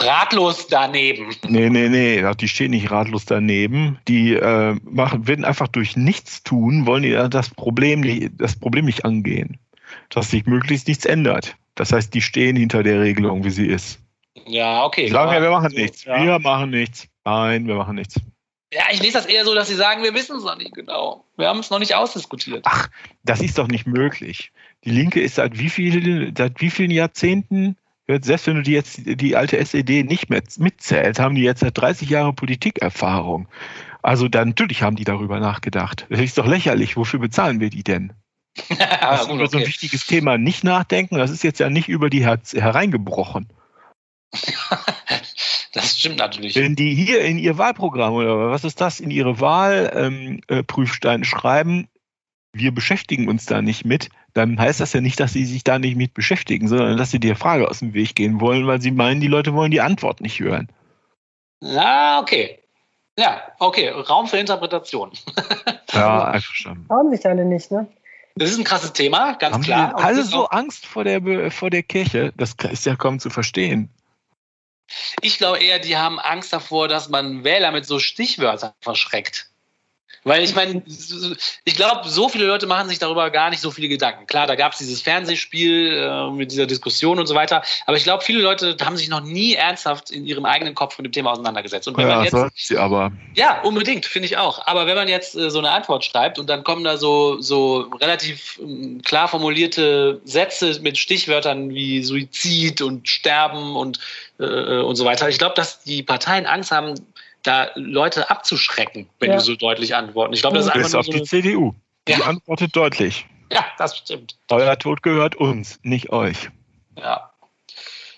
Ratlos 0.00 0.68
daneben. 0.68 1.26
nee, 1.48 1.68
nee, 1.70 1.88
nee, 1.88 2.22
die 2.40 2.46
stehen 2.48 2.70
nicht 2.70 2.90
ratlos 2.90 3.24
daneben. 3.24 3.98
Die 4.06 4.34
äh, 4.34 4.76
machen, 4.84 5.26
werden 5.26 5.44
einfach 5.44 5.66
durch 5.68 5.96
nichts 5.96 6.42
tun, 6.44 6.86
wollen 6.86 7.02
die 7.02 7.12
das 7.30 7.50
Problem, 7.50 8.00
nicht- 8.02 8.30
das 8.38 8.54
Problem 8.56 8.84
nicht 8.84 9.04
angehen. 9.04 9.58
Dass 10.10 10.30
sich 10.30 10.46
möglichst 10.46 10.86
nichts 10.86 11.04
ändert. 11.04 11.56
Das 11.74 11.92
heißt, 11.92 12.14
die 12.14 12.20
stehen 12.20 12.54
hinter 12.56 12.82
der 12.84 13.00
Regelung, 13.00 13.42
wie 13.44 13.50
sie 13.50 13.66
ist. 13.66 13.98
Ja, 14.46 14.84
okay. 14.84 15.08
Sagen 15.08 15.32
ja, 15.32 15.42
wir 15.42 15.50
machen 15.50 15.70
So, 15.70 15.76
nichts. 15.76 16.04
ja. 16.04 16.22
Wir 16.22 16.38
machen 16.38 16.70
nichts. 16.70 17.08
Nein, 17.24 17.66
wir 17.66 17.74
machen 17.74 17.96
nichts. 17.96 18.20
Ja, 18.72 18.84
ich 18.92 19.00
lese 19.00 19.14
das 19.14 19.26
eher 19.26 19.44
so, 19.44 19.54
dass 19.54 19.68
sie 19.68 19.74
sagen, 19.74 20.02
wir 20.02 20.12
wissen 20.14 20.36
es 20.36 20.44
noch 20.44 20.58
nicht 20.58 20.74
genau. 20.74 21.24
Wir 21.36 21.48
haben 21.48 21.60
es 21.60 21.70
noch 21.70 21.78
nicht 21.78 21.94
ausdiskutiert. 21.94 22.64
Ach, 22.68 22.90
das 23.24 23.40
ist 23.40 23.56
doch 23.56 23.68
nicht 23.68 23.86
möglich. 23.86 24.52
Die 24.84 24.90
Linke 24.90 25.22
ist 25.22 25.36
seit 25.36 25.58
wie 25.58 25.70
vielen, 25.70 26.36
seit 26.36 26.60
wie 26.60 26.68
vielen 26.68 26.90
Jahrzehnten, 26.90 27.76
selbst 28.06 28.46
wenn 28.46 28.56
du 28.56 28.62
die 28.62 28.72
jetzt 28.72 29.00
die 29.04 29.36
alte 29.36 29.56
SED 29.58 30.02
nicht 30.02 30.28
mehr 30.28 30.42
mitzählst, 30.58 31.18
haben 31.18 31.34
die 31.34 31.42
jetzt 31.42 31.60
seit 31.60 31.78
30 31.78 32.10
Jahren 32.10 32.36
Politikerfahrung. 32.36 33.48
Also 34.02 34.28
dann 34.28 34.48
natürlich 34.48 34.82
haben 34.82 34.96
die 34.96 35.04
darüber 35.04 35.40
nachgedacht. 35.40 36.06
Das 36.10 36.20
ist 36.20 36.36
doch 36.38 36.46
lächerlich. 36.46 36.96
Wofür 36.96 37.20
bezahlen 37.20 37.60
wir 37.60 37.70
die 37.70 37.84
denn? 37.84 38.12
Sie 38.68 38.74
gut, 38.74 39.36
über 39.36 39.48
so 39.48 39.56
ein 39.56 39.62
okay. 39.62 39.66
wichtiges 39.68 40.06
Thema 40.06 40.36
nicht 40.36 40.64
nachdenken, 40.64 41.16
das 41.16 41.30
ist 41.30 41.42
jetzt 41.42 41.60
ja 41.60 41.70
nicht 41.70 41.88
über 41.88 42.10
die 42.10 42.24
Herz 42.24 42.52
hereingebrochen. 42.52 43.48
Das 45.72 45.98
stimmt 45.98 46.18
natürlich. 46.18 46.56
Wenn 46.56 46.76
die 46.76 46.94
hier 46.94 47.20
in 47.22 47.38
ihr 47.38 47.58
Wahlprogramm 47.58 48.14
oder 48.14 48.50
was 48.50 48.64
ist 48.64 48.80
das, 48.80 49.00
in 49.00 49.10
ihre 49.10 49.40
Wahlprüfsteine 49.40 51.14
ähm, 51.16 51.22
äh, 51.22 51.24
schreiben, 51.24 51.88
wir 52.52 52.72
beschäftigen 52.72 53.28
uns 53.28 53.46
da 53.46 53.60
nicht 53.62 53.84
mit, 53.84 54.08
dann 54.34 54.58
heißt 54.58 54.80
das 54.80 54.92
ja 54.92 55.00
nicht, 55.00 55.20
dass 55.20 55.32
sie 55.32 55.44
sich 55.44 55.64
da 55.64 55.78
nicht 55.78 55.96
mit 55.96 56.14
beschäftigen, 56.14 56.68
sondern 56.68 56.96
dass 56.96 57.10
sie 57.10 57.20
der 57.20 57.36
Frage 57.36 57.68
aus 57.68 57.80
dem 57.80 57.92
Weg 57.92 58.14
gehen 58.14 58.40
wollen, 58.40 58.66
weil 58.66 58.80
sie 58.80 58.90
meinen, 58.90 59.20
die 59.20 59.26
Leute 59.26 59.54
wollen 59.54 59.70
die 59.70 59.80
Antwort 59.80 60.20
nicht 60.20 60.40
hören. 60.40 60.68
Ja, 61.60 62.20
okay. 62.20 62.58
Ja, 63.18 63.42
okay. 63.58 63.88
Raum 63.88 64.26
für 64.26 64.38
Interpretation. 64.38 65.10
Ja, 65.90 66.24
einverstanden. 66.28 66.86
Trauen 66.86 67.10
sich 67.10 67.26
alle 67.26 67.46
nicht, 67.46 67.72
ne? 67.72 67.88
Das 68.36 68.50
ist 68.50 68.58
ein 68.58 68.64
krasses 68.64 68.92
Thema, 68.92 69.32
ganz 69.32 69.54
Haben 69.54 69.64
klar. 69.64 69.94
alle 69.96 70.22
so 70.22 70.46
Angst 70.48 70.84
vor 70.86 71.02
der, 71.02 71.50
vor 71.50 71.70
der 71.70 71.82
Kirche? 71.82 72.32
Das 72.36 72.54
ist 72.70 72.84
ja 72.86 72.94
kaum 72.94 73.18
zu 73.18 73.30
verstehen. 73.30 73.90
Ich 75.20 75.38
glaube 75.38 75.58
eher, 75.58 75.78
die 75.78 75.96
haben 75.96 76.18
Angst 76.18 76.52
davor, 76.52 76.88
dass 76.88 77.08
man 77.08 77.44
Wähler 77.44 77.72
mit 77.72 77.86
so 77.86 77.98
Stichwörtern 77.98 78.72
verschreckt. 78.80 79.50
Weil 80.24 80.42
ich 80.42 80.54
meine, 80.54 80.82
ich 81.64 81.76
glaube, 81.76 82.08
so 82.08 82.28
viele 82.28 82.46
Leute 82.46 82.66
machen 82.66 82.88
sich 82.88 82.98
darüber 82.98 83.30
gar 83.30 83.50
nicht 83.50 83.60
so 83.60 83.70
viele 83.70 83.88
Gedanken. 83.88 84.26
Klar, 84.26 84.46
da 84.46 84.56
gab 84.56 84.72
es 84.72 84.78
dieses 84.78 85.00
Fernsehspiel 85.00 85.92
äh, 85.92 86.30
mit 86.30 86.52
dieser 86.52 86.66
Diskussion 86.66 87.18
und 87.18 87.26
so 87.26 87.34
weiter. 87.34 87.62
Aber 87.86 87.96
ich 87.96 88.04
glaube, 88.04 88.24
viele 88.24 88.40
Leute 88.40 88.76
haben 88.84 88.96
sich 88.96 89.08
noch 89.08 89.22
nie 89.22 89.54
ernsthaft 89.54 90.10
in 90.10 90.26
ihrem 90.26 90.44
eigenen 90.44 90.74
Kopf 90.74 90.98
mit 90.98 91.06
dem 91.06 91.12
Thema 91.12 91.32
auseinandergesetzt. 91.32 91.88
Und 91.88 91.96
wenn 91.96 92.08
man 92.08 92.18
Ja, 92.18 92.24
jetzt 92.24 92.32
sollten 92.32 92.56
sie 92.56 92.76
aber. 92.76 93.12
Ja, 93.34 93.60
unbedingt, 93.62 94.06
finde 94.06 94.26
ich 94.26 94.36
auch. 94.36 94.66
Aber 94.66 94.86
wenn 94.86 94.96
man 94.96 95.08
jetzt 95.08 95.34
äh, 95.36 95.50
so 95.50 95.58
eine 95.58 95.70
Antwort 95.70 96.04
schreibt 96.04 96.38
und 96.38 96.48
dann 96.48 96.64
kommen 96.64 96.84
da 96.84 96.96
so, 96.96 97.40
so 97.40 97.88
relativ 98.00 98.58
ähm, 98.60 99.00
klar 99.04 99.28
formulierte 99.28 100.20
Sätze 100.24 100.80
mit 100.80 100.98
Stichwörtern 100.98 101.70
wie 101.70 102.02
Suizid 102.02 102.82
und 102.82 103.08
Sterben 103.08 103.76
und, 103.76 103.98
äh, 104.38 104.80
und 104.80 104.96
so 104.96 105.04
weiter, 105.04 105.28
ich 105.28 105.38
glaube, 105.38 105.54
dass 105.54 105.82
die 105.82 106.02
Parteien 106.02 106.46
Angst 106.46 106.72
haben, 106.72 106.94
da 107.42 107.70
Leute 107.74 108.30
abzuschrecken, 108.30 109.08
wenn 109.20 109.30
Ja. 109.30 109.36
die 109.36 109.44
so 109.44 109.54
deutlich 109.54 109.94
antworten. 109.94 110.34
Ich 110.34 110.40
glaube, 110.40 110.56
das 110.56 110.66
ist 110.66 110.72
einfach 110.72 110.84
Bis 110.84 110.92
nur 110.92 111.00
auf 111.00 111.06
so 111.06 111.12
die 111.12 111.22
CDU. 111.22 111.74
Die 112.06 112.12
Ja. 112.12 112.20
antwortet 112.22 112.74
deutlich. 112.74 113.26
Ja, 113.52 113.64
das 113.78 113.96
stimmt. 113.96 114.36
Euer 114.50 114.78
Tod 114.78 115.02
gehört 115.02 115.36
uns, 115.36 115.78
nicht 115.82 116.10
euch. 116.10 116.50
Ja. 116.96 117.32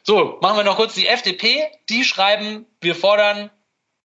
So, 0.02 0.38
machen 0.40 0.56
wir 0.56 0.64
noch 0.64 0.76
kurz 0.76 0.94
die 0.94 1.06
FDP. 1.06 1.68
Die 1.88 2.04
schreiben, 2.04 2.66
wir 2.80 2.94
fordern 2.94 3.50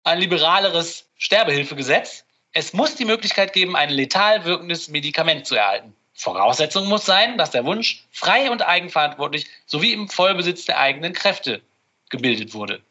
ein 0.03 0.19
liberaleres 0.19 1.09
Sterbehilfegesetz. 1.17 2.25
Es 2.53 2.73
muss 2.73 2.95
die 2.95 3.05
Möglichkeit 3.05 3.53
geben, 3.53 3.75
ein 3.75 3.89
letal 3.89 4.45
wirkendes 4.45 4.89
Medikament 4.89 5.45
zu 5.45 5.55
erhalten. 5.55 5.95
Voraussetzung 6.13 6.87
muss 6.87 7.05
sein, 7.05 7.37
dass 7.37 7.51
der 7.51 7.65
Wunsch 7.65 8.03
frei 8.11 8.49
und 8.49 8.63
eigenverantwortlich 8.63 9.45
sowie 9.67 9.93
im 9.93 10.09
Vollbesitz 10.09 10.65
der 10.65 10.79
eigenen 10.79 11.13
Kräfte 11.13 11.61
gebildet 12.09 12.53
wurde. 12.53 12.81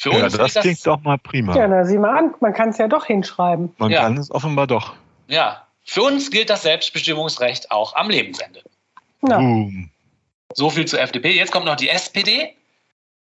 Für 0.00 0.14
Ja, 0.14 0.24
uns 0.24 0.32
das 0.38 0.54
gilt 0.54 0.62
klingt 0.62 0.86
doch 0.86 1.02
mal 1.02 1.18
prima. 1.18 1.54
Ja, 1.54 1.68
na 1.68 1.84
sieh 1.84 1.98
mal 1.98 2.16
an, 2.16 2.34
man 2.40 2.54
kann 2.54 2.70
es 2.70 2.78
ja 2.78 2.88
doch 2.88 3.04
hinschreiben. 3.04 3.74
Man 3.76 3.90
Ja. 3.90 4.00
kann 4.00 4.16
es 4.16 4.30
offenbar 4.30 4.66
doch. 4.66 4.94
ja, 5.28 5.66
für 5.84 6.02
uns 6.02 6.30
gilt 6.30 6.48
das 6.48 6.62
Selbstbestimmungsrecht 6.62 7.70
auch 7.70 7.94
am 7.96 8.08
Lebensende. 8.08 8.62
Na, 9.20 9.36
Boom. 9.38 9.90
So 10.54 10.70
viel 10.70 10.86
zur 10.86 11.00
FDP. 11.00 11.32
Jetzt 11.32 11.52
kommt 11.52 11.66
noch 11.66 11.76
die 11.76 11.90
SPD. 11.90 12.56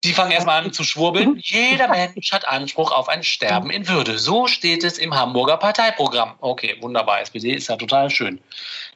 Die 0.05 0.13
fangen 0.13 0.31
erstmal 0.31 0.63
an 0.63 0.73
zu 0.73 0.85
schwurbeln. 0.85 1.39
Jeder 1.43 1.89
Mensch 1.89 2.31
hat 2.33 2.47
Anspruch 2.47 2.93
auf 2.93 3.09
ein 3.09 3.23
Sterben 3.25 3.71
in 3.71 3.89
Würde. 3.89 4.19
So 4.19 4.47
steht 4.47 4.85
es 4.85 4.99
im 4.99 5.15
Hamburger 5.15 5.57
Parteiprogramm. 5.57 6.35
Okay, 6.41 6.77
wunderbar. 6.83 7.21
SPD 7.23 7.53
ist 7.55 7.69
ja 7.69 7.77
total 7.77 8.11
schön. 8.11 8.41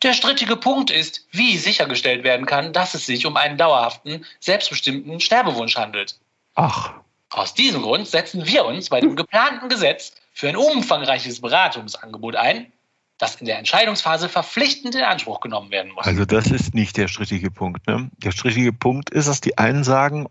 Der 0.02 0.12
strittige 0.12 0.56
Punkt 0.56 0.90
ist, 0.90 1.26
wie 1.32 1.56
sichergestellt 1.56 2.22
werden 2.22 2.44
kann, 2.46 2.72
dass 2.74 2.92
es 2.94 3.06
sich 3.06 3.24
um 3.26 3.36
einen 3.36 3.56
dauerhaften, 3.56 4.24
selbstbestimmten 4.40 5.18
Sterbewunsch 5.20 5.76
handelt. 5.76 6.16
Ach, 6.54 6.92
Aus 7.32 7.54
diesem 7.54 7.80
Grund 7.82 8.06
setzen 8.06 8.46
wir 8.46 8.66
uns 8.66 8.90
bei 8.90 9.00
dem 9.00 9.16
geplanten 9.16 9.68
Gesetz 9.70 10.12
für 10.34 10.48
ein 10.48 10.56
umfangreiches 10.56 11.40
Beratungsangebot 11.40 12.36
ein, 12.36 12.70
das 13.16 13.36
in 13.36 13.46
der 13.46 13.58
Entscheidungsphase 13.58 14.28
verpflichtend 14.28 14.94
in 14.94 15.02
Anspruch 15.02 15.40
genommen 15.40 15.70
werden 15.70 15.92
muss. 15.92 16.06
also 16.06 16.24
das 16.26 16.48
ist 16.48 16.74
nicht 16.74 16.96
der 16.96 17.08
strittige 17.08 17.50
Punkt. 17.50 17.86
Ne? 17.86 18.10
Der 18.18 18.32
strittige 18.32 18.72
Punkt 18.72 19.10
ist, 19.10 19.28
dass 19.28 19.40
die 19.40 19.56
einen 19.56 19.82
sagen, 19.82 20.26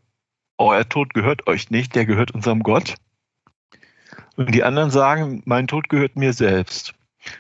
euer 0.58 0.88
Tod 0.88 1.14
gehört 1.16 1.48
euch 1.48 1.72
nicht, 1.72 1.96
der 1.96 2.06
gehört 2.06 2.32
unserem 2.32 2.62
Gott. 2.62 2.96
Und 4.36 4.54
die 4.54 4.64
anderen 4.64 4.92
sagen, 4.92 5.42
mein 5.46 5.68
Tod 5.68 5.90
gehört 5.90 6.16
mir 6.16 6.34
selbst. 6.34 6.94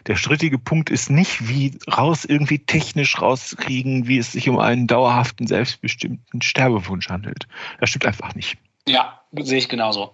Der 0.08 0.16
strittige 0.16 0.58
Punkt 0.58 0.90
ist 0.90 1.10
nicht, 1.10 1.48
wie 1.48 1.78
raus 1.92 2.26
irgendwie 2.26 2.60
technisch 2.60 3.22
rauskriegen, 3.22 4.08
wie 4.08 4.18
es 4.18 4.32
sich 4.32 4.50
um 4.50 4.58
einen 4.58 4.88
dauerhaften, 4.88 5.48
selbstbestimmten 5.48 6.42
Sterbewunsch 6.42 7.10
handelt. 7.10 7.48
Das 7.80 7.90
stimmt 7.90 8.06
einfach 8.06 8.34
nicht. 8.36 8.58
Ja, 8.88 9.22
sehe 9.32 9.60
ich 9.60 9.70
genauso. 9.70 10.14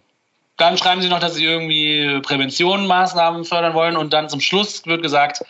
Dann 0.58 0.78
schreiben 0.78 1.02
sie 1.02 1.10
noch, 1.10 1.20
dass 1.20 1.36
sie 1.36 1.46
irgendwie 1.46 2.20
Präventionsmaßnahmen 2.22 3.46
fördern 3.46 3.74
wollen 3.74 3.96
und 3.96 4.12
dann 4.14 4.28
zum 4.30 4.42
Schluss 4.42 4.86
wird 4.86 5.04
gesagt, 5.04 5.44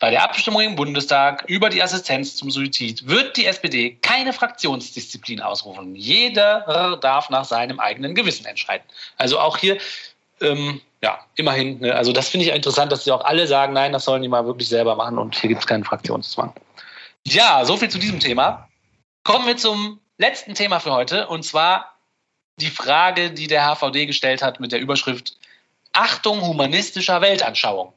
Bei 0.00 0.10
der 0.10 0.24
Abstimmung 0.24 0.60
im 0.60 0.76
Bundestag 0.76 1.44
über 1.46 1.70
die 1.70 1.82
Assistenz 1.82 2.36
zum 2.36 2.50
Suizid 2.50 3.06
wird 3.08 3.36
die 3.36 3.46
SPD 3.46 3.96
keine 4.02 4.32
Fraktionsdisziplin 4.32 5.40
ausrufen. 5.40 5.94
Jeder 5.94 6.98
darf 7.00 7.30
nach 7.30 7.44
seinem 7.44 7.78
eigenen 7.80 8.14
Gewissen 8.14 8.44
entscheiden. 8.44 8.84
Also 9.16 9.38
auch 9.38 9.56
hier, 9.56 9.78
ähm, 10.40 10.80
ja, 11.02 11.18
immerhin, 11.36 11.80
ne, 11.80 11.94
also 11.94 12.12
das 12.12 12.28
finde 12.28 12.46
ich 12.46 12.52
interessant, 12.52 12.90
dass 12.90 13.04
sie 13.04 13.12
auch 13.12 13.24
alle 13.24 13.46
sagen, 13.46 13.72
nein, 13.72 13.92
das 13.92 14.04
sollen 14.04 14.22
die 14.22 14.28
mal 14.28 14.44
wirklich 14.44 14.68
selber 14.68 14.96
machen 14.96 15.16
und 15.18 15.36
hier 15.36 15.48
gibt 15.48 15.60
es 15.60 15.66
keinen 15.66 15.84
Fraktionszwang. 15.84 16.52
Ja, 17.26 17.64
so 17.64 17.76
viel 17.76 17.88
zu 17.88 17.98
diesem 17.98 18.20
Thema. 18.20 18.68
Kommen 19.22 19.46
wir 19.46 19.56
zum 19.56 20.00
letzten 20.18 20.54
Thema 20.54 20.80
für 20.80 20.92
heute 20.92 21.28
und 21.28 21.44
zwar 21.44 21.93
die 22.60 22.70
Frage, 22.70 23.30
die 23.30 23.46
der 23.46 23.66
HVD 23.66 24.06
gestellt 24.06 24.42
hat 24.42 24.60
mit 24.60 24.72
der 24.72 24.80
Überschrift 24.80 25.36
Achtung 25.92 26.40
humanistischer 26.42 27.20
Weltanschauung. 27.20 27.92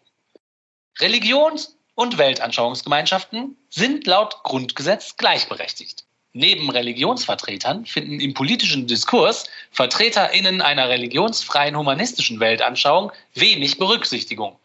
Religions- 1.00 1.76
und 1.96 2.18
Weltanschauungsgemeinschaften 2.18 3.56
sind 3.70 4.06
laut 4.08 4.44
Grundgesetz 4.44 5.18
gleichberechtigt. 5.18 6.06
Neben 6.34 6.70
Religionsvertretern 6.70 7.86
finden 7.86 8.20
im 8.20 8.34
politischen 8.34 8.86
Diskurs 8.86 9.50
VertreterInnen 9.72 10.62
einer 10.62 10.90
religionsfreien 10.90 11.76
humanistischen 11.76 12.40
Weltanschauung 12.40 13.12
wenig 13.34 13.80
Berücksichtigung. 13.80 14.60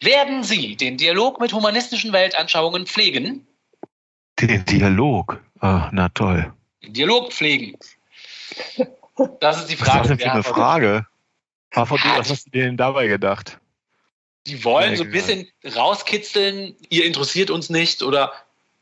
Werden 0.00 0.42
Sie 0.42 0.76
den 0.76 0.98
Dialog 0.98 1.40
mit 1.40 1.52
humanistischen 1.52 2.12
Weltanschauungen 2.12 2.86
pflegen? 2.86 3.46
Den 4.38 4.64
Dialog. 4.66 5.42
Ah, 5.60 5.88
na 5.92 6.08
toll. 6.10 6.52
Den 6.82 6.92
Dialog 6.92 7.32
pflegen. 7.32 7.78
Das 9.40 9.58
ist 9.58 9.66
die 9.70 9.78
Was 9.80 9.88
ist 9.88 9.88
das 9.88 9.94
Frage. 9.94 10.08
denn 10.08 10.18
für 10.18 10.30
eine. 10.32 10.42
Frage? 10.42 11.06
HVD, 11.74 12.02
was 12.16 12.30
hast 12.30 12.46
du 12.46 12.50
dir 12.50 12.64
denn 12.64 12.76
dabei 12.76 13.08
gedacht? 13.08 13.58
Die 14.46 14.64
wollen 14.64 14.96
so 14.96 15.02
ein 15.02 15.10
Egal. 15.10 15.20
bisschen 15.20 15.48
rauskitzeln, 15.76 16.74
ihr 16.88 17.04
interessiert 17.04 17.50
uns 17.50 17.68
nicht 17.68 18.02
oder 18.02 18.32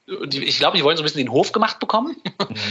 die, 0.08 0.44
ich 0.44 0.58
glaube, 0.58 0.76
die 0.76 0.84
wollen 0.84 0.96
so 0.96 1.02
ein 1.02 1.04
bisschen 1.04 1.18
den 1.18 1.32
Hof 1.32 1.50
gemacht 1.50 1.80
bekommen 1.80 2.16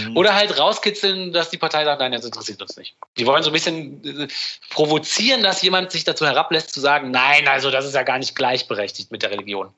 Mhm. 0.08 0.16
oder 0.16 0.36
halt 0.36 0.58
rauskitzeln, 0.58 1.34
dass 1.34 1.50
die 1.50 1.58
Partei 1.58 1.84
sagt, 1.84 2.00
nein, 2.00 2.14
das 2.14 2.24
interessiert 2.24 2.62
uns 2.62 2.78
nicht. 2.78 2.96
Die 3.18 3.26
wollen 3.26 3.44
so 3.44 3.50
ein 3.50 3.54
bisschen 3.54 4.22
äh, 4.22 4.28
provozieren, 4.70 5.44
dass 5.44 5.62
jemand 5.62 5.92
sich 5.92 6.06
dazu 6.06 6.26
herablässt 6.26 6.74
zu 6.74 6.80
sagen, 6.80 7.12
nein, 7.12 7.48
also 7.50 7.72
das 7.72 7.84
ist 7.86 7.94
ja 7.96 8.04
gar 8.04 8.20
nicht 8.20 8.36
gleichberechtigt 8.38 9.12
mit 9.12 9.22
der 9.22 9.32
Religion. 9.32 9.74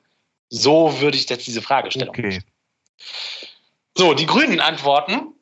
So 0.50 1.00
würde 1.00 1.16
ich 1.16 1.28
jetzt 1.28 1.46
diese 1.48 1.60
Frage 1.62 1.90
stellen. 1.90 2.10
Okay. 2.10 2.40
So, 3.96 4.14
die 4.14 4.26
Grünen 4.26 4.60
antworten. 4.60 5.34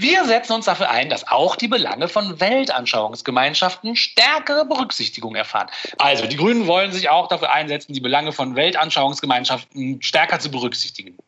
Wir 0.00 0.24
setzen 0.26 0.52
uns 0.52 0.66
dafür 0.66 0.90
ein, 0.90 1.10
dass 1.10 1.26
auch 1.26 1.56
die 1.56 1.66
Belange 1.66 2.06
von 2.06 2.38
Weltanschauungsgemeinschaften 2.38 3.96
stärkere 3.96 4.64
Berücksichtigung 4.64 5.34
erfahren. 5.34 5.68
Also, 5.98 6.28
die 6.28 6.36
Grünen 6.36 6.68
wollen 6.68 6.92
sich 6.92 7.10
auch 7.10 7.26
dafür 7.26 7.52
einsetzen, 7.52 7.94
die 7.94 8.00
Belange 8.00 8.30
von 8.30 8.54
Weltanschauungsgemeinschaften 8.54 10.00
stärker 10.00 10.38
zu 10.38 10.52
berücksichtigen. 10.52 11.18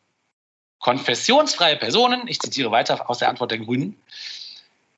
Konfessionsfreie 0.79 1.75
Personen, 1.75 2.21
ich 2.27 2.39
zitiere 2.39 2.71
weiter 2.71 3.09
aus 3.09 3.17
der 3.17 3.27
Antwort 3.27 3.51
der 3.51 3.59
Grünen, 3.59 4.01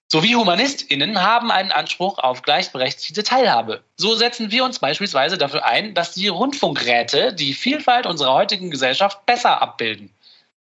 sowie 0.07 0.35
HumanistInnen 0.35 1.23
haben 1.23 1.49
einen 1.49 1.71
Anspruch 1.71 2.19
auf 2.19 2.43
gleichberechtigte 2.43 3.23
Teilhabe. 3.23 3.81
So 3.97 4.13
setzen 4.13 4.51
wir 4.51 4.65
uns 4.65 4.77
beispielsweise 4.77 5.39
dafür 5.39 5.65
ein, 5.65 5.95
dass 5.95 6.13
die 6.13 6.27
Rundfunkräte 6.27 7.33
die 7.33 7.55
Vielfalt 7.55 8.05
unserer 8.05 8.35
heutigen 8.35 8.69
Gesellschaft 8.69 9.25
besser 9.25 9.63
abbilden. 9.63 10.11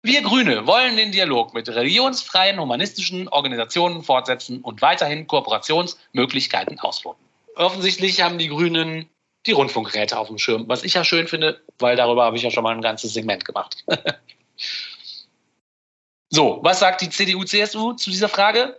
Wir 0.02 0.22
Grüne 0.22 0.66
wollen 0.66 0.96
den 0.96 1.10
Dialog 1.10 1.54
mit 1.54 1.68
religionsfreien 1.68 2.60
humanistischen 2.60 3.28
Organisationen 3.28 4.02
fortsetzen 4.02 4.60
und 4.60 4.80
weiterhin 4.80 5.26
Kooperationsmöglichkeiten 5.26 6.78
ausloten. 6.78 7.24
Offensichtlich 7.56 8.22
haben 8.22 8.38
die 8.38 8.48
Grünen 8.48 9.08
die 9.46 9.52
Rundfunkräte 9.52 10.18
auf 10.18 10.28
dem 10.28 10.38
Schirm, 10.38 10.68
was 10.68 10.84
ich 10.84 10.94
ja 10.94 11.04
schön 11.04 11.26
finde, 11.26 11.60
weil 11.78 11.96
darüber 11.96 12.24
habe 12.24 12.36
ich 12.36 12.42
ja 12.42 12.50
schon 12.50 12.62
mal 12.62 12.74
ein 12.74 12.82
ganzes 12.82 13.12
Segment 13.12 13.44
gemacht. 13.44 13.84
so, 16.30 16.60
was 16.62 16.78
sagt 16.78 17.00
die 17.00 17.10
CDU-CSU 17.10 17.94
zu 17.94 18.10
dieser 18.10 18.28
Frage? 18.28 18.78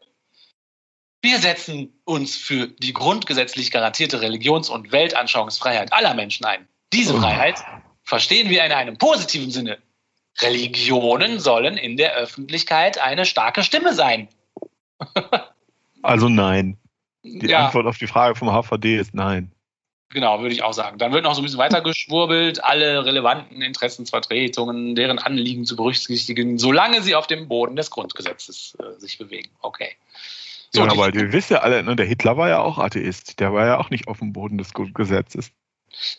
Wir 1.22 1.39
setzen 1.39 1.99
uns 2.05 2.38
für 2.38 2.67
die 2.67 2.93
grundgesetzlich 2.93 3.72
garantierte 3.72 4.22
Religions- 4.22 4.70
und 4.70 4.93
Weltanschauungsfreiheit 4.93 5.91
aller 5.91 6.13
Menschen 6.13 6.45
ein. 6.45 6.67
Diese 6.93 7.13
Oh. 7.13 7.20
Freiheit 7.20 7.61
verstehen 8.03 8.49
wir 8.49 8.63
in 8.63 8.72
einem 8.72 8.97
positiven 8.97 9.51
Sinne. 9.51 9.80
Religionen 10.42 11.40
sollen 11.40 11.78
in 11.78 11.98
der 11.98 12.14
Öffentlichkeit 12.16 13.00
eine 13.00 13.26
starke 13.26 13.64
Stimme 13.64 13.94
sein. 13.94 14.28
Also 16.02 16.30
nein. 16.30 16.78
Die 17.24 17.48
ja, 17.48 17.66
Antwort 17.66 17.86
auf 17.86 17.98
die 17.98 18.08
Frage 18.08 18.36
vom 18.36 18.50
HVD 18.50 18.98
ist 18.98 19.14
nein. 19.14 19.52
genau, 20.10 20.42
würde 20.42 20.54
ich 20.54 20.64
auch 20.64 20.74
sagen. 20.74 20.98
Dann 20.98 21.12
wird 21.12 21.24
noch 21.24 21.36
so 21.36 21.42
ein 21.42 21.44
bisschen 21.44 21.60
weiter 21.60 21.82
geschwurbelt, 21.82 22.64
alle 22.64 23.06
relevanten 23.06 23.62
Interessensvertretungen, 23.62 24.96
deren 24.96 25.20
Anliegen 25.20 25.66
zu 25.66 25.76
berücksichtigen, 25.76 26.58
solange 26.58 27.02
sie 27.02 27.16
auf 27.16 27.28
dem 27.28 27.48
Boden 27.48 27.76
des 27.76 27.92
Grundgesetzes 27.92 28.78
äh, 28.80 29.00
sich 29.00 29.18
bewegen. 29.18 29.50
Okay. 29.60 29.92
So, 30.72 30.86
ja, 30.86 30.92
aber 30.92 31.14
ihr 31.14 31.34
wisst 31.34 31.50
ja 31.50 31.60
alle, 31.60 31.84
ne, 31.84 31.96
der 31.96 32.06
Hitler 32.06 32.38
war 32.38 32.48
ja 32.48 32.60
auch 32.60 32.78
Atheist. 32.78 33.40
Der 33.40 33.54
war 33.54 33.66
ja 33.66 33.78
auch 33.78 33.90
nicht 33.90 34.08
auf 34.08 34.20
dem 34.20 34.34
Boden 34.34 34.58
des 34.58 34.74
Grundgesetzes. 34.74 35.52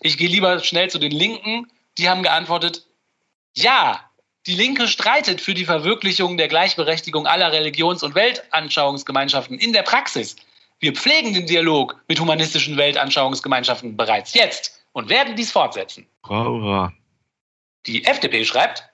Ich 0.01 0.19
gehe 0.19 0.29
lieber 0.29 0.59
schnell 0.59 0.91
zu 0.91 0.99
den 0.99 1.13
Linken. 1.13 1.71
Die 1.99 2.09
haben 2.09 2.23
geantwortet, 2.23 2.87
ja, 3.55 4.10
die 4.47 4.55
Linke 4.55 4.89
streitet 4.89 5.41
für 5.41 5.55
die 5.55 5.65
Verwirklichung 5.65 6.37
der 6.37 6.49
Gleichberechtigung 6.49 7.27
aller 7.27 7.53
Religions- 7.53 8.03
und 8.03 8.15
Weltanschauungsgemeinschaften 8.15 9.59
in 9.59 9.73
der 9.73 9.83
Praxis. 9.83 10.37
Wir 10.79 10.95
pflegen 10.95 11.35
den 11.35 11.47
Dialog 11.47 12.01
mit 12.09 12.21
humanistischen 12.21 12.77
Weltanschauungsgemeinschaften 12.79 13.97
bereits 13.97 14.33
jetzt 14.35 14.83
und 14.93 15.11
werden 15.11 15.37
dies 15.37 15.53
fortsetzen. 15.53 16.07
Hurra. 16.27 16.93
Die 17.87 18.05
FDP 18.05 18.45
schreibt, 18.45 18.85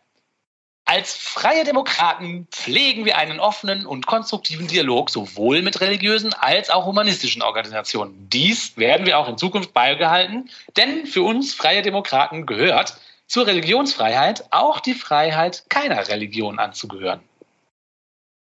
als 0.84 1.16
freie 1.16 1.64
Demokraten 1.64 2.46
pflegen 2.50 3.04
wir 3.04 3.18
einen 3.18 3.40
offenen 3.40 3.86
und 3.86 4.06
konstruktiven 4.06 4.68
Dialog 4.68 5.10
sowohl 5.10 5.62
mit 5.62 5.80
religiösen 5.80 6.32
als 6.32 6.70
auch 6.70 6.86
humanistischen 6.86 7.42
Organisationen. 7.42 8.28
Dies 8.30 8.76
werden 8.76 9.04
wir 9.04 9.18
auch 9.18 9.28
in 9.28 9.36
Zukunft 9.36 9.72
beibehalten, 9.72 10.48
denn 10.76 11.06
für 11.06 11.22
uns 11.22 11.54
freie 11.54 11.82
Demokraten 11.82 12.46
gehört 12.46 12.96
zur 13.26 13.46
Religionsfreiheit 13.46 14.44
auch 14.50 14.80
die 14.80 14.94
Freiheit, 14.94 15.64
keiner 15.68 16.08
Religion 16.08 16.58
anzugehören. 16.58 17.20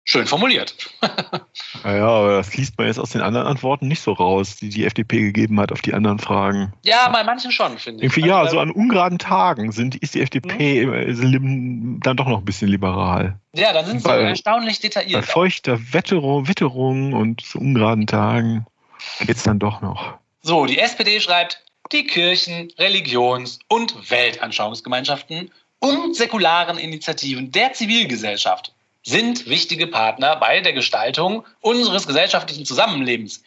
Schön 0.09 0.27
formuliert. 0.27 0.75
Ja, 1.85 2.09
aber 2.09 2.37
das 2.39 2.57
liest 2.57 2.77
man 2.79 2.89
jetzt 2.89 2.99
aus 2.99 3.11
den 3.11 3.21
anderen 3.21 3.47
Antworten 3.47 3.87
nicht 3.87 4.01
so 4.01 4.13
raus, 4.13 4.57
die 4.57 4.71
die 4.71 4.85
FDP 4.87 5.21
gegeben 5.21 5.61
hat 5.61 5.71
auf 5.71 5.83
die 5.83 5.95
anderen 5.95 6.19
Fragen. 6.19 6.73
Ja, 6.85 7.09
bei 7.11 7.23
manchen 7.23 7.53
schon, 7.53 7.79
finde 7.79 7.99
ich. 8.05 8.11
Irgendwie, 8.11 8.29
ja, 8.29 8.41
Also, 8.41 8.53
so 8.57 8.61
an 8.61 8.71
ungeraden 8.73 9.19
Tagen 9.21 9.71
sind, 9.71 9.95
ist 9.95 10.15
die 10.15 10.23
FDP 10.23 10.83
ist 11.05 11.23
lim- 11.23 12.01
dann 12.03 12.17
doch 12.17 12.27
noch 12.27 12.39
ein 12.39 12.45
bisschen 12.45 12.69
liberal. 12.69 13.39
ja, 13.55 13.73
dann 13.73 13.87
sind 13.87 13.99
sie 14.03 14.09
bei- 14.09 14.21
erstaunlich 14.23 14.79
Bei 14.81 14.89
detailliert. 14.89 15.25
feuchter 15.27 15.93
Wetterung, 15.93 16.49
Witterung 16.49 17.13
und 17.13 17.41
zu 17.43 17.59
ungeraden 17.61 18.07
Tagen 18.09 18.67
geht's 19.21 19.45
dann 19.45 19.61
doch 19.61 19.81
noch. 19.81 20.15
So, 20.43 20.67
die 20.67 20.79
SPD 20.81 21.21
schreibt, 21.21 21.63
die 21.93 22.07
Kirchen, 22.07 22.73
Religions- 22.79 23.59
und 23.69 24.11
Weltanschauungsgemeinschaften 24.11 25.51
und 25.79 26.17
säkularen 26.17 26.79
Initiativen 26.79 27.53
der 27.53 27.73
Zivilgesellschaft 27.73 28.73
sind 29.05 29.49
wichtige 29.49 29.87
Partner 29.87 30.37
bei 30.37 30.61
der 30.61 30.73
Gestaltung 30.73 31.45
unseres 31.61 32.07
gesellschaftlichen 32.07 32.65
Zusammenlebens. 32.65 33.43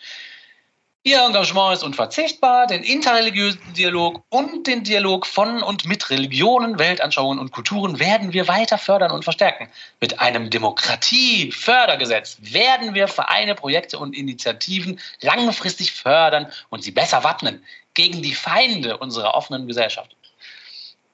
Ihr 1.04 1.22
Engagement 1.22 1.74
ist 1.74 1.84
unverzichtbar, 1.84 2.68
den 2.68 2.84
interreligiösen 2.84 3.62
Dialog 3.74 4.22
und 4.30 4.68
den 4.68 4.84
Dialog 4.84 5.26
von 5.26 5.64
und 5.64 5.86
mit 5.86 6.10
Religionen, 6.10 6.78
Weltanschauungen 6.78 7.40
und 7.40 7.52
Kulturen 7.52 8.00
werden 8.00 8.34
wir 8.34 8.50
weiter 8.50 8.78
fördern 8.78 9.12
und 9.12 9.24
verstärken. 9.24 9.70
Mit 10.02 10.20
einem 10.20 10.50
Demokratiefördergesetz 10.50 12.38
werden 12.42 12.96
wir 12.96 13.08
Vereine, 13.08 13.56
Projekte 13.56 13.98
und 13.98 14.14
Initiativen 14.14 15.00
langfristig 15.22 15.94
fördern 15.94 16.48
und 16.70 16.84
sie 16.84 16.92
besser 16.92 17.24
wappnen 17.24 17.64
gegen 17.94 18.22
die 18.22 18.34
Feinde 18.34 18.98
unserer 18.98 19.34
offenen 19.36 19.68
Gesellschaft. 19.68 20.16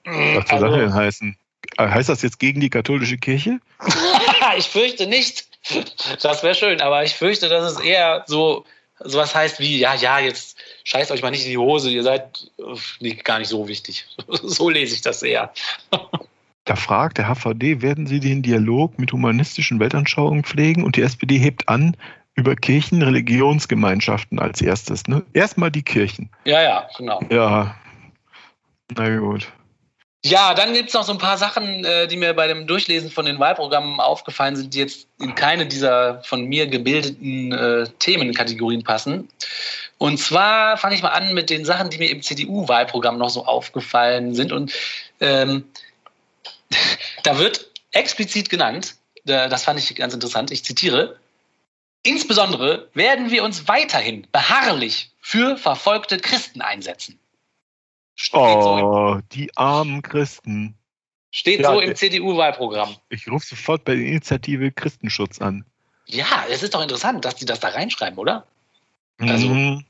Was 0.04 0.48
soll 0.48 0.60
das 0.60 0.78
denn 0.78 0.94
heißen? 0.94 1.36
Äh, 1.78 1.88
Heißt 1.88 2.08
das 2.08 2.22
jetzt 2.22 2.38
gegen 2.38 2.60
die 2.60 2.70
katholische 2.70 3.18
Kirche? 3.18 3.58
ich 4.56 4.66
fürchte 4.66 5.06
nicht. 5.06 5.48
Das 6.22 6.42
wäre 6.42 6.54
schön, 6.54 6.80
aber 6.80 7.02
ich 7.02 7.14
fürchte, 7.14 7.48
dass 7.48 7.72
es 7.72 7.80
eher 7.80 8.24
so 8.26 8.64
sowas 9.00 9.34
heißt 9.34 9.60
wie, 9.60 9.78
ja, 9.78 9.94
ja, 9.94 10.18
jetzt 10.20 10.56
scheißt 10.84 11.10
euch 11.10 11.22
mal 11.22 11.30
nicht 11.30 11.44
in 11.44 11.50
die 11.50 11.58
Hose, 11.58 11.90
ihr 11.90 12.02
seid 12.02 12.50
nee, 13.00 13.14
gar 13.14 13.38
nicht 13.38 13.48
so 13.48 13.68
wichtig. 13.68 14.06
So 14.42 14.70
lese 14.70 14.94
ich 14.94 15.02
das 15.02 15.22
eher. 15.22 15.52
Da 16.64 16.76
fragt 16.76 17.18
der 17.18 17.28
HVD, 17.28 17.82
werden 17.82 18.06
Sie 18.06 18.20
den 18.20 18.42
Dialog 18.42 18.98
mit 18.98 19.12
humanistischen 19.12 19.80
Weltanschauungen 19.80 20.44
pflegen? 20.44 20.82
Und 20.82 20.96
die 20.96 21.02
SPD 21.02 21.38
hebt 21.38 21.68
an 21.68 21.96
über 22.36 22.54
Kirchen, 22.54 23.02
Religionsgemeinschaften 23.02 24.38
als 24.38 24.60
erstes. 24.60 25.06
Ne? 25.06 25.24
Erstmal 25.32 25.70
die 25.70 25.82
Kirchen. 25.82 26.30
Ja, 26.44 26.62
ja, 26.62 26.88
genau. 26.96 27.20
Ja. 27.30 27.74
Na 28.94 29.18
gut. 29.18 29.48
Ja, 30.24 30.54
dann 30.54 30.74
gibt's 30.74 30.92
noch 30.92 31.04
so 31.04 31.12
ein 31.12 31.18
paar 31.18 31.38
Sachen, 31.38 31.84
äh, 31.84 32.08
die 32.08 32.16
mir 32.16 32.34
bei 32.34 32.48
dem 32.48 32.66
Durchlesen 32.66 33.10
von 33.10 33.26
den 33.26 33.38
Wahlprogrammen 33.38 34.00
aufgefallen 34.00 34.56
sind, 34.56 34.74
die 34.74 34.80
jetzt 34.80 35.06
in 35.20 35.34
keine 35.34 35.66
dieser 35.66 36.22
von 36.24 36.44
mir 36.46 36.66
gebildeten 36.66 37.52
äh, 37.52 37.86
Themenkategorien 38.00 38.82
passen. 38.82 39.28
Und 39.98 40.18
zwar 40.18 40.76
fange 40.78 40.96
ich 40.96 41.02
mal 41.02 41.10
an 41.10 41.32
mit 41.32 41.48
den 41.48 41.64
Sachen, 41.64 41.90
die 41.90 41.98
mir 41.98 42.10
im 42.10 42.22
CDU-Wahlprogramm 42.22 43.18
noch 43.18 43.30
so 43.30 43.46
aufgefallen 43.46 44.34
sind. 44.34 44.52
Und 44.52 44.72
ähm, 45.20 45.64
da 47.22 47.38
wird 47.38 47.70
explizit 47.92 48.50
genannt, 48.50 48.96
äh, 49.26 49.48
das 49.48 49.62
fand 49.62 49.78
ich 49.78 49.94
ganz 49.94 50.12
interessant, 50.12 50.50
ich 50.50 50.64
zitiere, 50.64 51.16
insbesondere 52.06 52.88
werden 52.94 53.30
wir 53.30 53.44
uns 53.44 53.68
weiterhin 53.68 54.26
beharrlich 54.32 55.10
für 55.20 55.56
verfolgte 55.56 56.18
Christen 56.18 56.60
einsetzen. 56.60 57.18
Steht 58.14 58.40
so 58.62 58.70
Oh, 58.76 59.20
die 59.32 59.54
armen 59.56 60.02
Christen. 60.02 60.74
steht 61.30 61.60
Ja, 61.60 61.72
so 61.72 61.80
im 61.80 61.94
CDU-Wahlprogramm. 61.94 62.96
Ich 63.10 63.28
rufe 63.28 63.46
sofort 63.46 63.84
bei 63.84 63.94
der 63.94 64.04
Initiative 64.06 64.72
Christenschutz 64.72 65.40
an. 65.40 65.64
Ja, 66.06 66.44
es 66.50 66.62
ist 66.62 66.74
doch 66.74 66.82
interessant, 66.82 67.24
dass 67.24 67.34
die 67.36 67.44
das 67.44 67.60
da 67.60 67.68
reinschreiben, 67.68 68.18
oder? 68.18 68.46
Also- 69.18 69.48
Mhm. 69.48 69.84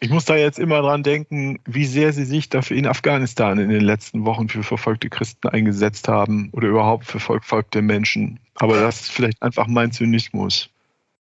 ich 0.00 0.10
muss 0.10 0.26
da 0.26 0.36
jetzt 0.36 0.58
immer 0.58 0.80
dran 0.82 1.02
denken, 1.02 1.58
wie 1.64 1.86
sehr 1.86 2.12
sie 2.12 2.24
sich 2.24 2.48
dafür 2.50 2.76
in 2.76 2.86
Afghanistan 2.86 3.58
in 3.58 3.68
den 3.70 3.80
letzten 3.82 4.24
Wochen 4.24 4.48
für 4.48 4.62
verfolgte 4.62 5.08
Christen 5.08 5.48
eingesetzt 5.48 6.06
haben 6.08 6.50
oder 6.52 6.68
überhaupt 6.68 7.06
für 7.06 7.20
verfolgte 7.20 7.82
Menschen. 7.82 8.38
Aber 8.56 8.78
das 8.80 9.00
ist 9.02 9.10
vielleicht 9.10 9.42
einfach 9.42 9.66
mein 9.66 9.90
Zynismus. 9.92 10.68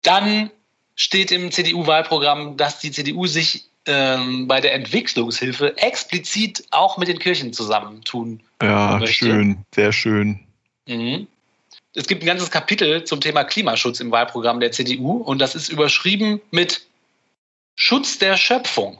Dann 0.02 0.50
steht 0.96 1.32
im 1.32 1.50
CDU-Wahlprogramm, 1.50 2.56
dass 2.56 2.80
die 2.80 2.90
CDU 2.90 3.26
sich 3.26 3.64
ähm, 3.86 4.46
bei 4.46 4.60
der 4.60 4.74
Entwicklungshilfe 4.74 5.76
explizit 5.76 6.64
auch 6.70 6.98
mit 6.98 7.08
den 7.08 7.18
Kirchen 7.18 7.52
zusammentun 7.52 8.40
Ja, 8.62 8.98
Möchte. 8.98 9.26
schön, 9.26 9.64
sehr 9.74 9.92
schön. 9.92 10.40
Mhm. 10.86 11.26
Es 11.94 12.06
gibt 12.06 12.22
ein 12.22 12.26
ganzes 12.26 12.50
Kapitel 12.50 13.04
zum 13.04 13.20
Thema 13.20 13.44
Klimaschutz 13.44 14.00
im 14.00 14.10
Wahlprogramm 14.10 14.60
der 14.60 14.72
CDU 14.72 15.18
und 15.18 15.40
das 15.40 15.54
ist 15.54 15.68
überschrieben 15.68 16.40
mit 16.50 16.86
Schutz 17.74 18.18
der 18.18 18.36
Schöpfung. 18.36 18.98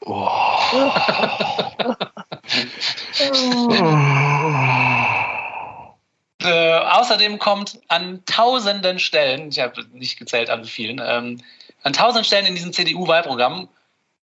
Oh. 0.00 0.58
Äh, 6.48 6.78
außerdem 6.78 7.38
kommt 7.38 7.78
an 7.88 8.24
tausenden 8.24 8.98
Stellen, 8.98 9.50
ich 9.50 9.60
habe 9.60 9.84
nicht 9.92 10.18
gezählt 10.18 10.48
an 10.48 10.64
vielen, 10.64 10.98
ähm, 11.04 11.42
an 11.82 11.92
tausend 11.92 12.24
Stellen 12.24 12.46
in 12.46 12.54
diesem 12.54 12.72
CDU-Wahlprogramm 12.72 13.68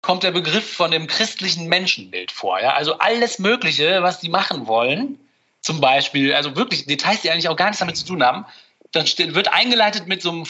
kommt 0.02 0.24
der 0.24 0.32
Begriff 0.32 0.68
von 0.74 0.90
dem 0.90 1.06
christlichen 1.06 1.68
Menschenbild 1.68 2.32
vor. 2.32 2.60
Ja? 2.60 2.74
Also 2.74 2.98
alles 2.98 3.38
Mögliche, 3.38 4.02
was 4.02 4.18
die 4.18 4.30
machen 4.30 4.66
wollen, 4.66 5.20
zum 5.60 5.80
Beispiel, 5.80 6.34
also 6.34 6.56
wirklich 6.56 6.86
Details, 6.86 7.20
die 7.20 7.30
eigentlich 7.30 7.48
auch 7.48 7.56
gar 7.56 7.66
nichts 7.66 7.78
damit 7.78 7.96
zu 7.96 8.06
tun 8.06 8.24
haben, 8.24 8.46
dann 8.90 9.06
steht, 9.06 9.34
wird 9.36 9.52
eingeleitet 9.52 10.08
mit 10.08 10.20
so 10.20 10.30
einem 10.30 10.44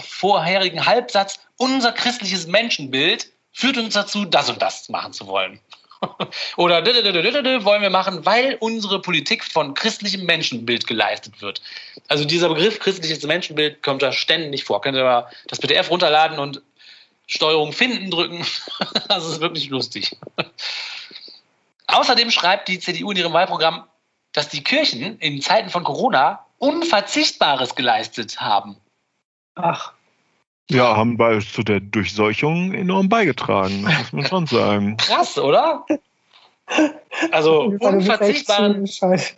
vorherigen 0.00 0.84
Halbsatz, 0.84 1.38
unser 1.58 1.92
christliches 1.92 2.48
Menschenbild 2.48 3.30
führt 3.52 3.78
uns 3.78 3.94
dazu, 3.94 4.24
das 4.24 4.50
und 4.50 4.60
das 4.60 4.88
machen 4.88 5.12
zu 5.12 5.28
wollen. 5.28 5.60
Oder 6.56 6.84
wollen 6.84 7.82
wir 7.82 7.90
machen, 7.90 8.24
weil 8.24 8.56
unsere 8.60 9.00
Politik 9.00 9.44
von 9.44 9.74
christlichem 9.74 10.24
Menschenbild 10.24 10.86
geleistet 10.86 11.40
wird. 11.42 11.62
Also 12.08 12.24
dieser 12.24 12.48
Begriff 12.48 12.78
christliches 12.78 13.22
Menschenbild 13.22 13.82
kommt 13.82 14.02
da 14.02 14.12
ständig 14.12 14.64
vor. 14.64 14.80
Könnt 14.80 14.96
ihr 14.96 15.04
mal 15.04 15.28
das 15.48 15.58
PDF 15.58 15.90
runterladen 15.90 16.38
und 16.38 16.62
Steuerung 17.26 17.72
finden 17.72 18.10
drücken. 18.10 18.44
Das 19.08 19.26
ist 19.26 19.40
wirklich 19.40 19.68
lustig. 19.68 20.16
Außerdem 21.86 22.30
schreibt 22.30 22.68
die 22.68 22.78
CDU 22.78 23.10
in 23.10 23.18
ihrem 23.18 23.32
Wahlprogramm, 23.32 23.84
dass 24.32 24.48
die 24.48 24.64
Kirchen 24.64 25.18
in 25.18 25.40
Zeiten 25.40 25.70
von 25.70 25.84
Corona 25.84 26.44
Unverzichtbares 26.58 27.74
geleistet 27.74 28.40
haben. 28.40 28.76
Ach, 29.54 29.92
Ja, 30.70 30.96
haben 30.96 31.16
bei, 31.16 31.38
zu 31.40 31.62
der 31.62 31.80
Durchseuchung 31.80 32.72
enorm 32.72 33.08
beigetragen, 33.08 33.84
das 33.84 34.12
muss 34.12 34.30
man 34.30 34.46
schon 34.46 34.46
sagen. 34.46 34.96
Krass, 34.98 35.38
oder? 35.38 35.84
Also 37.30 37.76
ziemlich 37.80 38.94
scheiße. 38.94 39.34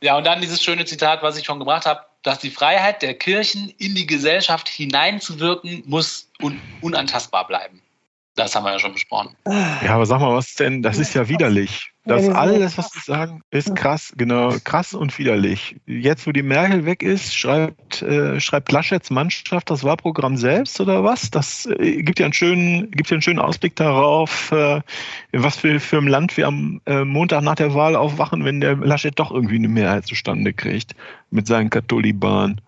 Ja, 0.00 0.16
und 0.16 0.24
dann 0.24 0.40
dieses 0.40 0.62
schöne 0.62 0.84
Zitat, 0.84 1.22
was 1.22 1.36
ich 1.36 1.44
schon 1.44 1.58
gebracht 1.58 1.86
habe, 1.86 2.00
dass 2.22 2.38
die 2.38 2.50
Freiheit 2.50 3.02
der 3.02 3.14
Kirchen 3.14 3.72
in 3.78 3.94
die 3.94 4.06
Gesellschaft 4.06 4.68
hineinzuwirken 4.68 5.82
muss 5.86 6.30
un 6.40 6.60
unantastbar 6.80 7.46
bleiben. 7.46 7.82
Das 8.36 8.54
haben 8.54 8.64
wir 8.64 8.72
ja 8.72 8.78
schon 8.78 8.92
besprochen. 8.92 9.36
Ja, 9.46 9.94
aber 9.94 10.06
sag 10.06 10.20
mal, 10.20 10.34
was 10.34 10.54
denn? 10.54 10.82
Das 10.82 10.98
ist 10.98 11.14
ja 11.14 11.28
widerlich. 11.28 11.89
Das 12.04 12.28
alles, 12.30 12.78
was 12.78 12.90
sie 12.92 13.00
sagen, 13.00 13.42
ist 13.50 13.76
krass, 13.76 14.12
genau, 14.16 14.54
krass 14.64 14.94
und 14.94 15.18
widerlich. 15.18 15.76
Jetzt, 15.86 16.26
wo 16.26 16.32
die 16.32 16.42
Merkel 16.42 16.86
weg 16.86 17.02
ist, 17.02 17.36
schreibt, 17.36 18.00
äh, 18.00 18.40
schreibt 18.40 18.72
Laschets 18.72 19.10
Mannschaft 19.10 19.68
das 19.68 19.84
Wahlprogramm 19.84 20.38
selbst 20.38 20.80
oder 20.80 21.04
was? 21.04 21.30
Das 21.30 21.66
äh, 21.66 22.02
gibt 22.02 22.18
ja 22.18 22.24
einen 22.24 22.32
schönen, 22.32 22.90
gibt 22.90 23.10
ja 23.10 23.16
einen 23.16 23.22
schönen 23.22 23.38
Ausblick 23.38 23.76
darauf, 23.76 24.50
äh, 24.50 24.80
was 25.32 25.56
für, 25.56 25.78
für 25.78 25.98
ein 25.98 26.06
Land 26.06 26.38
wir 26.38 26.46
am 26.46 26.80
äh, 26.86 27.04
Montag 27.04 27.42
nach 27.42 27.56
der 27.56 27.74
Wahl 27.74 27.94
aufwachen, 27.96 28.46
wenn 28.46 28.62
der 28.62 28.76
Laschet 28.76 29.18
doch 29.18 29.30
irgendwie 29.30 29.56
eine 29.56 29.68
Mehrheit 29.68 30.06
zustande 30.06 30.54
kriegt 30.54 30.94
mit 31.30 31.46
seinen 31.46 31.68
Katholiban. 31.68 32.62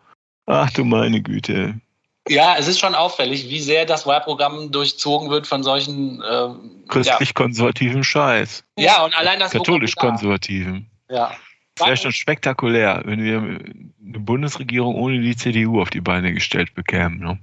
Ach 0.45 0.71
du 0.71 0.85
meine 0.85 1.23
Güte. 1.23 1.81
Ja, 2.29 2.55
es 2.57 2.69
ist 2.69 2.79
schon 2.79 2.95
auffällig, 2.95 3.49
wie 3.49 3.61
sehr 3.61 3.85
das 3.85 4.07
Wahlprogramm 4.07 4.71
durchzogen 4.71 5.31
wird 5.31 5.47
von 5.47 5.63
solchen. 5.63 6.23
Ähm, 6.29 6.83
ja. 6.83 6.89
Christlich-konservativen 6.89 8.05
Scheiß. 8.05 8.65
ja, 8.79 9.05
und 9.05 9.17
allein 9.17 9.41
das. 9.41 9.51
Katholisch-konservativen. 9.51 10.89
Ja. 11.11 11.33
Das 11.75 11.87
wäre 11.87 11.97
schon 11.97 12.13
spektakulär, 12.13 13.03
wenn 13.07 13.25
wir 13.25 13.39
eine 13.39 14.19
Bundesregierung 14.21 14.95
ohne 14.95 15.21
die 15.21 15.35
CDU 15.35 15.81
auf 15.81 15.91
die 15.91 16.03
Beine 16.03 16.33
gestellt 16.35 16.75
bekämen. 16.75 17.19
Ne? 17.19 17.39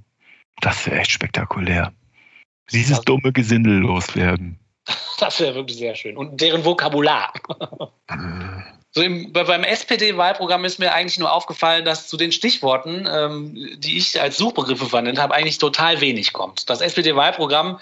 Das 0.61 0.85
wäre 0.85 0.99
echt 0.99 1.11
spektakulär. 1.11 1.91
Dieses 2.71 2.97
Ja. 2.97 3.03
dumme 3.03 3.33
Gesindel 3.33 3.79
loswerden. 3.79 4.59
Das 5.19 5.39
wäre 5.41 5.53
wirklich 5.53 5.77
sehr 5.77 5.95
schön. 5.95 6.15
Und 6.15 6.39
deren 6.39 6.63
Vokabular. 6.63 7.33
So 8.91 9.01
im, 9.03 9.31
bei- 9.31 9.43
beim 9.43 9.63
SPD-Wahlprogramm 9.63 10.65
ist 10.65 10.79
mir 10.79 10.93
eigentlich 10.93 11.19
nur 11.19 11.31
aufgefallen, 11.31 11.85
dass 11.85 12.07
zu 12.07 12.17
den 12.17 12.31
Stichworten, 12.31 13.07
ähm, 13.11 13.55
die 13.77 13.97
ich 13.97 14.19
als 14.19 14.37
Suchbegriffe 14.37 14.85
verwendet 14.87 15.19
habe, 15.19 15.35
eigentlich 15.35 15.59
total 15.59 16.01
wenig 16.01 16.33
kommt. 16.33 16.69
Das 16.69 16.81
SPD-Wahlprogramm, 16.81 17.79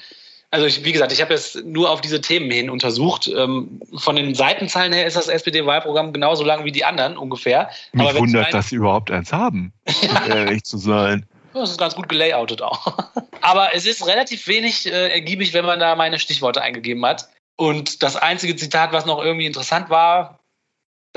also 0.51 0.65
ich, 0.65 0.83
wie 0.83 0.91
gesagt, 0.91 1.11
ich 1.11 1.21
habe 1.21 1.33
es 1.33 1.55
nur 1.63 1.89
auf 1.89 2.01
diese 2.01 2.19
Themen 2.21 2.51
hin 2.51 2.69
untersucht. 2.69 3.27
Ähm, 3.27 3.81
von 3.95 4.15
den 4.17 4.35
Seitenzahlen 4.35 4.91
her 4.93 5.05
ist 5.05 5.15
das 5.15 5.27
SPD-Wahlprogramm 5.27 6.11
genauso 6.13 6.43
lang 6.43 6.65
wie 6.65 6.71
die 6.71 6.83
anderen 6.85 7.17
ungefähr. 7.17 7.69
Mich 7.93 8.09
ich 8.09 8.15
wundert, 8.15 8.53
dass 8.53 8.69
sie 8.69 8.75
überhaupt 8.75 9.09
eins 9.11 9.31
haben, 9.31 9.73
um 9.85 10.31
ehrlich 10.31 10.63
zu 10.63 10.77
sein. 10.77 11.25
Das 11.53 11.71
ist 11.71 11.79
ganz 11.79 11.95
gut 11.95 12.07
gelayoutet 12.09 12.61
auch. 12.61 12.93
Aber 13.41 13.73
es 13.73 13.85
ist 13.85 14.05
relativ 14.05 14.47
wenig 14.47 14.85
äh, 14.85 15.09
ergiebig, 15.09 15.53
wenn 15.53 15.65
man 15.65 15.79
da 15.79 15.95
meine 15.95 16.19
Stichworte 16.19 16.61
eingegeben 16.61 17.05
hat. 17.05 17.29
Und 17.55 18.03
das 18.03 18.15
einzige 18.15 18.55
Zitat, 18.55 18.91
was 18.91 19.05
noch 19.05 19.23
irgendwie 19.23 19.47
interessant 19.47 19.89
war, 19.89 20.36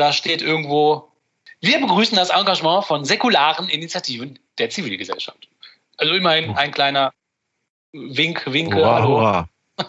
da 0.00 0.12
steht 0.12 0.42
irgendwo, 0.42 1.12
wir 1.60 1.80
begrüßen 1.80 2.16
das 2.16 2.30
Engagement 2.30 2.84
von 2.84 3.04
säkularen 3.04 3.68
Initiativen 3.68 4.38
der 4.58 4.70
Zivilgesellschaft. 4.70 5.48
Also 5.98 6.14
immerhin 6.14 6.56
ein 6.56 6.72
kleiner 6.72 7.12
Wink, 7.92 8.44
Winke, 8.46 8.76
hurra. 8.76 9.48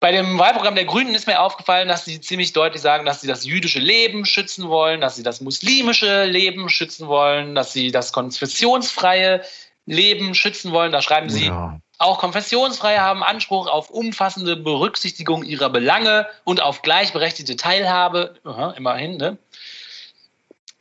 Bei 0.00 0.12
dem 0.12 0.38
Wahlprogramm 0.38 0.74
der 0.74 0.84
Grünen 0.84 1.14
ist 1.14 1.26
mir 1.26 1.40
aufgefallen, 1.40 1.88
dass 1.88 2.04
sie 2.04 2.20
ziemlich 2.20 2.52
deutlich 2.52 2.82
sagen, 2.82 3.06
dass 3.06 3.22
sie 3.22 3.26
das 3.26 3.46
jüdische 3.46 3.78
Leben 3.78 4.26
schützen 4.26 4.68
wollen, 4.68 5.00
dass 5.00 5.16
sie 5.16 5.22
das 5.22 5.40
muslimische 5.40 6.26
Leben 6.26 6.68
schützen 6.68 7.08
wollen, 7.08 7.54
dass 7.54 7.72
sie 7.72 7.90
das 7.90 8.12
konfessionsfreie 8.12 9.42
Leben 9.86 10.34
schützen 10.34 10.72
wollen. 10.72 10.92
Da 10.92 11.00
schreiben 11.00 11.30
sie, 11.30 11.46
Ja. 11.46 11.80
Auch 11.98 12.18
Konfessionsfreie 12.18 13.00
haben 13.00 13.22
Anspruch 13.22 13.66
auf 13.66 13.90
umfassende 13.90 14.56
Berücksichtigung 14.56 15.44
ihrer 15.44 15.70
Belange 15.70 16.26
und 16.44 16.60
auf 16.60 16.82
gleichberechtigte 16.82 17.56
Teilhabe. 17.56 18.34
Aha, 18.44 18.72
immerhin, 18.72 19.16
ne? 19.16 19.38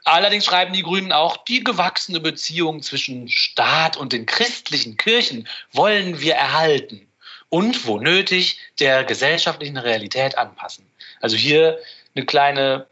Allerdings 0.06 0.44
schreiben 0.46 0.74
die 0.74 0.84
Grünen 0.84 1.14
auch, 1.14 1.38
die 1.38 1.64
gewachsene 1.64 2.20
Beziehung 2.20 2.82
zwischen 2.82 3.30
Staat 3.30 3.96
und 3.96 4.12
den 4.12 4.26
christlichen 4.26 4.98
Kirchen 4.98 5.48
wollen 5.72 6.20
wir 6.20 6.36
erhalten 6.36 7.08
und, 7.48 7.88
wo 7.88 8.00
nötig, 8.00 8.60
der 8.80 9.06
gesellschaftlichen 9.06 9.78
Realität 9.78 10.38
anpassen. 10.38 10.86
Also 11.22 11.38
hier 11.38 11.80
eine 12.16 12.26
kleine, 12.26 12.88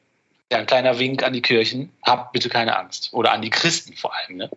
ja, 0.51 0.59
ein 0.59 0.67
kleiner 0.67 0.99
Wink 0.99 1.23
an 1.23 1.33
die 1.33 1.41
Kirchen. 1.41 1.91
Habt 2.03 2.31
bitte 2.31 2.47
keine 2.47 2.77
Angst. 2.77 3.09
Oder 3.11 3.33
an 3.33 3.41
die 3.41 3.49
Christen 3.49 3.97
vor 3.97 4.15
allem, 4.15 4.37
ne? 4.37 4.49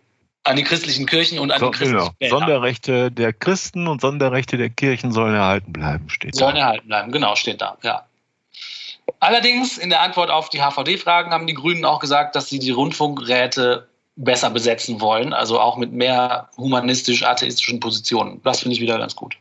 An 0.45 0.55
die 0.55 0.63
christlichen 0.63 1.05
Kirchen 1.05 1.39
und 1.39 1.51
an 1.51 1.59
So, 1.59 1.71
die 1.71 1.79
genau. 1.79 1.97
christlichen 1.97 2.15
Wähler. 2.19 2.39
Sonderrechte 2.39 3.11
der 3.11 3.33
Christen 3.33 3.87
und 3.87 3.99
Sonderrechte 3.99 4.57
der 4.57 4.69
Kirchen 4.69 5.11
sollen 5.11 5.35
erhalten 5.35 5.73
bleiben, 5.73 6.09
steht 6.09 6.35
Sollen 6.35 6.55
da. 6.55 6.61
erhalten 6.61 6.87
bleiben, 6.87 7.11
genau, 7.11 7.35
steht 7.35 7.61
da, 7.61 7.77
ja. 7.83 8.05
Allerdings, 9.19 9.77
in 9.77 9.89
der 9.89 10.01
Antwort 10.01 10.29
auf 10.29 10.49
die 10.49 10.61
HVD-Fragen 10.61 11.31
haben 11.31 11.47
die 11.47 11.53
Grünen 11.53 11.85
auch 11.85 11.99
gesagt, 11.99 12.35
dass 12.35 12.49
sie 12.49 12.59
die 12.59 12.71
Rundfunkräte 12.71 13.87
besser 14.15 14.49
besetzen 14.49 15.01
wollen, 15.01 15.33
also 15.33 15.59
auch 15.59 15.77
mit 15.77 15.91
mehr 15.91 16.49
humanistisch-atheistischen 16.57 17.79
Positionen. 17.79 18.41
Das 18.43 18.61
finde 18.61 18.75
ich 18.75 18.81
wieder 18.81 18.97
ganz 18.97 19.15
gut. 19.15 19.37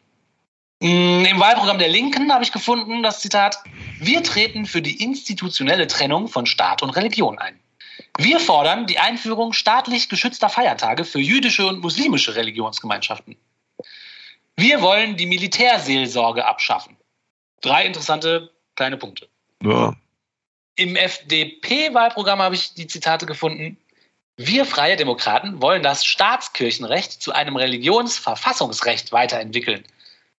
Mm, 0.80 1.24
Im 1.24 1.40
Wahlprogramm 1.40 1.78
der 1.78 1.88
Linken 1.88 2.32
habe 2.32 2.44
ich 2.44 2.52
gefunden 2.52 3.02
das 3.02 3.20
Zitat, 3.20 3.59
wir 4.00 4.22
treten 4.22 4.66
für 4.66 4.82
die 4.82 5.02
institutionelle 5.02 5.86
Trennung 5.86 6.28
von 6.28 6.46
Staat 6.46 6.82
und 6.82 6.90
Religion 6.90 7.38
ein. 7.38 7.59
Wir 8.18 8.40
fordern 8.40 8.86
die 8.86 8.99
Einführung 8.99 9.53
staatlich 9.53 10.09
geschützter 10.09 10.49
Feiertage 10.49 11.05
für 11.05 11.20
jüdische 11.20 11.66
und 11.66 11.80
muslimische 11.80 12.34
Religionsgemeinschaften. 12.34 13.36
Wir 14.57 14.82
wollen 14.82 15.16
die 15.16 15.26
Militärseelsorge 15.26 16.45
abschaffen. 16.45 16.97
Drei 17.61 17.86
interessante 17.86 18.51
kleine 18.76 18.97
Punkte. 18.97 19.28
Ja. 19.62 19.95
Im 20.76 20.97
FDP-Wahlprogramm 20.97 22.40
habe 22.40 22.55
ich 22.55 22.74
die 22.74 22.86
Zitate 22.86 23.26
gefunden. 23.26 23.76
Wir 24.36 24.64
Freie 24.64 24.97
Demokraten 24.97 25.62
wollen 25.62 25.82
das 25.82 26.05
Staatskirchenrecht 26.05 27.22
zu 27.22 27.32
einem 27.32 27.57
Religionsverfassungsrecht 27.57 29.12
weiterentwickeln. 29.12 29.84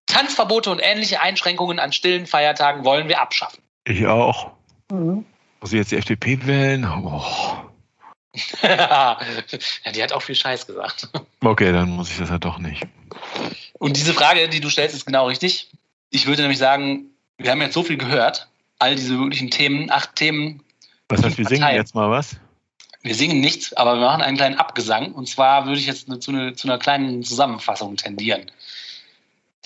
Tanzverbote 0.06 0.70
und 0.70 0.80
ähnliche 0.80 1.20
Einschränkungen 1.20 1.78
an 1.78 1.92
stillen 1.92 2.26
Feiertagen 2.26 2.84
wollen 2.84 3.08
wir 3.08 3.20
abschaffen. 3.20 3.60
Ich 3.84 4.06
auch. 4.06 4.52
Mhm. 4.90 5.24
Muss 5.66 5.72
ich 5.72 5.78
jetzt 5.78 5.90
die 5.90 5.96
FDP 5.96 6.46
wählen? 6.46 6.84
Oh. 6.84 7.24
ja, 8.62 9.18
die 9.92 10.00
hat 10.00 10.12
auch 10.12 10.22
viel 10.22 10.36
Scheiß 10.36 10.64
gesagt. 10.64 11.08
Okay, 11.40 11.72
dann 11.72 11.88
muss 11.88 12.08
ich 12.08 12.18
das 12.18 12.28
ja 12.28 12.38
doch 12.38 12.58
nicht. 12.58 12.84
Und 13.72 13.96
diese 13.96 14.14
Frage, 14.14 14.48
die 14.48 14.60
du 14.60 14.70
stellst, 14.70 14.94
ist 14.94 15.06
genau 15.06 15.26
richtig. 15.26 15.68
Ich 16.10 16.28
würde 16.28 16.42
nämlich 16.42 16.58
sagen, 16.58 17.06
wir 17.38 17.50
haben 17.50 17.60
jetzt 17.62 17.74
so 17.74 17.82
viel 17.82 17.96
gehört, 17.96 18.46
all 18.78 18.94
diese 18.94 19.14
möglichen 19.14 19.50
Themen, 19.50 19.90
acht 19.90 20.14
Themen. 20.14 20.62
Was 21.08 21.24
heißt, 21.24 21.36
wir 21.36 21.46
singen 21.46 21.74
jetzt 21.74 21.96
mal 21.96 22.12
was? 22.12 22.36
Wir 23.02 23.16
singen 23.16 23.40
nichts, 23.40 23.72
aber 23.72 23.96
wir 23.96 24.06
machen 24.06 24.22
einen 24.22 24.36
kleinen 24.36 24.60
Abgesang. 24.60 25.14
Und 25.14 25.28
zwar 25.28 25.66
würde 25.66 25.80
ich 25.80 25.86
jetzt 25.88 26.06
zu, 26.22 26.30
eine, 26.30 26.54
zu 26.54 26.68
einer 26.68 26.78
kleinen 26.78 27.24
Zusammenfassung 27.24 27.96
tendieren. 27.96 28.52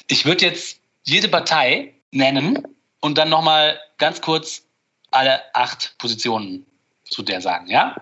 Ich 0.06 0.24
würde 0.24 0.46
jetzt 0.46 0.80
jede 1.02 1.28
Partei 1.28 1.92
nennen 2.10 2.66
und 3.00 3.18
dann 3.18 3.28
nochmal 3.28 3.78
ganz 3.98 4.22
kurz 4.22 4.62
alle 5.10 5.54
acht 5.54 5.96
Positionen 5.98 6.66
zu 7.04 7.22
der 7.22 7.40
sagen, 7.40 7.66
ja? 7.66 7.96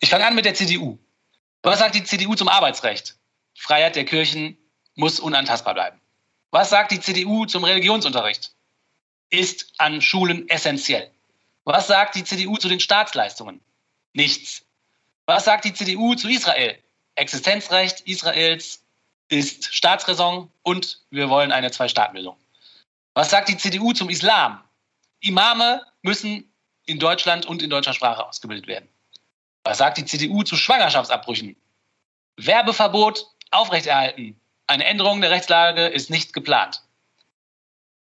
Ich 0.00 0.10
fange 0.10 0.26
an 0.26 0.34
mit 0.34 0.44
der 0.44 0.54
CDU. 0.54 0.98
Was 1.62 1.78
sagt 1.78 1.94
die 1.94 2.04
CDU 2.04 2.34
zum 2.34 2.48
Arbeitsrecht? 2.48 3.16
Freiheit 3.54 3.96
der 3.96 4.04
Kirchen 4.04 4.56
muss 4.94 5.20
unantastbar 5.20 5.74
bleiben. 5.74 6.00
Was 6.50 6.70
sagt 6.70 6.92
die 6.92 7.00
CDU 7.00 7.46
zum 7.46 7.64
Religionsunterricht? 7.64 8.52
Ist 9.30 9.72
an 9.78 10.02
Schulen 10.02 10.48
essentiell. 10.48 11.10
Was 11.64 11.86
sagt 11.86 12.14
die 12.16 12.24
CDU 12.24 12.56
zu 12.56 12.68
den 12.68 12.80
Staatsleistungen? 12.80 13.60
Nichts. 14.12 14.64
Was 15.26 15.44
sagt 15.44 15.64
die 15.64 15.72
CDU 15.72 16.14
zu 16.14 16.28
Israel? 16.28 16.78
Existenzrecht 17.14 18.00
Israels 18.00 18.82
ist 19.28 19.72
Staatsräson 19.72 20.50
und 20.62 21.00
wir 21.10 21.30
wollen 21.30 21.52
eine 21.52 21.70
Zwei-Staaten-Lösung. 21.70 22.36
Was 23.14 23.30
sagt 23.30 23.48
die 23.48 23.56
CDU 23.56 23.92
zum 23.92 24.10
Islam? 24.10 24.62
Imame 25.20 25.80
müssen 26.02 26.52
in 26.86 26.98
Deutschland 26.98 27.46
und 27.46 27.62
in 27.62 27.70
deutscher 27.70 27.94
Sprache 27.94 28.26
ausgebildet 28.26 28.66
werden. 28.66 28.88
Was 29.64 29.78
sagt 29.78 29.98
die 29.98 30.04
CDU 30.04 30.42
zu 30.42 30.56
Schwangerschaftsabbrüchen? 30.56 31.56
Werbeverbot 32.36 33.26
aufrechterhalten. 33.50 34.40
Eine 34.66 34.84
Änderung 34.84 35.20
der 35.20 35.30
Rechtslage 35.30 35.86
ist 35.86 36.10
nicht 36.10 36.32
geplant. 36.32 36.82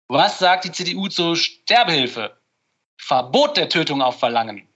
Was 0.09 0.39
sagt 0.39 0.65
die 0.65 0.73
CDU 0.73 1.09
zur 1.09 1.37
Sterbehilfe? 1.37 2.37
Verbot 2.97 3.57
der 3.57 3.69
Tötung 3.69 4.03
auf 4.03 4.19
Verlangen. 4.19 4.69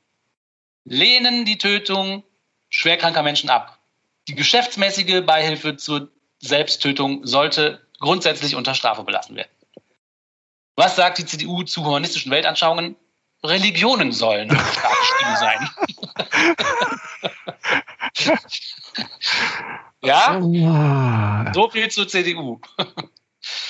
Lehnen 0.85 1.45
die 1.45 1.59
Tötung 1.59 2.25
schwerkranker 2.69 3.23
Menschen 3.23 3.51
ab. 3.51 3.79
Die 4.27 4.35
geschäftsmäßige 4.35 5.23
Beihilfe 5.25 5.77
zur 5.77 6.11
Selbsttötung 6.41 7.27
sollte 7.27 7.87
grundsätzlich 7.99 8.55
unter 8.55 8.75
Strafe 8.75 9.05
belassen 9.05 9.37
werden. 9.37 9.51
Was 10.79 10.95
sagt 10.95 11.19
die 11.19 11.27
CDU 11.27 11.65
zu 11.65 11.85
humanistischen 11.85 12.31
Weltanschauungen? 12.31 12.95
Religionen 13.43 14.13
sollen 14.13 14.49
staatsstimm 14.49 15.37
sein. 15.41 15.71
ja, 20.05 21.51
so 21.53 21.69
viel 21.71 21.91
zur 21.91 22.07
CDU. 22.07 22.61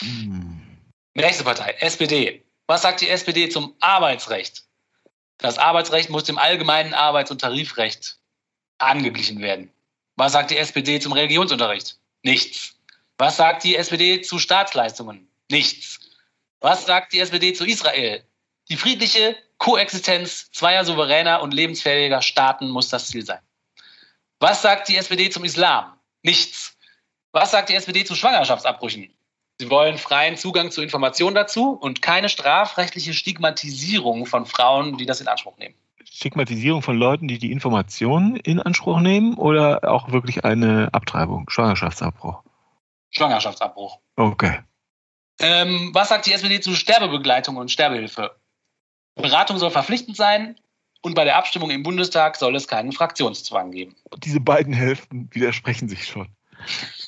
Hm. 0.01 0.61
Nächste 1.15 1.45
Partei, 1.45 1.77
SPD. 1.81 2.45
Was 2.67 2.83
sagt 2.83 3.01
die 3.01 3.09
SPD 3.09 3.49
zum 3.49 3.75
Arbeitsrecht? 3.81 4.65
Das 5.39 5.57
Arbeitsrecht 5.57 6.11
muss 6.11 6.25
dem 6.25 6.37
allgemeinen 6.37 6.93
Arbeits- 6.93 7.31
und 7.31 7.41
Tarifrecht 7.41 8.19
angeglichen 8.77 9.41
werden. 9.41 9.71
Was 10.17 10.33
sagt 10.33 10.51
die 10.51 10.59
SPD 10.59 11.01
zum 11.01 11.15
Religionsunterricht? 11.15 11.97
Nichts. 12.23 12.75
Was 13.17 13.39
sagt 13.39 13.65
die 13.65 13.77
SPD 13.77 14.21
zu 14.21 14.39
Staatsleistungen? 14.39 15.27
Nichts. 15.51 15.98
Was 16.61 16.87
sagt 16.87 17.13
die 17.13 17.21
SPD 17.21 17.53
zu 17.53 17.65
Israel? 17.65 18.25
Die 18.69 18.77
friedliche 18.77 19.37
Koexistenz 19.59 20.51
zweier 20.51 20.85
souveräner 20.85 21.43
und 21.43 21.55
lebensfähiger 21.55 22.23
Staaten 22.23 22.69
muss 22.69 22.89
das 22.89 23.09
Ziel 23.09 23.25
sein. 23.25 23.41
Was 24.41 24.63
sagt 24.63 24.89
die 24.89 24.97
SPD 24.97 25.31
zum 25.31 25.45
Islam? 25.45 25.93
Nichts. 26.23 26.77
Was 27.33 27.51
sagt 27.51 27.69
die 27.69 27.75
SPD 27.75 28.05
zu 28.05 28.15
Schwangerschaftsabbrüchen? 28.15 29.13
Sie 29.61 29.71
wollen 29.71 29.99
freien 29.99 30.37
Zugang 30.37 30.71
zu 30.71 30.83
Informationen 30.83 31.35
dazu 31.35 31.73
und 31.73 32.03
keine 32.03 32.29
strafrechtliche 32.29 33.13
Stigmatisierung 33.13 34.27
von 34.27 34.47
Frauen, 34.47 34.97
die 34.97 35.07
das 35.07 35.21
in 35.21 35.27
Anspruch 35.27 35.57
nehmen. 35.59 35.75
Stigmatisierung 36.05 36.83
von 36.83 36.97
Leuten, 36.97 37.29
die 37.29 37.39
die 37.39 37.51
Informationen 37.51 38.37
in 38.37 38.61
Anspruch 38.61 39.01
nehmen 39.01 39.35
oder 39.35 39.81
auch 39.91 40.11
wirklich 40.11 40.45
eine 40.45 40.89
Abtreibung, 40.93 41.51
Schwangerschaftsabbruch? 41.51 42.43
Schwangerschaftsabbruch. 43.11 43.99
Okay. 44.17 44.61
Ähm, 45.41 45.91
was 45.93 46.09
sagt 46.09 46.27
die 46.27 46.33
SPD 46.33 46.61
zu 46.61 46.75
Sterbebegleitung 46.75 47.57
und 47.57 47.71
Sterbehilfe? 47.71 48.37
Beratung 49.15 49.59
soll 49.59 49.71
verpflichtend 49.71 50.17
sein 50.17 50.59
und 51.03 51.15
bei 51.15 51.25
der 51.25 51.37
Abstimmung 51.37 51.71
im 51.71 51.83
Bundestag 51.83 52.37
soll 52.37 52.57
es 52.57 52.67
keinen 52.67 52.93
Fraktionszwang 52.93 53.71
geben. 53.71 53.95
Diese 54.19 54.41
beiden 54.41 54.73
Hälften 54.73 55.29
widersprechen 55.33 55.89
sich 55.89 56.07
schon. 56.07 56.29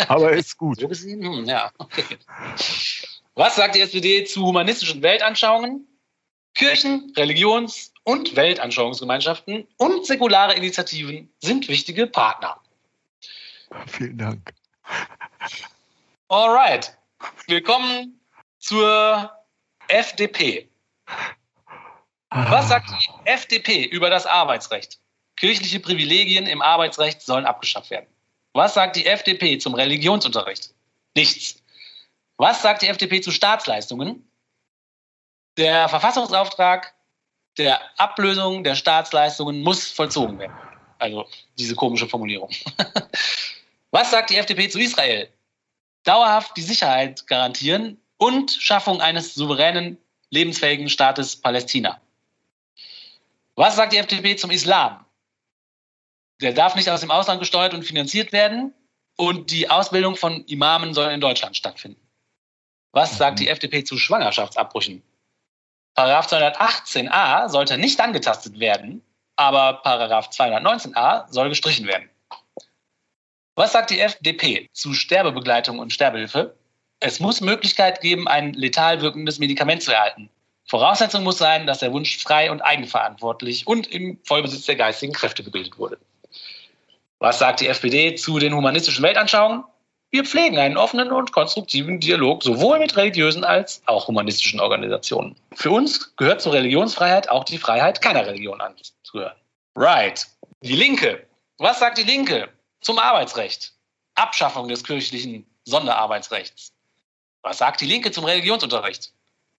Aber 0.09 0.33
ist 0.33 0.57
gut. 0.57 0.81
So 0.81 0.89
gesehen? 0.89 1.23
Hm, 1.23 1.45
ja, 1.45 1.73
okay. 1.79 2.05
Was 3.35 3.57
sagt 3.57 3.75
die 3.75 3.81
SPD 3.81 4.25
zu 4.25 4.45
humanistischen 4.45 5.03
Weltanschauungen? 5.03 5.87
Kirchen, 6.55 7.13
Religions- 7.17 7.93
und 8.05 8.37
Weltanschauungsgemeinschaften 8.37 9.67
und 9.77 10.07
säkulare 10.07 10.55
Initiativen 10.55 11.33
sind 11.39 11.69
wichtige 11.69 12.07
Partner. 12.07 12.61
Vielen 13.87 14.19
Dank. 14.19 14.53
Alright. 16.29 16.97
Willkommen 17.47 18.20
zur 18.61 19.33
FDP. 19.89 20.69
Was 22.31 22.69
sagt 22.69 22.91
die 22.91 23.11
FDP 23.25 23.85
über 23.85 24.09
das 24.09 24.27
Arbeitsrecht? 24.27 25.01
Kirchliche 25.37 25.81
Privilegien 25.81 26.47
im 26.47 26.63
Arbeitsrecht 26.63 27.23
sollen 27.23 27.47
abgeschafft 27.47 27.91
werden. 27.91 28.07
Was 28.53 28.75
sagt 28.75 28.97
die 28.97 29.07
FDP 29.07 29.59
zum 29.59 29.75
Religionsunterricht? 29.75 30.73
Nichts. 31.17 31.57
Was 32.37 32.63
sagt 32.63 32.83
die 32.83 32.89
FDP 32.89 33.21
zu 33.21 33.33
Staatsleistungen? 33.33 34.31
Der 35.57 35.89
Verfassungsauftrag 35.89 36.95
der 37.59 37.81
Ablösung 37.99 38.63
der 38.63 38.77
Staatsleistungen 38.77 39.63
muss 39.63 39.91
vollzogen 39.91 40.39
werden. 40.39 40.57
Also 40.99 41.27
diese 41.59 41.75
komische 41.75 42.09
Formulierung. 42.09 42.51
Was 43.91 44.11
sagt 44.11 44.31
die 44.31 44.37
FDP 44.37 44.69
zu 44.69 44.79
Israel? 44.79 45.29
Dauerhaft 46.05 46.57
die 46.57 46.63
Sicherheit 46.63 47.27
garantieren 47.27 48.01
und 48.21 48.53
Schaffung 48.53 49.01
eines 49.01 49.35
souveränen, 49.35 49.97
lebensfähigen 50.29 50.91
Staates 50.91 51.37
Palästina. 51.37 52.01
Was 53.57 53.77
sagt 53.77 53.95
die 53.95 53.97
FDP 53.97 54.37
zum 54.37 54.51
Islam? 54.51 55.05
Der 56.43 56.53
darf 56.53 56.77
nicht 56.77 56.91
aus 56.91 57.01
dem 57.01 57.11
Ausland 57.11 57.41
gesteuert 57.41 57.73
und 57.73 57.83
finanziert 57.83 58.33
werden 58.33 58.75
und 59.17 59.51
die 59.51 59.71
Ausbildung 59.71 60.17
von 60.17 60.45
Imamen 60.45 60.93
soll 60.93 61.11
in 61.13 61.21
Deutschland 61.21 61.57
stattfinden. 61.57 62.01
Was 62.93 63.17
sagt 63.17 63.41
die 63.41 63.49
FDP 63.49 63.85
zu 63.85 63.97
Schwangerschaftsabbrüchen? 63.97 65.03
Paragraph 65.95 66.27
218a 66.27 67.49
sollte 67.49 67.79
nicht 67.79 68.01
angetastet 68.01 68.61
werden, 68.61 69.03
aber 69.37 69.81
Paragraph 69.83 70.29
219a 70.29 71.27
soll 71.33 71.49
gestrichen 71.49 71.87
werden. 71.87 72.11
Was 73.55 73.73
sagt 73.73 73.91
die 73.91 74.01
FDP 74.01 74.69
zu 74.73 74.93
Sterbebegleitung 74.93 75.79
und 75.79 75.93
Sterbehilfe? 75.93 76.60
Es 77.01 77.19
muss 77.19 77.41
Möglichkeit 77.41 78.03
geben, 78.03 78.29
ein 78.29 78.53
letal 78.53 79.01
wirkendes 79.01 79.39
Medikament 79.39 79.83
zu 79.83 79.93
erhalten. 79.93 80.29
Voraussetzung 80.67 81.25
muss 81.25 81.39
sein, 81.39 81.67
dass 81.67 81.79
der 81.79 81.93
Wunsch 81.93 82.19
frei 82.19 82.51
und 82.51 82.61
eigenverantwortlich 82.61 83.67
und 83.67 83.87
im 83.89 84.19
Vollbesitz 84.23 84.67
der 84.67 84.77
geistigen 84.77 85.15
Kräfte 85.15 85.43
gebildet 85.43 85.79
wurde. 85.79 85.99
Was 87.19 87.39
sagt 87.39 87.61
die 87.61 87.67
FPD 87.67 88.15
zu 88.15 88.39
den 88.39 88.55
humanistischen 88.55 89.03
Weltanschauungen? 89.03 89.65
Wir 90.11 90.25
pflegen 90.25 90.59
einen 90.59 90.77
offenen 90.77 91.11
und 91.11 91.33
konstruktiven 91.33 92.01
Dialog 92.01 92.43
sowohl 92.43 92.79
mit 92.79 92.97
religiösen 92.97 93.45
als 93.45 93.83
auch 93.87 94.09
humanistischen 94.09 94.61
Organisationen. 94.61 95.37
Für 95.55 95.71
uns 95.71 96.15
gehört 96.17 96.41
zur 96.41 96.53
Religionsfreiheit 96.53 97.29
auch 97.29 97.45
die 97.45 97.59
Freiheit, 97.59 98.03
keiner 98.03 98.27
Religion 98.27 98.61
anzugehören. 98.61 99.37
Right. 99.77 100.27
Die 100.63 100.77
Linke. 100.77 101.27
Was 101.59 101.79
sagt 101.79 101.99
die 101.99 102.03
Linke 102.03 102.49
zum 102.81 102.99
Arbeitsrecht? 102.99 103.73
Abschaffung 104.17 104.69
des 104.69 104.83
kirchlichen 104.85 105.47
Sonderarbeitsrechts. 105.65 106.73
Was 107.43 107.59
sagt 107.59 107.81
die 107.81 107.87
Linke 107.87 108.11
zum 108.11 108.25
Religionsunterricht? 108.25 109.13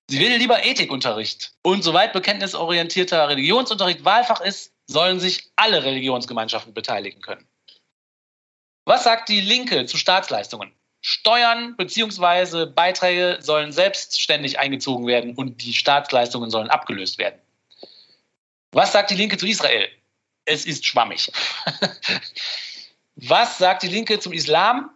Sie 0.09 0.19
will 0.19 0.35
lieber 0.35 0.65
Ethikunterricht. 0.65 1.53
Und 1.63 1.83
soweit 1.83 2.13
bekenntnisorientierter 2.13 3.29
Religionsunterricht 3.29 4.03
Wahlfach 4.03 4.41
ist, 4.41 4.73
sollen 4.87 5.19
sich 5.19 5.51
alle 5.55 5.83
Religionsgemeinschaften 5.83 6.73
beteiligen 6.73 7.21
können. 7.21 7.47
Was 8.85 9.03
sagt 9.03 9.29
die 9.29 9.41
Linke 9.41 9.85
zu 9.85 9.97
Staatsleistungen? 9.97 10.73
Steuern 11.01 11.75
bzw. 11.77 12.65
Beiträge 12.65 13.39
sollen 13.41 13.71
selbstständig 13.71 14.59
eingezogen 14.59 15.07
werden 15.07 15.35
und 15.35 15.63
die 15.63 15.73
Staatsleistungen 15.73 16.51
sollen 16.51 16.69
abgelöst 16.69 17.17
werden. 17.17 17.39
Was 18.71 18.91
sagt 18.91 19.11
die 19.11 19.15
Linke 19.15 19.37
zu 19.37 19.47
Israel? 19.47 19.89
Es 20.45 20.65
ist 20.65 20.85
schwammig. 20.85 21.31
Was 23.15 23.57
sagt 23.57 23.83
die 23.83 23.87
Linke 23.87 24.19
zum 24.19 24.33
Islam? 24.33 24.89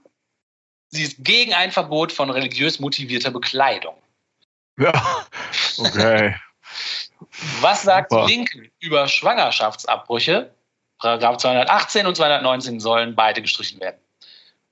Sie 0.95 1.03
ist 1.03 1.23
gegen 1.23 1.53
ein 1.53 1.71
Verbot 1.71 2.11
von 2.11 2.29
religiös 2.29 2.79
motivierter 2.79 3.31
Bekleidung. 3.31 3.95
Ja, 4.77 4.93
okay. 5.77 6.35
Was 7.61 7.83
sagt 7.83 8.11
Super. 8.11 8.25
die 8.25 8.33
Linke 8.33 8.69
über 8.79 9.07
Schwangerschaftsabbrüche? 9.07 10.53
Paragraph 10.99 11.37
218 11.37 12.07
und 12.07 12.15
219 12.15 12.79
sollen 12.79 13.15
beide 13.15 13.41
gestrichen 13.41 13.79
werden. 13.79 13.97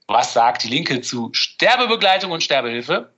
Was 0.07 0.33
sagt 0.33 0.63
die 0.63 0.69
Linke 0.69 1.01
zu 1.01 1.29
Sterbebegleitung 1.33 2.31
und 2.31 2.43
Sterbehilfe? 2.43 3.13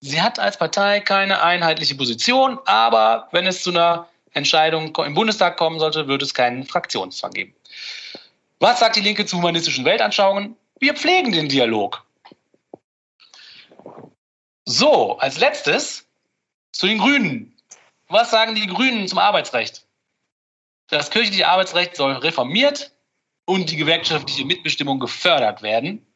Sie 0.00 0.20
hat 0.20 0.38
als 0.38 0.56
Partei 0.56 1.00
keine 1.00 1.42
einheitliche 1.42 1.94
Position, 1.94 2.58
aber 2.66 3.28
wenn 3.32 3.46
es 3.46 3.62
zu 3.62 3.70
einer 3.70 4.08
Entscheidung 4.32 4.94
im 4.96 5.14
Bundestag 5.14 5.56
kommen 5.56 5.80
sollte, 5.80 6.06
wird 6.06 6.22
es 6.22 6.34
keinen 6.34 6.64
Fraktionszwang 6.64 7.32
geben. 7.32 7.54
Was 8.60 8.80
sagt 8.80 8.96
die 8.96 9.00
Linke 9.00 9.26
zu 9.26 9.38
humanistischen 9.38 9.84
Weltanschauungen? 9.84 10.56
Wir 10.80 10.94
pflegen 10.94 11.32
den 11.32 11.48
Dialog. 11.48 12.04
So, 14.70 15.16
als 15.16 15.38
letztes 15.38 16.06
zu 16.72 16.86
den 16.86 16.98
Grünen. 16.98 17.56
Was 18.08 18.30
sagen 18.30 18.54
die 18.54 18.66
Grünen 18.66 19.08
zum 19.08 19.18
Arbeitsrecht? 19.18 19.86
Das 20.88 21.10
kirchliche 21.10 21.48
Arbeitsrecht 21.48 21.96
soll 21.96 22.12
reformiert 22.12 22.92
und 23.46 23.70
die 23.70 23.76
gewerkschaftliche 23.76 24.44
Mitbestimmung 24.44 25.00
gefördert 25.00 25.62
werden. 25.62 26.06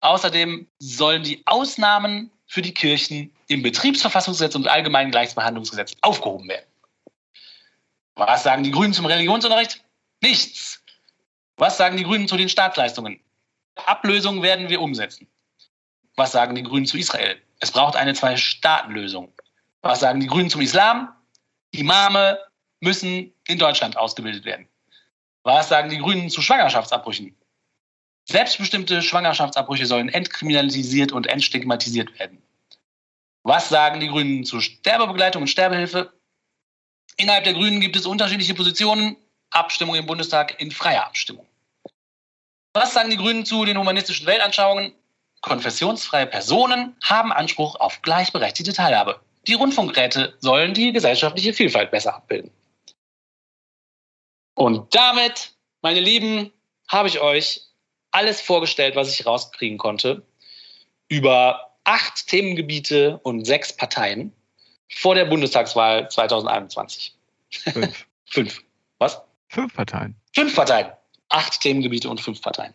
Außerdem 0.00 0.66
sollen 0.80 1.22
die 1.22 1.42
Ausnahmen 1.46 2.30
für 2.46 2.60
die 2.60 2.74
Kirchen 2.74 3.34
im 3.48 3.62
Betriebsverfassungsgesetz 3.62 4.54
und 4.54 4.68
Allgemeinen 4.68 5.10
Gleichbehandlungsgesetz 5.10 5.94
aufgehoben 6.02 6.46
werden. 6.46 6.66
Was 8.16 8.42
sagen 8.42 8.64
die 8.64 8.70
Grünen 8.70 8.92
zum 8.92 9.06
Religionsunterricht? 9.06 9.82
Nichts. 10.20 10.82
Was 11.56 11.78
sagen 11.78 11.96
die 11.96 12.04
Grünen 12.04 12.28
zu 12.28 12.36
den 12.36 12.50
Staatsleistungen? 12.50 13.18
Ablösung 13.86 14.42
werden 14.42 14.68
wir 14.68 14.82
umsetzen. 14.82 15.26
Was 16.16 16.32
sagen 16.32 16.54
die 16.54 16.62
Grünen 16.62 16.84
zu 16.84 16.98
Israel? 16.98 17.40
Es 17.64 17.70
braucht 17.70 17.96
eine 17.96 18.12
Zwei-Staaten-Lösung. 18.12 19.32
Was 19.80 20.00
sagen 20.00 20.20
die 20.20 20.26
Grünen 20.26 20.50
zum 20.50 20.60
Islam? 20.60 21.16
Imame 21.70 22.38
müssen 22.80 23.32
in 23.46 23.58
Deutschland 23.58 23.96
ausgebildet 23.96 24.44
werden. 24.44 24.68
Was 25.44 25.70
sagen 25.70 25.88
die 25.88 25.96
Grünen 25.96 26.28
zu 26.28 26.42
Schwangerschaftsabbrüchen? 26.42 27.34
Selbstbestimmte 28.28 29.00
Schwangerschaftsabbrüche 29.00 29.86
sollen 29.86 30.10
entkriminalisiert 30.10 31.12
und 31.12 31.26
entstigmatisiert 31.26 32.18
werden. 32.18 32.42
Was 33.44 33.70
sagen 33.70 33.98
die 33.98 34.08
Grünen 34.08 34.44
zu 34.44 34.60
Sterbebegleitung 34.60 35.44
und 35.44 35.48
Sterbehilfe? 35.48 36.12
Innerhalb 37.16 37.44
der 37.44 37.54
Grünen 37.54 37.80
gibt 37.80 37.96
es 37.96 38.04
unterschiedliche 38.04 38.52
Positionen. 38.52 39.16
Abstimmung 39.48 39.94
im 39.94 40.04
Bundestag 40.04 40.60
in 40.60 40.70
freier 40.70 41.06
Abstimmung. 41.06 41.46
Was 42.74 42.92
sagen 42.92 43.08
die 43.08 43.16
Grünen 43.16 43.46
zu 43.46 43.64
den 43.64 43.78
humanistischen 43.78 44.26
Weltanschauungen? 44.26 44.92
Konfessionsfreie 45.44 46.26
Personen 46.26 46.96
haben 47.02 47.30
Anspruch 47.30 47.74
auf 47.76 48.00
gleichberechtigte 48.00 48.72
Teilhabe. 48.72 49.20
Die 49.46 49.52
Rundfunkräte 49.52 50.38
sollen 50.40 50.72
die 50.72 50.90
gesellschaftliche 50.90 51.52
Vielfalt 51.52 51.90
besser 51.90 52.14
abbilden. 52.14 52.50
Und 54.54 54.94
damit, 54.94 55.52
meine 55.82 56.00
Lieben, 56.00 56.50
habe 56.88 57.08
ich 57.08 57.20
euch 57.20 57.60
alles 58.10 58.40
vorgestellt, 58.40 58.96
was 58.96 59.12
ich 59.12 59.26
rauskriegen 59.26 59.76
konnte, 59.76 60.22
über 61.08 61.76
acht 61.84 62.26
Themengebiete 62.26 63.20
und 63.22 63.44
sechs 63.44 63.76
Parteien 63.76 64.32
vor 64.88 65.14
der 65.14 65.26
Bundestagswahl 65.26 66.08
2021. 66.08 67.14
Fünf. 67.50 68.06
Fünf. 68.24 68.64
Was? 68.98 69.20
Fünf 69.48 69.74
Parteien. 69.74 70.16
Fünf 70.32 70.54
Parteien. 70.54 70.90
Acht 71.28 71.60
Themengebiete 71.60 72.08
und 72.08 72.22
fünf 72.22 72.40
Parteien. 72.40 72.72